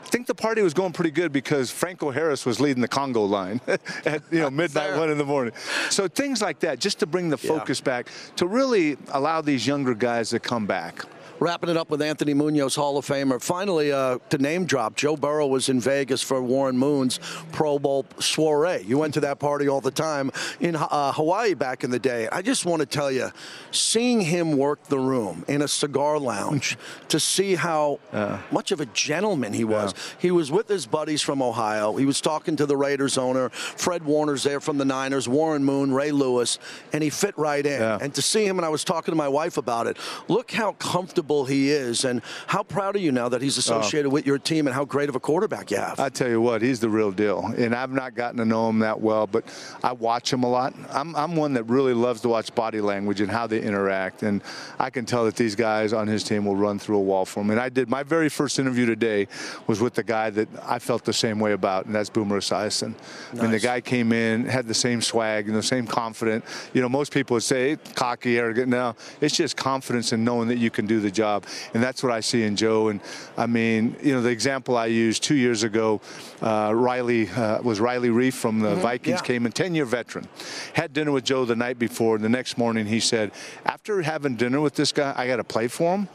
think 0.10 0.28
the 0.28 0.36
party 0.36 0.62
was 0.62 0.74
going 0.74 0.94
pretty 0.94 1.12
good 1.12 1.32
because 1.32 1.72
Franco 1.72 2.12
Harris 2.12 2.46
was 2.46 2.60
leading 2.60 2.82
the 2.82 2.88
Congo 2.88 3.24
line 3.24 3.62
at 4.06 4.22
you 4.32 4.40
know 4.40 4.50
midnight 4.50 4.98
one 4.98 5.10
in 5.10 5.18
the 5.18 5.26
morning. 5.26 5.54
So 5.90 6.08
things 6.08 6.42
like 6.42 6.60
that, 6.60 6.80
just 6.80 7.00
to 7.00 7.06
bring 7.06 7.30
the 7.30 7.38
focus 7.38 7.80
yeah. 7.80 7.86
back, 7.86 8.08
to 8.36 8.48
really 8.48 8.98
allow 9.10 9.42
these 9.42 9.66
younger 9.66 9.94
guys 9.94 10.32
to 10.32 10.40
come 10.40 10.66
back 10.66 11.06
wrapping 11.40 11.70
it 11.70 11.78
up 11.78 11.90
with 11.90 12.02
Anthony 12.02 12.34
Munoz, 12.34 12.76
Hall 12.76 12.98
of 12.98 13.06
Famer. 13.06 13.42
Finally, 13.42 13.92
uh, 13.92 14.20
to 14.30 14.38
name 14.38 14.66
drop, 14.66 14.96
Joe 14.96 15.16
Burrow 15.16 15.48
was 15.48 15.70
in 15.70 15.80
Vegas 15.80 16.22
for 16.22 16.42
Warren 16.42 16.78
Moon's 16.78 17.20
Pro 17.52 17.80
Bowl 17.80 18.06
soiree. 18.20 18.84
You 18.86 18.98
went 18.98 19.14
to 19.16 19.20
that 19.22 19.40
party 19.40 19.68
all 19.68 19.82
the 19.82 19.92
time 19.92 20.32
in 20.60 20.76
uh, 20.76 21.14
Hawaii 21.14 21.54
back 21.54 21.84
in 21.84 21.92
the 21.92 22.00
day. 22.00 22.28
I 22.32 22.42
just 22.42 22.66
want 22.66 22.82
to 22.82 22.86
tell 22.86 23.12
you, 23.12 23.30
seeing 23.72 24.22
him 24.22 24.58
work 24.58 24.84
the 24.86 25.00
room 25.00 25.46
in 25.48 25.62
a 25.62 25.68
cigar 25.68 26.20
lounge 26.20 26.78
to 27.10 27.20
see 27.20 27.56
how 27.56 28.00
uh, 28.12 28.40
much 28.52 28.72
of 28.72 28.82
a 28.82 28.86
gentleman 28.88 29.54
he 29.54 29.64
was. 29.64 29.94
Yeah. 29.94 30.02
He 30.20 30.32
was 30.32 30.52
with 30.52 30.68
his 30.68 30.86
buddies 30.86 31.22
from 31.22 31.42
Ohio. 31.42 31.96
He 31.96 32.06
was 32.06 32.22
talking 32.22 32.56
to 32.58 32.66
the 32.66 32.76
Raiders 32.76 33.18
owner. 33.18 33.50
Fred 33.50 34.04
Warner's 34.04 34.44
there 34.44 34.60
from 34.60 34.78
the 34.78 34.86
Niners, 34.86 35.28
Warren 35.28 35.64
Moon, 35.64 35.94
Ray 35.94 36.12
Lewis, 36.12 36.60
and 36.92 37.04
he 37.04 37.10
fit 37.10 37.38
right 37.38 37.66
in. 37.66 37.80
Yeah. 37.80 37.98
And 38.02 38.14
to 38.16 38.22
see 38.22 38.46
him, 38.46 38.58
and 38.58 38.66
I 38.66 38.70
was 38.70 38.84
talking 38.84 39.12
to 39.12 39.16
my 39.16 39.28
wife 39.28 39.58
about 39.58 39.88
it, 39.88 39.98
look 40.28 40.52
how 40.52 40.74
comfortable 40.74 41.29
he 41.46 41.70
is. 41.70 42.06
And 42.06 42.22
how 42.48 42.64
proud 42.64 42.96
are 42.96 43.00
you 43.00 43.12
now 43.12 43.30
that 43.30 43.42
he's 43.42 43.58
oh. 43.58 43.60
associated 43.60 44.10
with 44.10 44.26
your 44.26 44.38
team 44.38 44.68
and 44.68 44.74
how 44.76 44.86
great 44.86 45.10
of 45.10 45.16
a 45.16 45.20
quarterback 45.20 45.72
you 45.72 45.78
have? 45.78 46.00
I 46.00 46.10
tell 46.10 46.30
you 46.30 46.42
what, 46.42 46.62
he's 46.62 46.80
the 46.80 46.90
real 46.90 47.12
deal. 47.12 47.46
And 47.58 47.76
I've 47.76 47.92
not 47.92 48.16
gotten 48.16 48.38
to 48.38 48.46
know 48.46 48.70
him 48.70 48.80
that 48.80 49.00
well, 49.00 49.28
but 49.28 49.46
I 49.84 49.94
watch 49.94 50.34
him 50.34 50.44
a 50.44 50.50
lot. 50.50 50.74
I'm, 50.90 51.16
I'm 51.16 51.36
one 51.36 51.54
that 51.54 51.64
really 51.64 51.94
loves 51.94 52.22
to 52.22 52.30
watch 52.30 52.54
body 52.56 52.82
language 52.82 53.22
and 53.22 53.30
how 53.30 53.48
they 53.48 53.62
interact. 53.62 54.24
And 54.24 54.42
I 54.80 54.90
can 54.90 55.06
tell 55.06 55.26
that 55.26 55.36
these 55.36 55.56
guys 55.56 55.94
on 55.94 56.08
his 56.08 56.24
team 56.24 56.46
will 56.46 56.56
run 56.56 56.80
through 56.80 56.98
a 56.98 57.02
wall 57.02 57.26
for 57.26 57.42
him. 57.42 57.52
And 57.52 57.60
I 57.60 57.70
did 57.70 57.90
my 57.90 58.04
very 58.04 58.30
first 58.30 58.60
interview 58.60 58.86
today 58.86 59.28
was 59.68 59.80
with 59.80 59.94
the 59.94 60.04
guy 60.04 60.30
that 60.32 60.48
I 60.64 60.80
felt 60.80 61.06
the 61.06 61.14
same 61.14 61.40
way 61.40 61.54
about, 61.54 61.86
and 61.86 61.96
that's 61.96 62.10
Boomer 62.10 62.40
Esiason. 62.40 62.90
Nice. 62.90 63.40
I 63.40 63.42
mean, 63.42 63.52
the 63.52 63.60
guy 63.60 63.82
came 63.82 64.12
in, 64.12 64.46
had 64.46 64.68
the 64.68 64.74
same 64.74 65.02
swag 65.02 65.48
and 65.48 65.56
the 65.56 65.64
same 65.64 65.86
confident. 65.86 66.44
You 66.74 66.82
know, 66.82 66.90
most 66.90 67.14
people 67.14 67.36
would 67.36 67.44
say 67.44 67.78
cocky, 67.96 68.40
arrogant. 68.40 68.70
No, 68.70 68.96
it's 69.22 69.36
just 69.36 69.56
confidence 69.56 70.14
in 70.14 70.24
knowing 70.24 70.48
that 70.48 70.58
you 70.58 70.70
can 70.70 70.86
do 70.86 71.00
the 71.00 71.12
job. 71.12 71.19
And 71.24 71.84
that's 71.84 72.04
what 72.04 72.12
I 72.12 72.20
see 72.20 72.44
in 72.44 72.56
Joe. 72.56 72.90
And 72.90 73.02
I 73.38 73.46
mean, 73.46 73.96
you 74.02 74.14
know, 74.14 74.22
the 74.22 74.30
example 74.30 74.78
I 74.78 74.88
used 74.88 75.24
two 75.24 75.36
years 75.36 75.64
ago, 75.64 76.02
uh, 76.42 76.72
Riley 76.76 77.30
uh, 77.30 77.62
was 77.62 77.80
Riley 77.80 78.10
Reiff 78.10 78.34
from 78.34 78.60
the 78.60 78.70
mm-hmm. 78.70 78.82
Vikings, 78.82 79.20
yeah. 79.20 79.26
came 79.26 79.46
in, 79.46 79.52
10 79.52 79.76
year 79.76 79.86
veteran. 79.86 80.28
Had 80.74 80.94
dinner 80.94 81.12
with 81.12 81.24
Joe 81.24 81.46
the 81.46 81.56
night 81.56 81.80
before. 81.80 82.16
And 82.16 82.24
the 82.24 82.30
next 82.30 82.58
morning 82.58 82.86
he 82.86 83.00
said, 83.00 83.32
after 83.66 84.02
having 84.02 84.36
dinner 84.36 84.62
with 84.62 84.76
this 84.76 84.92
guy, 84.92 85.14
I 85.16 85.28
got 85.28 85.38
to 85.38 85.44
play 85.44 85.68
for 85.68 85.96
him. 85.96 86.10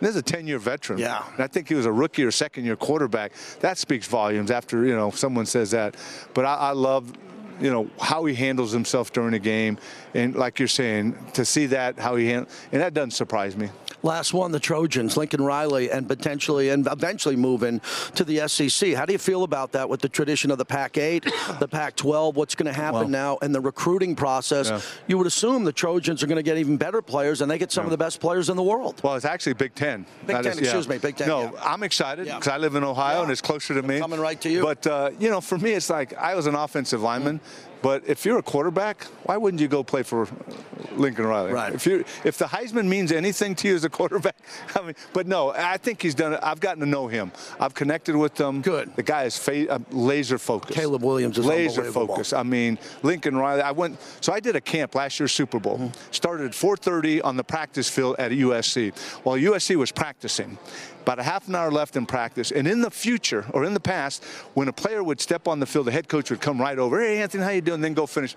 This 0.00 0.10
is 0.10 0.16
a 0.16 0.22
10-year 0.22 0.60
veteran. 0.60 1.00
Yeah. 1.00 1.24
And 1.34 1.42
I 1.42 1.48
think 1.48 1.68
he 1.68 1.74
was 1.74 1.84
a 1.84 1.90
rookie 1.90 2.22
or 2.22 2.30
second-year 2.30 2.76
quarterback. 2.76 3.32
That 3.60 3.78
speaks 3.78 4.06
volumes 4.06 4.50
after, 4.50 4.86
you 4.86 4.94
know, 4.94 5.10
someone 5.10 5.44
says 5.44 5.72
that. 5.72 5.96
But 6.34 6.44
I, 6.44 6.54
I 6.54 6.70
love 6.70 7.12
you 7.60 7.70
know 7.70 7.90
how 8.00 8.24
he 8.24 8.34
handles 8.34 8.72
himself 8.72 9.12
during 9.12 9.34
a 9.34 9.38
game, 9.38 9.78
and 10.14 10.34
like 10.34 10.58
you're 10.58 10.68
saying, 10.68 11.16
to 11.34 11.44
see 11.44 11.66
that 11.66 11.98
how 11.98 12.16
he 12.16 12.26
handles, 12.26 12.54
and 12.72 12.80
that 12.80 12.94
doesn't 12.94 13.12
surprise 13.12 13.56
me 13.56 13.70
last 14.02 14.32
one, 14.32 14.52
the 14.52 14.60
Trojans, 14.60 15.16
Lincoln 15.16 15.42
Riley, 15.42 15.90
and 15.90 16.06
potentially 16.06 16.70
and 16.70 16.86
eventually 16.86 17.36
moving 17.36 17.80
to 18.14 18.24
the 18.24 18.48
SEC. 18.48 18.94
How 18.94 19.04
do 19.04 19.12
you 19.12 19.18
feel 19.18 19.42
about 19.42 19.72
that 19.72 19.88
with 19.88 20.00
the 20.00 20.08
tradition 20.08 20.50
of 20.50 20.58
the 20.58 20.64
Pac-8, 20.64 21.58
the 21.58 21.68
Pac-12? 21.68 22.34
What's 22.34 22.54
going 22.54 22.66
to 22.66 22.72
happen 22.72 23.00
well, 23.00 23.08
now 23.08 23.38
and 23.42 23.54
the 23.54 23.60
recruiting 23.60 24.14
process? 24.16 24.70
Yeah. 24.70 24.80
You 25.06 25.18
would 25.18 25.26
assume 25.26 25.64
the 25.64 25.72
Trojans 25.72 26.22
are 26.22 26.26
going 26.26 26.36
to 26.36 26.42
get 26.42 26.58
even 26.58 26.76
better 26.76 27.02
players, 27.02 27.40
and 27.40 27.50
they 27.50 27.58
get 27.58 27.72
some 27.72 27.82
yeah. 27.82 27.86
of 27.86 27.90
the 27.90 27.98
best 27.98 28.20
players 28.20 28.48
in 28.48 28.56
the 28.56 28.62
world. 28.62 29.00
Well, 29.02 29.14
it's 29.14 29.24
actually 29.24 29.54
Big 29.54 29.74
Ten. 29.74 30.06
Big 30.26 30.36
that 30.36 30.42
Ten, 30.42 30.52
is, 30.52 30.58
excuse 30.58 30.86
yeah. 30.86 30.92
me, 30.92 30.98
Big 30.98 31.16
Ten. 31.16 31.28
No, 31.28 31.54
I'm 31.60 31.82
excited 31.82 32.26
because 32.26 32.48
I 32.48 32.58
live 32.58 32.74
in 32.74 32.84
Ohio 32.84 33.22
and 33.22 33.30
it's 33.30 33.40
closer 33.40 33.74
to 33.74 33.82
me. 33.82 33.98
Coming 33.98 34.20
right 34.20 34.40
to 34.40 34.50
you. 34.50 34.62
But 34.62 34.86
uh, 34.86 35.10
you 35.18 35.30
know, 35.30 35.40
for 35.40 35.58
me, 35.58 35.72
it's 35.72 35.90
like 35.90 36.14
I 36.14 36.34
was 36.34 36.46
an 36.46 36.54
offensive 36.54 37.02
lineman. 37.02 37.38
Mm-hmm 37.38 37.67
but 37.82 38.02
if 38.06 38.24
you're 38.24 38.38
a 38.38 38.42
quarterback, 38.42 39.04
why 39.24 39.36
wouldn't 39.36 39.60
you 39.60 39.68
go 39.68 39.84
play 39.84 40.02
for 40.02 40.28
Lincoln 40.92 41.26
Riley? 41.26 41.52
Right. 41.52 41.72
If 41.72 41.86
you 41.86 42.04
if 42.24 42.38
the 42.38 42.46
Heisman 42.46 42.86
means 42.86 43.12
anything 43.12 43.54
to 43.56 43.68
you 43.68 43.74
as 43.74 43.84
a 43.84 43.90
quarterback, 43.90 44.36
I 44.74 44.82
mean, 44.82 44.94
but 45.12 45.26
no, 45.26 45.50
I 45.50 45.76
think 45.76 46.02
he's 46.02 46.14
done 46.14 46.32
it. 46.32 46.40
I've 46.42 46.60
gotten 46.60 46.80
to 46.80 46.86
know 46.86 47.06
him. 47.06 47.32
I've 47.60 47.74
connected 47.74 48.16
with 48.16 48.40
him. 48.40 48.62
Good. 48.62 48.94
The 48.96 49.02
guy 49.02 49.24
is 49.24 49.38
fa- 49.38 49.70
uh, 49.70 49.78
laser 49.90 50.38
focused. 50.38 50.78
Caleb 50.78 51.02
Williams 51.02 51.38
is 51.38 51.46
laser 51.46 51.84
focused. 51.84 52.34
I 52.34 52.42
mean, 52.42 52.78
Lincoln 53.02 53.36
Riley. 53.36 53.62
I 53.62 53.72
went. 53.72 53.98
So 54.20 54.32
I 54.32 54.40
did 54.40 54.56
a 54.56 54.60
camp 54.60 54.94
last 54.94 55.20
year, 55.20 55.28
Super 55.28 55.60
Bowl. 55.60 55.78
Mm-hmm. 55.78 56.10
Started 56.10 56.46
at 56.46 56.52
4:30 56.52 57.24
on 57.24 57.36
the 57.36 57.44
practice 57.44 57.88
field 57.88 58.16
at 58.18 58.32
USC. 58.32 58.96
While 59.24 59.36
USC 59.36 59.76
was 59.76 59.92
practicing, 59.92 60.58
about 61.08 61.18
a 61.18 61.22
half 61.22 61.48
an 61.48 61.54
hour 61.54 61.70
left 61.70 61.96
in 61.96 62.04
practice. 62.04 62.50
And 62.50 62.68
in 62.68 62.82
the 62.82 62.90
future, 62.90 63.46
or 63.54 63.64
in 63.64 63.72
the 63.72 63.80
past, 63.80 64.22
when 64.52 64.68
a 64.68 64.74
player 64.74 65.02
would 65.02 65.22
step 65.22 65.48
on 65.48 65.58
the 65.58 65.64
field, 65.64 65.86
the 65.86 65.90
head 65.90 66.06
coach 66.06 66.28
would 66.28 66.42
come 66.42 66.60
right 66.60 66.78
over, 66.78 67.00
hey, 67.00 67.22
Anthony, 67.22 67.44
how 67.44 67.48
you 67.48 67.62
doing? 67.62 67.80
Then 67.80 67.94
go 67.94 68.04
finish. 68.06 68.36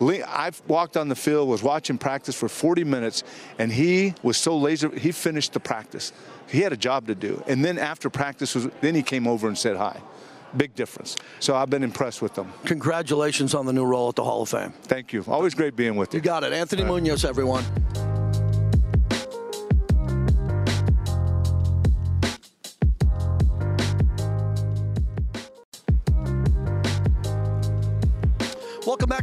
I've 0.00 0.62
walked 0.68 0.96
on 0.96 1.08
the 1.08 1.16
field, 1.16 1.48
was 1.48 1.60
watching 1.60 1.98
practice 1.98 2.36
for 2.36 2.48
40 2.48 2.84
minutes, 2.84 3.24
and 3.58 3.72
he 3.72 4.14
was 4.22 4.36
so 4.36 4.56
laser. 4.56 4.88
He 4.90 5.10
finished 5.10 5.52
the 5.52 5.58
practice. 5.58 6.12
He 6.46 6.60
had 6.60 6.72
a 6.72 6.76
job 6.76 7.08
to 7.08 7.16
do, 7.16 7.42
and 7.48 7.64
then 7.64 7.76
after 7.76 8.08
practice 8.08 8.54
was, 8.54 8.68
then 8.80 8.94
he 8.94 9.02
came 9.02 9.26
over 9.26 9.48
and 9.48 9.58
said 9.58 9.76
hi. 9.76 10.00
Big 10.56 10.76
difference. 10.76 11.16
So 11.40 11.56
I've 11.56 11.70
been 11.70 11.82
impressed 11.82 12.22
with 12.22 12.34
them. 12.34 12.52
Congratulations 12.66 13.56
on 13.56 13.66
the 13.66 13.72
new 13.72 13.84
role 13.84 14.08
at 14.10 14.14
the 14.14 14.22
Hall 14.22 14.42
of 14.42 14.48
Fame. 14.48 14.72
Thank 14.82 15.12
you. 15.12 15.24
Always 15.26 15.54
great 15.54 15.74
being 15.74 15.96
with 15.96 16.14
you. 16.14 16.18
You 16.18 16.22
got 16.22 16.44
it, 16.44 16.52
Anthony 16.52 16.84
Munoz, 16.84 17.24
everyone. 17.24 17.64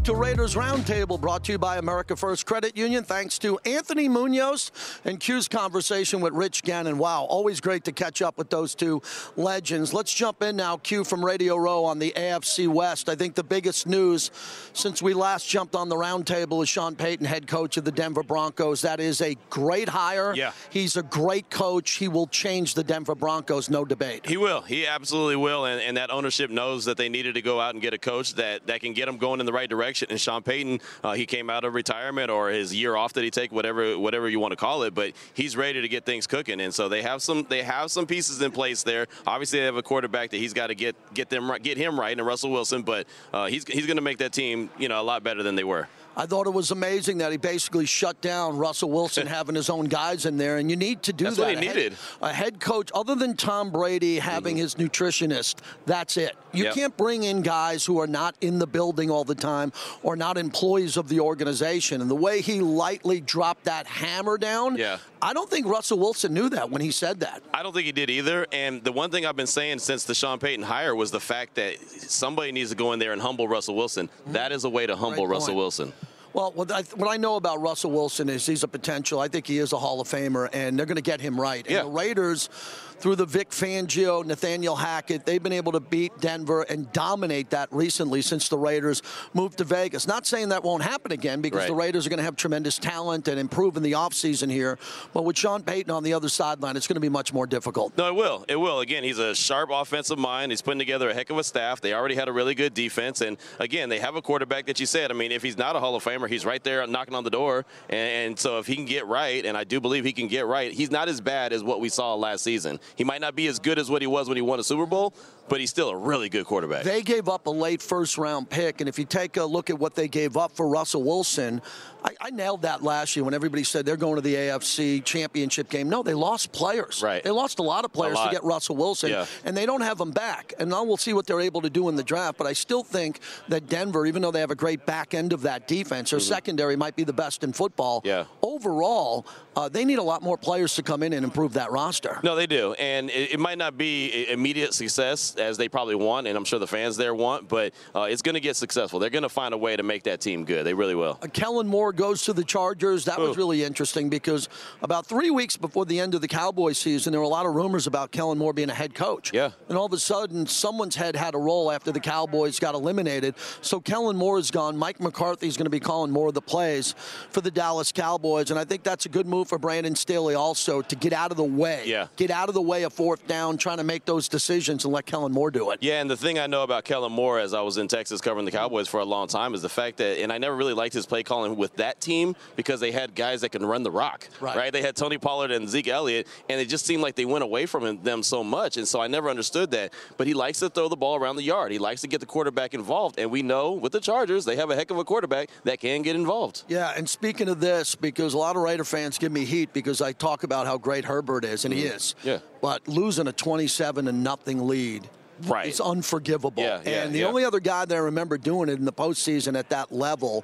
To 0.06 0.14
Raiders 0.14 0.54
Roundtable, 0.54 1.20
brought 1.20 1.44
to 1.46 1.54
you 1.54 1.58
by 1.58 1.80
America 1.80 2.16
First 2.16 2.46
Credit 2.46 2.78
Union. 2.78 3.04
Thanks 3.04 3.40
to 3.40 3.58
Anthony 3.66 4.08
Munoz 4.08 4.72
and 5.04 5.20
Q's 5.20 5.48
conversation 5.48 6.22
with 6.22 6.32
Rich 6.34 6.62
Gannon. 6.62 7.00
Wow, 7.00 7.24
always 7.24 7.60
great 7.60 7.84
to 7.86 7.92
catch 7.92 8.22
up 8.22 8.38
with 8.38 8.52
those 8.52 8.76
two 8.76 9.02
legends. 9.36 9.96
Let's 9.96 10.14
jump 10.14 10.44
in 10.44 10.58
now, 10.58 10.78
Q 10.78 11.06
from 11.06 11.26
Radio 11.26 11.56
Row 11.56 11.86
on 11.86 11.98
the 11.98 12.14
AFC 12.16 12.68
West. 12.68 13.10
I 13.10 13.16
think 13.16 13.34
the 13.34 13.44
biggest 13.44 13.88
news 13.88 14.30
since 14.74 15.02
we 15.02 15.16
last 15.16 15.50
jumped 15.50 15.76
on 15.76 15.90
the 15.90 15.96
roundtable 15.96 16.62
is 16.62 16.70
Sean 16.70 16.96
Payton, 16.96 17.26
head 17.26 17.48
coach 17.48 17.76
of 17.78 17.84
the 17.84 17.92
Denver 17.92 18.22
Broncos. 18.22 18.82
That 18.82 19.00
is 19.00 19.22
a 19.22 19.36
great 19.50 19.90
hire. 19.90 20.36
Yeah. 20.36 20.52
He's 20.70 20.98
a 20.98 21.04
great 21.04 21.50
coach. 21.50 21.94
He 21.94 22.10
will 22.10 22.28
change 22.28 22.76
the 22.76 22.84
Denver 22.84 23.16
Broncos, 23.16 23.72
no 23.72 23.84
debate. 23.84 24.28
He 24.28 24.38
will. 24.38 24.62
He 24.62 24.86
absolutely 24.86 25.38
will. 25.38 25.66
And, 25.66 25.82
and 25.82 25.98
that 25.98 26.12
ownership 26.12 26.52
knows 26.52 26.86
that 26.86 26.98
they 26.98 27.10
needed 27.10 27.34
to 27.34 27.42
go 27.42 27.60
out 27.60 27.74
and 27.74 27.82
get 27.82 27.96
a 27.96 27.98
coach 27.98 28.36
that, 28.36 28.68
that 28.68 28.82
can 28.82 28.94
get 28.94 29.08
them 29.08 29.18
going 29.18 29.40
in 29.40 29.48
the 29.48 29.54
right 29.54 29.68
direction. 29.68 29.95
And 30.04 30.20
Sean 30.20 30.44
Payton, 30.44 30.82
uh, 31.04 31.14
he 31.14 31.26
came 31.26 31.50
out 31.50 31.64
of 31.64 31.74
retirement 31.74 32.30
or 32.30 32.50
his 32.50 32.74
year 32.74 32.96
off 32.96 33.14
that 33.14 33.24
he 33.24 33.32
take, 33.32 33.52
whatever 33.52 33.98
whatever 33.98 34.30
you 34.30 34.40
want 34.40 34.52
to 34.52 34.58
call 34.58 34.84
it, 34.84 34.94
but 34.94 35.14
he's 35.34 35.56
ready 35.56 35.82
to 35.82 35.88
get 35.88 36.06
things 36.06 36.28
cooking. 36.28 36.62
And 36.62 36.74
so 36.74 36.90
they 36.90 37.02
have 37.02 37.22
some 37.22 37.46
they 37.50 37.64
have 37.64 37.92
some 37.92 38.06
pieces 38.06 38.42
in 38.42 38.52
place 38.52 38.84
there. 38.84 39.08
Obviously, 39.26 39.60
they 39.60 39.66
have 39.66 39.78
a 39.78 39.84
quarterback 39.84 40.32
that 40.32 40.38
he's 40.38 40.54
got 40.54 40.68
to 40.68 40.76
get 40.76 40.96
get 41.14 41.30
them 41.30 41.52
get 41.62 41.78
him 41.78 42.00
right, 42.00 42.18
and 42.18 42.26
Russell 42.26 42.52
Wilson. 42.52 42.84
But 42.84 43.08
uh, 43.34 43.48
he's 43.48 43.66
he's 43.68 43.86
going 43.86 43.98
to 43.98 44.04
make 44.04 44.20
that 44.20 44.34
team 44.34 44.70
you 44.78 44.90
know 44.90 45.02
a 45.02 45.04
lot 45.04 45.24
better 45.24 45.44
than 45.44 45.56
they 45.56 45.64
were. 45.64 45.88
I 46.18 46.26
thought 46.26 46.48
it 46.48 46.52
was 46.54 46.72
amazing 46.72 47.18
that 47.20 47.32
he 47.32 47.38
basically 47.38 47.86
shut 47.86 48.22
down 48.22 48.58
Russell 48.58 48.90
Wilson 48.90 49.28
having 49.40 49.56
his 49.56 49.70
own 49.70 49.86
guys 49.86 50.26
in 50.26 50.38
there, 50.38 50.58
and 50.58 50.70
you 50.70 50.76
need 50.76 51.04
to 51.04 51.14
do 51.14 51.26
that. 51.26 51.32
That's 51.32 51.38
that. 51.38 51.56
what 51.56 51.64
he 51.64 51.66
A 51.66 51.68
head- 51.70 51.76
needed. 51.76 51.98
A 52.22 52.34
head 52.34 52.60
coach, 52.60 52.90
other 52.94 53.16
than 53.16 53.36
Tom 53.36 53.70
Brady 53.72 54.20
having 54.20 54.56
mm-hmm. 54.56 54.62
his 54.64 54.76
nutritionist, 54.76 55.56
that's 55.86 56.18
it. 56.18 56.36
You 56.54 56.66
Yep. 56.66 56.74
can't 56.74 56.98
bring 56.98 57.24
in 57.24 57.42
guys 57.42 57.86
who 57.86 58.00
are 58.00 58.08
not 58.08 58.36
in 58.42 58.60
the 58.60 58.68
building 58.68 59.10
all 59.12 59.24
the 59.26 59.36
time 59.36 59.74
or 60.04 60.16
not 60.16 60.38
employees 60.38 60.96
of 60.98 61.10
the 61.10 61.20
organization. 61.20 62.02
And 62.02 62.10
the 62.10 62.16
way 62.16 62.40
he 62.42 62.62
lightly 62.62 63.20
dropped 63.20 63.66
that 63.66 63.86
hammer 63.88 64.38
down, 64.38 64.78
Yeah. 64.78 64.98
I 65.22 65.34
don't 65.34 65.50
think 65.50 65.66
Russell 65.68 65.98
Wilson 66.00 66.34
knew 66.34 66.50
that 66.50 66.70
when 66.70 66.82
he 66.82 66.92
said 66.92 67.20
that. 67.22 67.42
I 67.54 67.64
don't 67.64 67.74
think 67.74 67.86
he 67.88 67.92
did 67.92 68.10
either. 68.10 68.46
And 68.52 68.84
the 68.84 68.92
one 68.92 69.10
thing 69.12 69.26
I've 69.26 69.36
been 69.36 69.48
saying 69.48 69.80
since 69.80 70.04
the 70.04 70.14
Sean 70.16 70.40
Payton 70.40 70.64
hire 70.64 70.94
was 70.96 71.12
the 71.12 71.20
fact 71.20 71.56
that 71.56 71.78
somebody 71.90 72.52
needs 72.52 72.70
to 72.70 72.76
go 72.76 72.94
in 72.94 73.00
there 73.00 73.12
and 73.12 73.22
humble 73.22 73.48
Russell 73.48 73.76
Wilson. 73.76 74.08
Mm-hmm. 74.08 74.34
That 74.34 74.52
is 74.52 74.64
a 74.64 74.70
way 74.70 74.86
to 74.86 74.96
humble 74.96 75.28
Russell. 75.28 75.56
Wilson. 75.56 75.94
Well, 76.36 76.52
what 76.52 76.70
I, 76.70 76.82
what 76.82 77.10
I 77.10 77.16
know 77.16 77.38
about 77.38 77.62
Russell 77.62 77.92
Wilson 77.92 78.28
is 78.28 78.46
he's 78.46 78.64
a 78.64 78.68
potential. 78.68 79.22
I 79.22 79.30
think 79.30 79.48
he 79.48 79.58
is 79.58 79.72
a 79.72 79.78
Hall 79.78 80.02
of 80.02 80.10
Famer, 80.10 80.50
and 80.52 80.78
they're 80.78 80.86
going 80.86 80.98
to 80.98 81.02
get 81.02 81.22
him 81.22 81.40
right. 81.40 81.66
Yeah. 81.66 81.80
And 81.80 81.88
the 81.88 81.92
Raiders, 81.94 82.50
through 83.00 83.16
the 83.16 83.26
Vic 83.26 83.50
Fangio, 83.52 84.26
Nathaniel 84.26 84.76
Hackett, 84.76 85.26
they've 85.26 85.42
been 85.42 85.54
able 85.54 85.72
to 85.74 85.80
beat 85.80 86.18
Denver 86.20 86.64
and 86.64 86.92
dominate 86.92 87.50
that 87.52 87.70
recently 87.72 88.22
since 88.22 88.50
the 88.50 88.58
Raiders 88.58 89.02
moved 89.34 89.58
to 89.60 89.64
Vegas. 89.64 90.08
Not 90.08 90.26
saying 90.26 90.50
that 90.50 90.64
won't 90.64 90.84
happen 90.84 91.12
again 91.12 91.42
because 91.42 91.60
Right. 91.60 91.68
the 91.68 91.76
Raiders 91.76 92.06
are 92.06 92.10
going 92.10 92.18
to 92.18 92.24
have 92.24 92.36
tremendous 92.36 92.78
talent 92.78 93.28
and 93.28 93.40
improve 93.40 93.78
in 93.78 93.84
the 93.84 93.94
offseason 93.94 94.52
here. 94.52 94.78
But 95.14 95.24
with 95.24 95.38
Sean 95.38 95.64
Payton 95.64 95.92
on 95.92 96.04
the 96.04 96.14
other 96.14 96.30
sideline, 96.30 96.76
it's 96.78 96.88
going 96.88 96.96
to 96.96 97.00
be 97.02 97.10
much 97.10 97.34
more 97.34 97.48
difficult. 97.48 97.98
No, 97.98 98.08
it 98.08 98.16
will. 98.16 98.46
It 98.48 98.56
will. 98.58 98.80
Again, 98.80 99.04
he's 99.04 99.20
a 99.20 99.36
sharp 99.36 99.70
offensive 99.72 100.18
mind. 100.18 100.52
He's 100.52 100.62
putting 100.62 100.80
together 100.80 101.10
a 101.10 101.14
heck 101.14 101.30
of 101.30 101.38
a 101.38 101.44
staff. 101.44 101.82
They 101.82 101.94
already 101.94 102.16
had 102.16 102.28
a 102.28 102.32
really 102.34 102.56
good 102.56 102.74
defense. 102.74 103.22
And 103.22 103.38
again, 103.60 103.90
they 103.90 104.00
have 104.00 104.16
a 104.16 104.22
quarterback 104.22 104.66
that 104.68 104.80
you 104.80 104.86
said. 104.86 105.12
I 105.12 105.14
mean, 105.14 105.32
if 105.32 105.44
he's 105.44 105.58
not 105.58 105.76
a 105.76 105.80
Hall 105.80 105.96
of 105.96 106.04
Famer, 106.04 106.28
he's 106.28 106.46
right 106.46 106.64
there 106.64 106.86
knocking 106.88 107.16
on 107.16 107.24
the 107.24 107.30
door. 107.30 107.66
And, 107.90 108.00
and 108.30 108.40
so 108.40 108.60
if 108.60 108.68
he 108.68 108.76
can 108.76 108.86
get 108.86 109.06
right, 109.08 109.46
and 109.46 109.56
I 109.58 109.64
do 109.64 109.80
believe 109.80 110.04
he 110.06 110.14
can 110.14 110.28
get 110.28 110.46
right, 110.46 110.72
he's 110.72 110.92
not 110.92 111.08
as 111.08 111.22
bad 111.22 111.54
as 111.54 111.64
what 111.64 111.80
we 111.80 111.90
saw 111.90 112.16
last 112.16 112.44
season. 112.44 112.80
He 112.96 113.04
might 113.04 113.22
not 113.22 113.36
be 113.36 113.48
as 113.48 113.60
good 113.60 113.80
as 113.80 113.90
what 113.90 114.02
he 114.02 114.08
was 114.08 114.28
when 114.28 114.36
he 114.38 114.42
won 114.42 114.60
a 114.60 114.64
Super 114.64 114.86
Bowl, 114.86 115.14
but 115.48 115.60
he's 115.60 115.70
still 115.70 115.90
a 115.90 115.98
really 115.98 116.30
good 116.30 116.46
quarterback. 116.46 116.84
They 116.84 117.02
gave 117.02 117.30
up 117.30 117.48
a 117.48 117.52
late 117.52 117.82
first 117.82 118.18
round 118.18 118.50
pick, 118.50 118.82
and 118.82 118.90
if 118.90 118.98
you 119.00 119.06
take 119.06 119.38
a 119.38 119.44
look 119.44 119.70
at 119.70 119.80
what 119.80 119.96
they 119.96 120.08
gave 120.08 120.38
up 120.38 120.56
for 120.56 120.68
Russell 120.68 121.04
Wilson, 121.04 121.62
I, 122.04 122.12
I 122.22 122.30
nailed 122.30 122.64
that 122.64 122.84
last 122.84 123.16
year 123.16 123.24
when 123.26 123.34
everybody 123.34 123.64
said 123.64 123.86
they're 123.86 123.98
going 123.98 124.16
to 124.16 124.22
the 124.22 124.36
AFC 124.36 125.04
championship 125.04 125.70
game. 125.70 125.90
No, 125.90 126.04
they 126.04 126.14
lost 126.14 126.52
players. 126.52 127.02
Right. 127.02 127.24
They 127.24 127.32
lost 127.32 127.60
a 127.60 127.64
lot 127.64 127.86
of 127.86 127.92
players 127.94 128.16
lot. 128.16 128.26
to 128.28 128.32
get 128.32 128.44
Russell 128.44 128.76
Wilson, 128.76 129.10
Yeah. 129.10 129.26
and 129.44 129.56
they 129.58 129.66
don't 129.66 129.82
have 129.82 130.00
him 130.00 130.12
back. 130.12 130.54
And 130.60 130.70
now 130.70 130.84
we'll 130.84 130.98
see 130.98 131.14
what 131.14 131.26
they're 131.26 131.42
able 131.42 131.62
to 131.62 131.70
do 131.70 131.90
in 131.90 131.96
the 131.96 132.04
draft. 132.04 132.38
But 132.38 132.48
I 132.48 132.54
still 132.54 132.84
think 132.84 133.20
that 133.48 133.68
Denver, 133.68 134.06
even 134.06 134.22
though 134.22 134.32
they 134.32 134.40
have 134.40 134.52
a 134.52 134.56
great 134.56 134.86
back 134.86 135.14
end 135.14 135.34
of 135.34 135.42
that 135.44 135.68
defense, 135.68 136.12
their 136.12 136.20
secondary 136.20 136.76
might 136.76 136.96
be 136.96 137.04
the 137.04 137.14
best 137.14 137.44
in 137.44 137.54
football. 137.54 138.00
Mm-hmm. 138.02 138.08
Yeah. 138.08 138.26
Overall, 138.42 139.26
uh, 139.56 139.70
they 139.70 139.86
need 139.86 139.98
a 140.00 140.04
lot 140.04 140.22
more 140.22 140.38
players 140.38 140.76
to 140.76 140.84
come 140.84 141.02
in 141.02 141.14
and 141.14 141.24
improve 141.24 141.54
that 141.54 141.72
roster. 141.72 142.20
No, 142.24 142.36
they 142.36 142.46
do, 142.46 142.75
and 142.80 143.10
it, 143.10 143.34
it 143.34 143.40
might 143.40 143.58
not 143.58 143.78
be 143.78 144.30
immediate 144.30 144.74
success 144.74 145.36
as 145.36 145.58
they 145.58 145.70
probably 145.70 145.96
want, 145.96 146.28
and 146.28 146.38
I'm 146.38 146.46
sure 146.46 146.60
the 146.60 146.68
fans 146.68 146.98
there 146.98 147.14
want, 147.14 147.48
but 147.48 147.74
uh, 147.94 148.04
it's 148.04 148.22
going 148.22 148.36
to 148.36 148.42
get 148.42 148.56
successful. 148.56 149.00
They're 149.00 149.10
going 149.10 149.24
to 149.24 149.30
find 149.30 149.54
a 149.54 149.58
way 149.58 149.76
to 149.76 149.84
make 149.84 150.04
that 150.04 150.22
team 150.22 150.46
good. 150.46 150.66
They 150.66 150.74
really 150.74 150.96
will. 150.96 151.20
Uh, 151.22 151.28
Kellen 151.28 151.68
Moore 151.68 151.94
goes 151.94 152.24
to 152.24 152.34
the 152.34 152.44
Chargers. 152.44 153.06
That 153.06 153.20
was 153.20 153.38
really 153.38 153.64
interesting 153.64 154.10
because 154.10 154.50
about 154.82 155.06
three 155.06 155.32
weeks 155.32 155.58
before 155.58 155.86
the 155.86 156.00
end 156.00 156.16
of 156.16 156.22
the 156.22 156.28
Cowboys 156.28 156.78
season, 156.78 157.12
there 157.12 157.20
were 157.20 157.26
a 157.26 157.30
lot 157.30 157.46
of 157.46 157.54
rumors 157.54 157.88
about 157.88 158.12
Kellen 158.12 158.38
Moore 158.38 158.54
being 158.54 158.70
a 158.70 158.74
head 158.74 158.94
coach. 158.94 159.34
Yeah. 159.34 159.52
And 159.70 159.78
all 159.78 159.86
of 159.86 159.94
a 159.94 159.98
sudden, 159.98 160.46
someone's 160.46 160.96
head 160.96 161.16
had 161.16 161.36
a 161.36 161.38
roll 161.38 161.72
after 161.72 161.92
the 161.92 162.00
Cowboys 162.00 162.60
got 162.60 162.76
eliminated. 162.76 163.36
So 163.62 163.80
Kellen 163.80 164.16
Moore 164.16 164.38
is 164.40 164.52
gone. 164.52 164.78
Mike 164.78 165.00
McCarthy 165.00 165.48
is 165.48 165.58
going 165.58 165.66
to 165.66 165.70
be 165.70 165.80
calling 165.80 166.12
more 166.12 166.28
of 166.28 166.34
the 166.34 166.42
plays 166.42 166.96
for 167.30 167.42
the 167.42 167.52
Dallas 167.52 167.92
Cowboys. 167.92 168.52
And 168.52 168.60
I 168.60 168.66
think 168.66 168.84
that's 168.84 169.06
a 169.06 169.10
good 169.10 169.26
move 169.26 169.48
for 169.48 169.58
Brandon 169.58 169.96
Staley 169.96 170.36
also 170.36 170.82
to 170.82 170.96
get 170.96 171.14
out 171.14 171.32
of 171.32 171.38
the 171.38 171.44
way. 171.44 171.84
Yeah. 171.86 172.08
Get 172.16 172.32
out 172.32 172.50
of 172.50 172.56
the 172.56 172.62
way 172.66 172.84
a 172.84 172.90
fourth 172.90 173.28
down, 173.28 173.58
trying 173.58 173.78
to 173.78 173.84
make 173.84 174.06
those 174.06 174.28
decisions 174.28 174.86
and 174.86 174.94
let 174.94 175.06
Kellen 175.06 175.32
Moore 175.32 175.52
do 175.52 175.72
it. 175.72 175.80
Yeah, 175.82 176.02
and 176.02 176.10
the 176.10 176.18
thing 176.18 176.40
I 176.40 176.48
know 176.48 176.64
about 176.64 176.86
Kellen 176.86 177.12
Moore, 177.12 177.40
as 177.40 177.54
I 177.54 177.62
was 177.62 177.78
in 177.78 177.88
Texas 177.88 178.22
covering 178.22 178.46
the 178.46 178.52
Cowboys 178.52 178.88
for 178.88 179.00
a 179.00 179.06
long 179.06 179.28
time, 179.28 179.54
is 179.54 179.62
the 179.62 179.70
fact 179.70 179.98
that, 179.98 180.22
and 180.22 180.32
I 180.32 180.38
never 180.38 180.56
really 180.56 180.74
liked 180.74 180.94
his 180.94 181.06
play 181.06 181.24
calling 181.24 181.56
with 181.56 181.76
that 181.78 182.02
team 182.02 182.36
because 182.56 182.80
they 182.80 182.92
had 182.92 183.16
guys 183.16 183.42
that 183.42 183.50
can 183.50 183.66
run 183.66 183.84
the 183.84 183.92
rock, 183.92 184.28
Right. 184.42 184.72
They 184.72 184.82
had 184.82 184.96
Tony 184.96 185.18
Pollard 185.18 185.52
and 185.52 185.70
Zeke 185.70 185.88
Elliott, 185.88 186.28
and 186.50 186.60
it 186.60 186.66
just 186.66 186.86
seemed 186.86 187.02
like 187.02 187.16
they 187.16 187.26
went 187.26 187.44
away 187.44 187.66
from 187.66 187.86
him, 187.86 188.04
them 188.04 188.24
so 188.24 188.44
much, 188.44 188.78
and 188.78 188.88
so 188.88 189.00
I 189.00 189.08
never 189.08 189.30
understood 189.30 189.72
that. 189.72 189.94
But 190.18 190.28
he 190.28 190.34
likes 190.34 190.60
to 190.60 190.70
throw 190.70 190.88
the 190.88 190.96
ball 190.96 191.16
around 191.16 191.36
the 191.36 191.44
yard. 191.44 191.72
He 191.72 191.80
likes 191.80 192.02
to 192.02 192.08
get 192.08 192.20
the 192.20 192.26
quarterback 192.26 192.74
involved, 192.74 193.20
and 193.20 193.32
we 193.32 193.42
know 193.42 193.74
with 193.74 193.92
the 193.92 194.00
Chargers, 194.00 194.46
they 194.46 194.56
have 194.56 194.70
a 194.70 194.76
heck 194.76 194.92
of 194.92 194.98
a 194.98 195.04
quarterback 195.04 195.50
that 195.64 195.80
can 195.80 196.02
get 196.02 196.16
involved. 196.16 196.64
Yeah, 196.68 196.94
and 196.96 197.10
speaking 197.10 197.50
of 197.50 197.60
this, 197.60 197.96
because 197.96 198.34
a 198.34 198.38
lot 198.38 198.56
of 198.56 198.62
Raider 198.62 198.84
fans 198.84 199.18
give 199.18 199.32
me 199.32 199.46
heat 199.46 199.74
because 199.74 200.02
I 200.02 200.12
talk 200.12 200.44
about 200.44 200.66
how 200.66 200.78
great 200.78 201.06
Herbert 201.06 201.46
is, 201.46 201.66
and 201.66 201.74
he 201.74 201.84
mm-hmm. 201.84 201.96
is. 201.96 202.16
Yeah. 202.24 202.40
But 202.66 202.88
losing 202.88 203.28
a 203.28 203.32
27 203.32 204.06
to 204.06 204.12
nothing 204.12 204.68
lead. 204.68 205.08
Right. 205.44 205.68
It's 205.68 205.80
unforgivable. 205.80 206.64
Yeah, 206.64 206.82
yeah, 206.84 207.04
and 207.04 207.14
the 207.14 207.20
yeah. 207.20 207.28
only 207.28 207.46
other 207.46 207.60
guy 207.60 207.86
that 207.86 207.94
I 207.94 208.00
remember 208.00 208.40
doing 208.40 208.70
it 208.70 208.80
in 208.80 208.86
the 208.86 208.92
postseason 208.92 209.56
at 209.56 209.70
that 209.70 209.92
level 209.92 210.44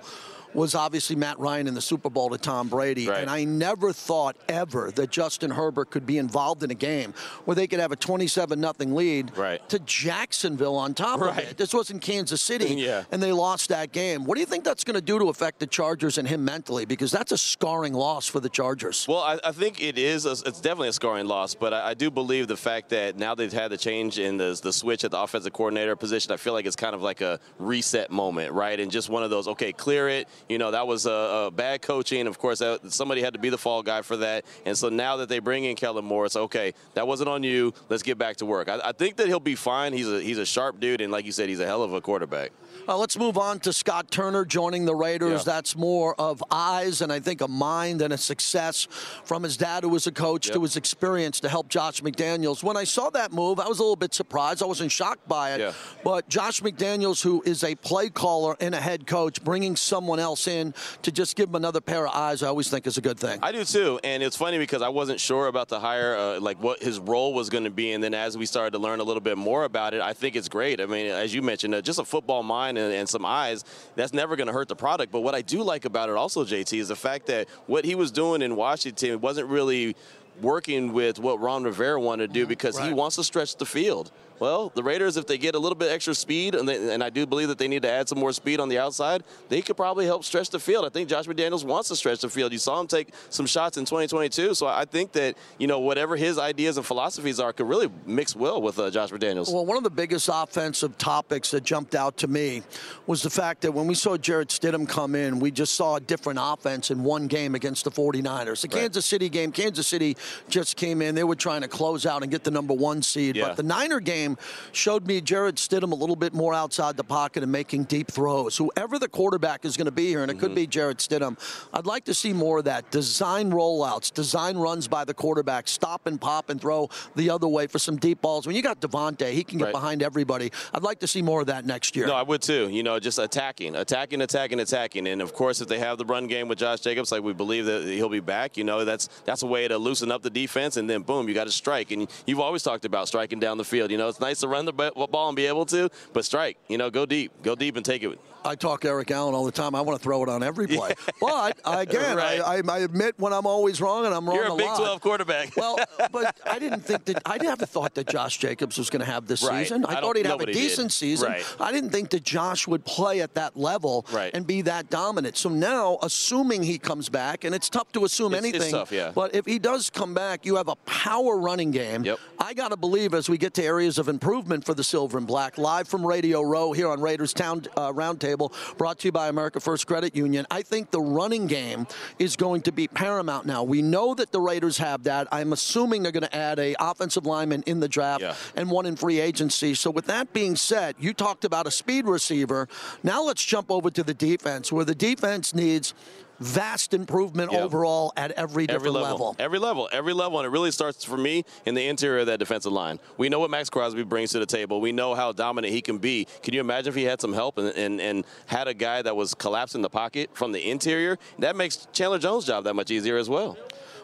was 0.54 0.76
obviously 0.76 1.16
Matt 1.16 1.40
Ryan 1.40 1.68
in 1.68 1.74
the 1.74 1.82
Super 1.82 2.10
Bowl 2.10 2.30
to 2.30 2.38
Tom 2.38 2.68
Brady. 2.68 3.08
Right. 3.08 3.22
And 3.22 3.30
I 3.30 3.44
never 3.44 3.94
thought 3.94 4.36
ever 4.50 4.92
that 4.92 5.10
Justin 5.10 5.52
Herbert 5.52 5.92
could 5.92 6.06
be 6.06 6.18
involved 6.18 6.64
in 6.64 6.72
a 6.72 6.76
game 6.76 7.14
where 7.46 7.56
they 7.56 7.68
could 7.68 7.80
have 7.80 7.92
a 7.92 7.96
27 7.96 8.60
nothing 8.60 8.94
lead 8.96 9.38
Right. 9.38 9.68
to 9.70 9.80
Jacksonville 9.80 10.76
on 10.76 10.94
top 10.94 11.22
of 11.22 11.38
it. 11.38 11.58
This 11.58 11.74
was 11.74 11.90
in 11.90 12.00
Kansas 12.00 12.42
City. 12.42 12.76
Yeah. 12.82 13.04
And 13.12 13.22
they 13.22 13.32
lost 13.32 13.70
that 13.70 13.92
game. 13.92 14.26
What 14.26 14.36
do 14.36 14.40
you 14.40 14.46
think 14.48 14.64
that's 14.64 14.84
going 14.84 14.96
to 14.96 15.02
do 15.02 15.20
to 15.20 15.30
affect 15.30 15.60
the 15.60 15.68
Chargers 15.68 16.18
and 16.18 16.28
him 16.28 16.44
mentally? 16.44 16.86
Because 16.86 17.12
that's 17.12 17.32
a 17.32 17.38
scarring 17.38 17.94
loss 17.94 18.28
for 18.28 18.40
the 18.40 18.50
Chargers. 18.50 19.06
Well, 19.08 19.20
I, 19.20 19.38
I 19.44 19.52
think 19.52 19.82
it 19.84 20.00
is. 20.00 20.26
A, 20.26 20.32
it's 20.32 20.60
definitely 20.62 20.88
a 20.88 20.94
scarring 20.94 21.28
loss, 21.28 21.54
but 21.54 21.74
I, 21.74 21.90
I 21.90 21.94
do 21.94 22.10
believe 22.10 22.48
the 22.48 22.58
fact 22.58 22.90
that 22.90 23.18
now 23.18 23.36
they've 23.36 23.54
had 23.54 23.70
the 23.72 23.78
change 23.78 24.18
in 24.18 24.38
the, 24.38 24.60
the 24.64 24.74
switch 24.74 25.04
at 25.04 25.12
the 25.12 25.20
offensive 25.20 25.54
coordinator 25.54 25.96
position. 25.96 26.32
I 26.32 26.38
feel 26.38 26.54
like 26.54 26.66
it's 26.66 26.76
kind 26.76 26.96
of 26.96 27.02
like 27.04 27.22
a 27.22 27.40
reset 27.60 28.10
moment, 28.10 28.52
right? 28.54 28.80
And 28.80 28.90
just 28.90 29.10
one 29.10 29.22
of 29.24 29.30
those, 29.30 29.48
okay, 29.50 29.72
clear 29.72 30.10
it. 30.10 30.28
You 30.52 30.58
know, 30.58 30.72
that 30.72 30.86
was 30.86 31.06
a, 31.06 31.46
a 31.48 31.52
bad 31.52 31.82
coaching. 31.82 32.28
Of 32.28 32.38
course, 32.38 32.60
that, 32.60 32.92
somebody 32.92 33.22
had 33.22 33.34
to 33.36 33.40
be 33.40 33.50
the 33.50 33.58
fall 33.58 33.84
guy 33.84 34.02
for 34.02 34.18
that. 34.18 34.44
And 34.66 34.78
so 34.78 34.90
now 34.90 35.16
that 35.18 35.30
they 35.30 35.40
bring 35.40 35.64
in 35.64 35.78
Kellen 35.78 36.04
Moore, 36.04 36.26
it's 36.26 36.36
okay. 36.36 36.74
That 36.94 37.08
wasn't 37.08 37.30
on 37.30 37.42
you. 37.42 37.74
Let's 37.88 38.04
get 38.04 38.18
back 38.18 38.36
to 38.38 38.46
work. 38.46 38.68
I, 38.68 38.82
I 38.84 38.92
think 38.92 39.16
that 39.16 39.28
he'll 39.28 39.40
be 39.40 39.56
fine. 39.56 39.94
He's 39.94 40.10
a 40.10 40.22
he's 40.22 40.38
a 40.38 40.46
sharp 40.46 40.82
dude, 40.82 41.00
and 41.00 41.10
like 41.10 41.24
you 41.24 41.32
said, 41.32 41.48
he's 41.48 41.62
a 41.62 41.66
hell 41.66 41.84
of 41.84 41.94
a 41.94 42.02
quarterback. 42.02 42.52
Uh, 42.88 42.98
let's 42.98 43.18
move 43.18 43.38
on 43.38 43.60
to 43.60 43.72
Scott 43.72 44.10
Turner 44.12 44.44
joining 44.44 44.86
the 44.86 44.96
Raiders. 44.96 45.42
Yeah. 45.46 45.54
That's 45.54 45.76
more 45.76 46.16
of 46.20 46.44
eyes 46.52 47.02
and 47.02 47.12
I 47.12 47.20
think 47.20 47.42
a 47.42 47.48
mind 47.48 48.02
and 48.02 48.14
a 48.14 48.18
success 48.18 48.88
from 49.24 49.44
his 49.44 49.56
dad, 49.56 49.84
who 49.84 49.90
was 49.90 50.08
a 50.08 50.12
coach, 50.12 50.48
to 50.48 50.62
his 50.62 50.78
experience 50.78 51.40
to 51.42 51.50
help 51.50 51.70
Josh 51.70 52.02
McDaniels. 52.02 52.64
When 52.64 52.78
I 52.78 52.84
saw 52.84 53.10
that 53.12 53.32
move, 53.32 53.60
I 53.60 53.68
was 53.68 53.80
a 53.80 53.84
little 53.84 53.96
bit 53.96 54.14
surprised. 54.14 54.64
I 54.64 54.66
wasn't 54.66 54.92
shocked 54.92 55.28
by 55.28 55.54
it. 55.54 55.60
Yeah. 55.60 55.74
But 56.04 56.28
Josh 56.28 56.62
McDaniels, 56.62 57.22
who 57.22 57.44
is 57.46 57.64
a 57.64 57.76
play 57.76 58.10
caller 58.10 58.56
and 58.60 58.74
a 58.74 58.82
head 58.82 59.06
coach, 59.06 59.44
bringing 59.44 59.76
someone 59.76 60.20
else 60.20 60.41
in 60.48 60.74
to 61.04 61.12
just 61.12 61.36
give 61.36 61.50
him 61.50 61.56
another 61.56 61.82
pair 61.82 62.06
of 62.08 62.14
eyes, 62.14 62.44
I 62.44 62.48
always 62.48 62.70
think 62.70 62.88
is 62.88 62.98
a 62.98 63.02
good 63.02 63.20
thing. 63.20 63.40
I 63.42 63.52
do 63.52 63.64
too, 63.64 64.00
and 64.04 64.22
it's 64.24 64.36
funny 64.36 64.58
because 64.58 64.82
I 64.82 64.90
wasn't 64.90 65.20
sure 65.20 65.48
about 65.48 65.70
the 65.70 65.80
hire, 65.80 66.16
uh, 66.16 66.40
like 66.40 66.62
what 66.62 66.82
his 66.82 67.00
role 67.00 67.34
was 67.34 67.50
going 67.50 67.64
to 67.64 67.70
be, 67.70 67.92
and 67.92 68.04
then 68.04 68.14
as 68.14 68.38
we 68.38 68.46
started 68.46 68.72
to 68.72 68.80
learn 68.80 69.00
a 69.00 69.04
little 69.04 69.22
bit 69.22 69.38
more 69.38 69.64
about 69.64 69.94
it, 69.94 70.02
I 70.02 70.14
think 70.14 70.36
it's 70.36 70.50
great. 70.50 70.82
I 70.82 70.86
mean, 70.86 71.08
as 71.08 71.34
you 71.34 71.42
mentioned, 71.42 71.76
uh, 71.76 71.82
just 71.82 72.00
a 72.00 72.06
football 72.06 72.44
mind 72.44 72.78
and, 72.78 72.94
and 72.94 73.08
some 73.08 73.26
eyes, 73.26 73.64
that's 73.96 74.14
never 74.14 74.36
going 74.36 74.48
to 74.48 74.54
hurt 74.54 74.68
the 74.68 74.76
product. 74.76 75.12
But 75.12 75.22
what 75.22 75.36
I 75.36 75.42
do 75.42 75.64
like 75.64 75.86
about 75.86 76.10
it 76.10 76.16
also, 76.16 76.44
JT, 76.44 76.80
is 76.80 76.88
the 76.88 76.96
fact 76.96 77.28
that 77.28 77.50
what 77.68 77.86
he 77.86 77.96
was 77.96 78.12
doing 78.12 78.42
in 78.42 78.56
Washington 78.56 79.22
wasn't 79.22 79.48
really 79.48 79.96
working 80.42 80.94
with 80.94 81.20
what 81.20 81.40
Ron 81.40 81.64
Rivera 81.64 82.00
wanted 82.00 82.28
to 82.28 82.34
do 82.34 82.48
because 82.48 82.78
he 82.80 82.94
wants 82.94 83.16
to 83.18 83.24
stretch 83.24 83.58
the 83.58 83.66
field. 83.66 84.12
Well, 84.42 84.72
the 84.74 84.82
Raiders, 84.82 85.18
if 85.18 85.28
they 85.28 85.38
get 85.38 85.54
a 85.54 85.60
little 85.60 85.76
bit 85.76 85.92
extra 85.92 86.16
speed, 86.16 86.56
and, 86.56 86.68
they, 86.68 86.92
and 86.92 87.04
I 87.04 87.12
do 87.12 87.28
believe 87.28 87.50
that 87.50 87.60
they 87.60 87.68
need 87.68 87.84
to 87.84 87.92
add 87.92 88.10
some 88.10 88.18
more 88.18 88.34
speed 88.34 88.60
on 88.60 88.70
the 88.70 88.80
outside, 88.80 89.24
they 89.50 89.62
could 89.62 89.78
probably 89.78 90.08
help 90.08 90.24
stretch 90.24 90.50
the 90.50 90.60
field. 90.60 90.84
I 90.84 90.90
think 90.90 91.08
Josh 91.10 91.26
McDaniels 91.28 91.64
wants 91.64 91.90
to 91.90 91.96
stretch 91.96 92.22
the 92.22 92.30
field. 92.30 92.52
You 92.52 92.58
saw 92.58 92.80
him 92.82 92.88
take 92.88 93.10
some 93.30 93.46
shots 93.46 93.78
in 93.78 93.86
2022, 93.86 94.56
so 94.56 94.66
I 94.66 94.86
think 94.86 95.12
that 95.12 95.38
you 95.60 95.68
know 95.68 95.80
whatever 95.80 96.16
his 96.16 96.40
ideas 96.40 96.78
and 96.78 96.86
philosophies 96.86 97.40
are 97.40 97.54
could 97.54 97.70
really 97.70 97.92
mix 98.08 98.36
well 98.36 98.60
with 98.64 98.80
uh, 98.80 98.90
Josh 98.90 99.12
McDaniels. 99.12 99.54
Well, 99.54 99.64
one 99.64 99.78
of 99.78 99.84
the 99.84 99.92
biggest 99.92 100.28
offensive 100.34 100.98
topics 100.98 101.52
that 101.52 101.64
jumped 101.64 101.94
out 101.94 102.18
to 102.18 102.28
me 102.28 102.64
was 103.06 103.22
the 103.22 103.30
fact 103.30 103.62
that 103.62 103.72
when 103.72 103.86
we 103.86 103.94
saw 103.94 104.18
Jarrett 104.18 104.50
Stidham 104.50 104.90
come 104.90 105.14
in, 105.14 105.38
we 105.38 105.52
just 105.52 105.74
saw 105.74 105.98
a 105.98 106.00
different 106.00 106.40
offense 106.42 106.90
in 106.90 107.04
one 107.04 107.28
game 107.28 107.54
against 107.54 107.84
the 107.84 107.92
49ers. 107.92 108.62
The 108.62 108.68
Right. 108.70 108.82
Kansas 108.82 109.06
City 109.06 109.30
game, 109.30 109.52
Kansas 109.52 109.86
City 109.86 110.18
just 110.50 110.78
came 110.78 111.04
in. 111.04 111.14
They 111.14 111.24
were 111.24 111.36
trying 111.36 111.62
to 111.62 111.68
close 111.68 112.08
out 112.08 112.24
and 112.24 112.32
get 112.32 112.44
the 112.44 112.50
number 112.50 112.74
one 112.74 113.04
seed. 113.04 113.36
Yeah. 113.36 113.50
But 113.50 113.58
the 113.58 113.64
Niner 113.64 114.00
game 114.00 114.31
showed 114.72 115.08
me 115.08 115.22
Jarrett 115.22 115.56
Stidham 115.56 115.92
a 115.92 115.96
little 115.96 116.16
bit 116.16 116.34
more 116.34 116.54
outside 116.54 116.98
the 116.98 117.04
pocket 117.04 117.44
and 117.44 117.52
making 117.52 117.86
deep 117.86 118.12
throws. 118.12 118.58
Whoever 118.58 119.00
the 119.00 119.08
quarterback 119.08 119.66
is 119.66 119.78
going 119.78 119.86
to 119.86 119.92
be 119.92 120.08
here, 120.08 120.22
and 120.22 120.32
it 120.32 120.36
mm-hmm. 120.36 120.46
could 120.46 120.56
be 120.56 120.68
Jarrett 120.68 120.98
Stidham, 120.98 121.38
I'd 121.74 121.86
like 121.86 122.06
to 122.06 122.14
see 122.14 122.34
more 122.34 122.60
of 122.60 122.66
that. 122.66 122.92
Design 122.92 123.52
rollouts, 123.52 124.14
design 124.14 124.58
runs 124.58 124.88
by 124.88 125.06
the 125.06 125.14
quarterback, 125.14 125.68
stop 125.68 126.08
and 126.08 126.20
pop 126.20 126.50
and 126.50 126.60
throw 126.60 126.90
the 127.16 127.30
other 127.30 127.48
way 127.48 127.68
for 127.68 127.80
some 127.80 127.98
deep 127.98 128.22
balls. 128.22 128.48
When 128.48 128.56
you 128.56 128.62
got 128.62 128.82
Davante, 128.82 129.32
he 129.32 129.44
can 129.44 129.58
get 129.58 129.66
right. 129.66 129.74
behind 129.74 130.04
everybody. 130.04 130.52
I'd 130.74 130.84
like 130.84 131.00
to 131.00 131.08
see 131.08 131.22
more 131.22 131.42
of 131.42 131.48
that 131.48 131.66
next 131.66 131.96
year. 131.96 132.08
No, 132.08 132.16
I 132.16 132.24
would 132.24 132.42
too. 132.42 132.70
You 132.70 132.84
know, 132.84 133.00
just 133.00 133.20
attacking, 133.20 133.76
attacking, 133.76 134.22
attacking, 134.22 134.60
attacking. 134.60 135.08
And 135.08 135.22
of 135.22 135.34
course, 135.34 135.62
if 135.62 135.68
they 135.68 135.80
have 135.80 135.98
the 135.98 136.06
run 136.06 136.28
game 136.28 136.48
with 136.48 136.60
Josh 136.60 136.80
Jacobs, 136.80 137.12
like 137.12 137.24
we 137.24 137.34
believe 137.34 137.66
that 137.66 137.84
he'll 137.86 138.10
be 138.10 138.20
back, 138.20 138.58
you 138.58 138.64
know, 138.64 138.86
that's 138.86 139.08
that's 139.26 139.44
a 139.44 139.48
way 139.48 139.68
to 139.68 139.78
loosen 139.78 140.12
up 140.12 140.22
the 140.22 140.30
defense. 140.30 140.78
And 140.78 140.90
then 140.90 141.02
boom, 141.02 141.28
you 141.28 141.34
got 141.34 141.46
to 141.46 141.52
strike. 141.52 141.92
And 141.92 142.10
you've 142.26 142.40
always 142.40 142.64
talked 142.64 142.86
about 142.86 143.08
striking 143.08 143.40
down 143.40 143.58
the 143.58 143.66
field. 143.66 143.92
You 143.92 143.98
know, 143.98 144.08
it's 144.08 144.21
nice 144.22 144.40
to 144.40 144.48
run 144.48 144.66
the 144.66 144.74
ball 144.74 145.28
and 145.30 145.36
be 145.36 145.48
able 145.48 145.66
to, 145.68 145.90
but 146.14 146.24
strike. 146.24 146.58
You 146.70 146.78
know, 146.78 146.90
go 146.90 147.06
deep, 147.06 147.32
go 147.44 147.56
deep 147.56 147.76
and 147.76 147.86
take 147.86 148.04
it. 148.04 148.20
I 148.44 148.56
talk 148.56 148.86
Eric 148.86 149.12
Allen 149.12 149.34
all 149.34 149.46
the 149.46 149.52
time. 149.52 149.76
I 149.76 149.82
want 149.82 150.00
to 150.00 150.04
throw 150.04 150.24
it 150.24 150.30
on 150.30 150.44
every 150.44 150.68
play. 150.68 150.94
Yeah. 151.02 151.12
But 151.20 151.60
again, 151.66 152.18
right. 152.18 152.42
I, 152.42 152.62
I, 152.68 152.80
admit 152.80 153.16
when 153.18 153.32
I'm 153.34 153.46
always 153.46 153.80
wrong, 153.80 154.06
and 154.06 154.14
I'm 154.14 154.26
wrong 154.26 154.36
You're 154.36 154.48
a, 154.48 154.54
a 154.54 154.58
Big 154.58 154.66
lot. 154.66 154.78
12 154.78 155.02
quarterback. 155.02 155.56
well, 155.58 155.78
but 156.12 156.38
I 156.46 156.60
didn't 156.60 156.82
think 156.82 157.06
that 157.06 157.22
I 157.26 157.38
never 157.38 157.66
thought 157.66 157.96
that 157.96 158.08
Josh 158.08 158.38
Jacobs 158.38 158.78
was 158.78 158.90
going 158.90 159.02
to 159.02 159.06
have 159.06 159.28
this 159.28 159.44
right. 159.44 159.64
season. 159.64 159.86
I, 159.86 159.98
I 159.98 160.02
thought 160.02 160.18
he'd 160.18 160.26
have 160.26 160.42
a 160.42 160.52
decent 160.52 160.90
did. 160.90 160.96
season. 160.96 161.32
Right. 161.32 161.56
I 161.60 161.72
didn't 161.72 161.92
think 161.92 162.10
that 162.12 162.24
Josh 162.24 162.68
would 162.68 162.86
play 162.86 163.22
at 163.22 163.34
that 163.36 163.58
level 163.58 164.06
and 164.34 164.46
be 164.46 164.62
that 164.64 164.90
dominant. 164.90 165.38
So 165.38 165.50
now, 165.50 165.98
assuming 166.02 166.64
he 166.64 166.78
comes 166.78 167.10
back, 167.10 167.44
and 167.44 167.54
it's 167.54 167.70
tough 167.70 167.92
to 167.94 168.06
assume 168.06 168.34
it's, 168.34 168.44
anything. 168.44 168.62
It's 168.64 168.72
tough, 168.72 168.92
yeah. 168.92 169.12
But 169.14 169.36
if 169.36 169.46
he 169.46 169.60
does 169.60 169.90
come 169.90 170.14
back, 170.14 170.46
you 170.46 170.56
have 170.56 170.68
a 170.68 170.76
power 170.78 171.38
running 171.38 171.72
game. 171.72 172.04
Yep. 172.04 172.20
I 172.40 172.54
got 172.54 172.70
to 172.70 172.78
believe 172.78 173.14
as 173.14 173.30
we 173.30 173.38
get 173.38 173.54
to 173.56 173.64
areas 173.64 173.98
of 173.98 174.08
improvement 174.08 174.66
for 174.66 174.74
the 174.74 174.84
Silver 174.84 175.18
and 175.18 175.28
Black, 175.28 175.58
live 175.58 175.88
from 175.88 176.06
Radio 176.06 176.42
Row 176.42 176.72
here 176.72 176.90
on 176.90 177.02
Raiders 177.02 177.34
Town 177.34 177.64
uh, 177.76 177.92
Roundtable, 177.92 178.31
brought 178.78 179.00
to 179.00 179.08
you 179.08 179.12
by 179.12 179.28
America 179.28 179.60
First 179.60 179.88
Credit 179.88 180.16
Union. 180.16 180.46
I 180.52 180.62
think 180.62 180.92
the 180.92 181.02
running 181.02 181.48
game 181.48 181.88
is 182.20 182.36
going 182.36 182.62
to 182.64 182.72
be 182.72 182.88
paramount 182.88 183.46
now. 183.46 183.64
We 183.64 183.82
know 183.82 184.14
that 184.16 184.32
the 184.32 184.40
Raiders 184.40 184.78
have 184.78 185.04
that. 185.04 185.28
I'm 185.32 185.54
assuming 185.54 186.04
they're 186.04 186.12
going 186.12 186.24
to 186.24 186.36
add 186.36 186.60
a 186.60 186.76
offensive 186.80 187.26
lineman 187.26 187.64
in 187.66 187.80
the 187.80 187.88
draft 187.88 188.22
yeah. 188.22 188.36
and 188.56 188.70
one 188.70 188.86
in 188.86 188.96
free 188.96 189.20
agency. 189.20 189.76
So 189.76 189.92
with 189.92 190.06
that 190.06 190.34
being 190.34 190.56
said, 190.56 190.96
you 191.00 191.14
talked 191.14 191.46
about 191.46 191.68
a 191.68 191.72
speed 191.72 192.06
receiver. 192.06 192.68
Now 193.04 193.24
let's 193.24 193.44
jump 193.44 193.72
over 193.72 193.90
to 193.92 194.04
the 194.04 194.14
defense, 194.14 194.72
where 194.72 194.86
the 194.86 194.96
defense 194.96 195.54
needs 195.54 195.94
vast 196.42 196.94
improvement 196.94 197.52
yep. 197.52 197.62
overall 197.62 198.12
at 198.18 198.32
every 198.32 198.66
different 198.66 198.82
every 198.82 198.90
level. 198.92 199.12
level. 199.12 199.36
Every 199.40 199.60
level, 199.60 199.90
every 199.92 200.14
level, 200.14 200.40
and 200.40 200.46
it 200.46 200.50
really 200.50 200.72
starts 200.72 201.04
for 201.04 201.18
me 201.18 201.46
in 201.66 201.76
the 201.76 201.88
interior 201.88 202.20
of 202.22 202.26
that 202.28 202.40
defensive 202.40 202.72
line. 202.72 203.00
We 203.18 203.30
know 203.30 203.40
what 203.40 203.50
Maxx 203.50 203.70
Crosby 203.70 204.04
brings 204.04 204.32
to 204.32 204.40
the 204.40 204.46
table. 204.46 204.82
We 204.82 204.92
know 204.92 205.14
how 205.14 205.32
dominant 205.32 205.74
he 205.74 205.82
can 205.82 206.00
be. 206.00 206.28
Can 206.42 206.54
you 206.54 206.60
imagine 206.60 206.90
if 206.90 206.96
he 206.96 207.04
had 207.04 207.22
some 207.22 207.34
help 207.34 207.58
and, 207.58 207.70
and, 207.70 208.02
and 208.02 208.26
had 208.48 208.68
a 208.68 208.74
guy 208.74 209.02
that 209.02 209.16
was 209.16 209.34
collapsing 209.34 209.82
the 209.82 209.90
pocket 209.90 210.32
from 210.34 210.52
the 210.52 210.70
interior? 210.70 211.18
That 211.40 211.56
makes 211.56 211.88
Chandler 211.94 212.20
Jones' 212.20 212.46
job 212.46 212.64
that 212.64 212.74
much 212.74 212.92
easier 212.92 213.18
as 213.18 213.30
well. 213.30 213.58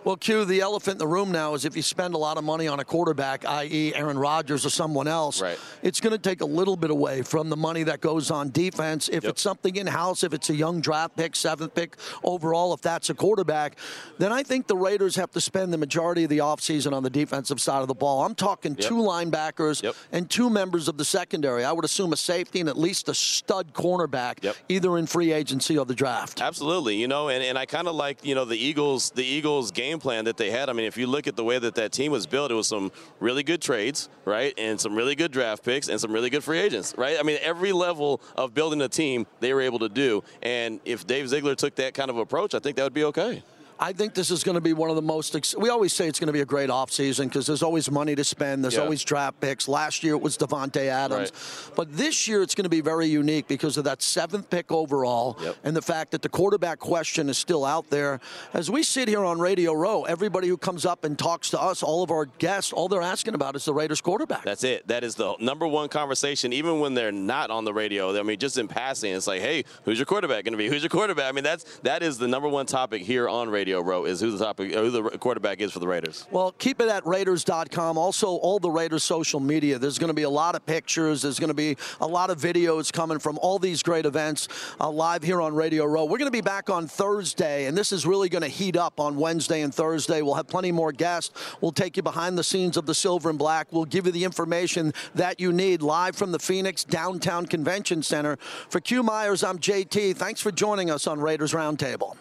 Well, 0.03 0.15
Q, 0.15 0.45
the 0.45 0.61
elephant 0.61 0.95
in 0.95 0.99
the 0.99 1.07
room 1.07 1.31
now 1.31 1.53
is 1.53 1.65
if 1.65 1.75
you 1.75 1.81
spend 1.81 2.13
a 2.13 2.17
lot 2.17 2.37
of 2.37 2.43
money 2.43 2.67
on 2.67 2.79
a 2.79 2.85
quarterback, 2.85 3.45
i.e., 3.45 3.93
Aaron 3.95 4.17
Rodgers 4.17 4.65
or 4.65 4.69
someone 4.69 5.07
else, 5.07 5.41
right. 5.41 5.59
it's 5.81 5.99
going 5.99 6.13
to 6.13 6.19
take 6.19 6.41
a 6.41 6.45
little 6.45 6.75
bit 6.75 6.91
away 6.91 7.21
from 7.21 7.49
the 7.49 7.57
money 7.57 7.83
that 7.83 8.01
goes 8.01 8.31
on 8.31 8.51
defense. 8.51 9.09
If 9.09 9.23
yep. 9.23 9.31
it's 9.31 9.41
something 9.41 9.75
in 9.75 9.87
house, 9.87 10.23
if 10.23 10.33
it's 10.33 10.49
a 10.49 10.55
young 10.55 10.81
draft 10.81 11.15
pick, 11.15 11.35
seventh 11.35 11.73
pick 11.73 11.97
overall, 12.23 12.73
if 12.73 12.81
that's 12.81 13.09
a 13.09 13.13
quarterback, 13.13 13.77
then 14.17 14.31
I 14.31 14.43
think 14.43 14.67
the 14.67 14.77
Raiders 14.77 15.15
have 15.15 15.31
to 15.31 15.41
spend 15.41 15.73
the 15.73 15.77
majority 15.77 16.23
of 16.23 16.29
the 16.29 16.39
offseason 16.39 16.93
on 16.93 17.03
the 17.03 17.09
defensive 17.09 17.59
side 17.59 17.81
of 17.81 17.87
the 17.87 17.95
ball. 17.95 18.23
I'm 18.23 18.35
talking 18.35 18.75
yep. 18.77 18.87
two 18.87 18.95
linebackers 18.95 19.83
yep. 19.83 19.95
and 20.11 20.29
two 20.29 20.49
members 20.49 20.87
of 20.87 20.97
the 20.97 21.05
secondary. 21.05 21.63
I 21.63 21.71
would 21.71 21.85
assume 21.85 22.13
a 22.13 22.17
safety 22.17 22.59
and 22.59 22.69
at 22.69 22.77
least 22.77 23.09
a 23.09 23.13
stud 23.13 23.73
cornerback, 23.73 24.55
either 24.69 24.97
in 24.97 25.07
free 25.07 25.31
agency 25.31 25.77
or 25.77 25.85
the 25.85 25.95
draft. 25.95 26.41
Absolutely. 26.41 26.95
You 26.95 27.07
know, 27.07 27.29
and, 27.29 27.43
and 27.43 27.57
I 27.57 27.65
kind 27.65 27.87
of 27.87 27.95
like, 27.95 28.23
you 28.23 28.35
know, 28.35 28.45
the 28.45 28.57
Eagles, 28.57 29.11
the 29.11 29.25
Eagles 29.25 29.71
game 29.71 29.86
game 29.87 29.99
plan 29.99 30.25
that 30.25 30.37
they 30.37 30.51
had. 30.51 30.69
I 30.69 30.73
mean, 30.73 30.85
if 30.85 30.97
you 30.97 31.07
look 31.07 31.27
at 31.27 31.35
the 31.35 31.43
way 31.43 31.57
that 31.59 31.75
that 31.75 31.91
team 31.91 32.11
was 32.11 32.27
built, 32.27 32.51
it 32.51 32.55
was 32.55 32.67
some 32.67 32.91
really 33.19 33.43
good 33.43 33.61
trades, 33.61 34.09
right, 34.25 34.53
and 34.57 34.79
some 34.79 34.95
really 34.95 35.15
good 35.15 35.31
draft 35.31 35.63
picks 35.63 35.87
and 35.87 35.99
some 35.99 36.11
really 36.11 36.29
good 36.29 36.43
free 36.43 36.59
agents, 36.59 36.93
right? 36.97 37.17
I 37.19 37.23
mean, 37.23 37.37
every 37.41 37.71
level 37.71 38.21
of 38.35 38.53
building 38.53 38.81
a 38.81 38.89
team 38.89 39.25
they 39.39 39.53
were 39.53 39.61
able 39.61 39.79
to 39.79 39.89
do. 39.89 40.23
And 40.41 40.79
if 40.83 41.07
Dave 41.07 41.29
Ziegler 41.29 41.55
took 41.55 41.75
that 41.75 41.93
kind 41.93 42.09
of 42.09 42.17
approach, 42.17 42.53
I 42.53 42.59
think 42.59 42.75
that 42.77 42.83
would 42.83 42.93
be 42.93 43.05
okay. 43.05 43.43
I 43.79 43.93
think 43.93 44.13
this 44.13 44.31
is 44.31 44.43
going 44.43 44.55
to 44.55 44.61
be 44.61 44.73
one 44.73 44.89
of 44.89 44.95
the 44.95 45.01
most. 45.01 45.35
Ex- 45.35 45.55
we 45.55 45.69
always 45.69 45.93
say 45.93 46.07
it's 46.07 46.19
going 46.19 46.27
to 46.27 46.33
be 46.33 46.41
a 46.41 46.45
great 46.45 46.69
offseason 46.69 47.25
because 47.25 47.45
there's 47.45 47.63
always 47.63 47.91
money 47.91 48.15
to 48.15 48.23
spend. 48.23 48.63
There's 48.63 48.75
yeah. 48.75 48.81
always 48.81 49.03
draft 49.03 49.39
picks. 49.39 49.67
Last 49.67 50.03
year 50.03 50.13
it 50.13 50.21
was 50.21 50.37
Davante 50.37 50.87
Adams, 50.87 51.31
right. 51.31 51.75
but 51.75 51.95
this 51.95 52.27
year 52.27 52.41
it's 52.41 52.55
going 52.55 52.63
to 52.63 52.69
be 52.69 52.81
very 52.81 53.07
unique 53.07 53.47
because 53.47 53.77
of 53.77 53.83
that 53.83 54.01
seventh 54.01 54.49
pick 54.49 54.71
overall 54.71 55.37
yep. 55.41 55.55
and 55.63 55.75
the 55.75 55.81
fact 55.81 56.11
that 56.11 56.21
the 56.21 56.29
quarterback 56.29 56.79
question 56.79 57.29
is 57.29 57.37
still 57.37 57.65
out 57.65 57.89
there. 57.89 58.19
As 58.53 58.71
we 58.71 58.83
sit 58.83 59.07
here 59.07 59.23
on 59.23 59.39
Radio 59.39 59.73
Row, 59.73 60.03
everybody 60.03 60.47
who 60.47 60.57
comes 60.57 60.85
up 60.85 61.03
and 61.03 61.17
talks 61.17 61.51
to 61.51 61.61
us, 61.61 61.83
all 61.83 62.03
of 62.03 62.11
our 62.11 62.25
guests, 62.25 62.73
all 62.73 62.87
they're 62.87 63.01
asking 63.01 63.35
about 63.35 63.55
is 63.55 63.65
the 63.65 63.73
Raiders 63.73 64.01
quarterback. 64.01 64.43
That's 64.43 64.63
it. 64.63 64.87
That 64.87 65.03
is 65.03 65.15
the 65.15 65.35
number 65.39 65.67
one 65.67 65.89
conversation, 65.89 66.53
even 66.53 66.79
when 66.79 66.93
they're 66.93 67.11
not 67.11 67.51
on 67.51 67.65
the 67.65 67.73
radio. 67.73 68.17
I 68.17 68.23
mean, 68.23 68.39
just 68.39 68.57
in 68.57 68.67
passing, 68.67 69.13
it's 69.13 69.27
like, 69.27 69.41
hey, 69.41 69.65
who's 69.83 69.99
your 69.99 70.05
quarterback 70.05 70.45
going 70.45 70.53
to 70.53 70.57
be? 70.57 70.67
Who's 70.67 70.81
your 70.81 70.89
quarterback? 70.89 71.25
I 71.25 71.31
mean, 71.31 71.43
that's 71.43 71.79
that 71.79 72.01
is 72.01 72.17
the 72.17 72.27
number 72.27 72.47
one 72.47 72.65
topic 72.65 73.01
here 73.01 73.29
on 73.29 73.49
Radio 73.49 73.66
Row 73.73 74.05
is 74.05 74.19
who 74.21 74.31
the 74.31 74.43
topic, 74.43 74.73
who 74.73 74.89
the 74.89 75.03
quarterback 75.17 75.61
is 75.61 75.71
for 75.71 75.79
the 75.79 75.87
Raiders. 75.87 76.25
Well, 76.31 76.53
keep 76.53 76.81
it 76.81 76.89
at 76.89 77.05
Raiders.com. 77.05 77.97
Also, 77.97 78.27
all 78.27 78.59
the 78.59 78.69
Raiders 78.69 79.03
social 79.03 79.39
media. 79.39 79.77
There's 79.79 79.99
going 79.99 80.09
to 80.09 80.13
be 80.13 80.23
a 80.23 80.29
lot 80.29 80.55
of 80.55 80.65
pictures. 80.65 81.21
There's 81.21 81.39
going 81.39 81.49
to 81.49 81.53
be 81.53 81.77
a 82.01 82.07
lot 82.07 82.29
of 82.29 82.39
videos 82.39 82.91
coming 82.91 83.19
from 83.19 83.37
all 83.39 83.59
these 83.59 83.83
great 83.83 84.05
events 84.05 84.47
uh, 84.79 84.89
live 84.89 85.23
here 85.23 85.41
on 85.41 85.55
Radio 85.55 85.85
Row. 85.85 86.05
We're 86.05 86.17
going 86.17 86.31
to 86.31 86.31
be 86.31 86.41
back 86.41 86.69
on 86.69 86.87
Thursday, 86.87 87.65
and 87.65 87.77
this 87.77 87.91
is 87.91 88.05
really 88.05 88.29
going 88.29 88.43
to 88.43 88.47
heat 88.47 88.75
up 88.75 88.99
on 88.99 89.17
Wednesday 89.17 89.61
and 89.61 89.73
Thursday. 89.73 90.21
We'll 90.21 90.35
have 90.35 90.47
plenty 90.47 90.71
more 90.71 90.91
guests. 90.91 91.33
We'll 91.61 91.71
take 91.71 91.97
you 91.97 92.03
behind 92.03 92.37
the 92.37 92.43
scenes 92.43 92.77
of 92.77 92.85
the 92.85 92.95
Silver 92.95 93.29
and 93.29 93.39
Black. 93.39 93.67
We'll 93.71 93.85
give 93.85 94.05
you 94.05 94.11
the 94.11 94.23
information 94.23 94.93
that 95.15 95.39
you 95.39 95.51
need 95.51 95.81
live 95.81 96.15
from 96.15 96.31
the 96.31 96.39
Phoenix 96.39 96.83
Downtown 96.83 97.45
Convention 97.45 98.03
Center. 98.03 98.37
For 98.69 98.79
Q 98.79 99.03
Myers, 99.03 99.43
I'm 99.43 99.59
JT. 99.59 100.15
Thanks 100.15 100.41
for 100.41 100.51
joining 100.51 100.89
us 100.89 101.07
on 101.07 101.19
Raiders 101.19 101.53
Roundtable. 101.53 102.17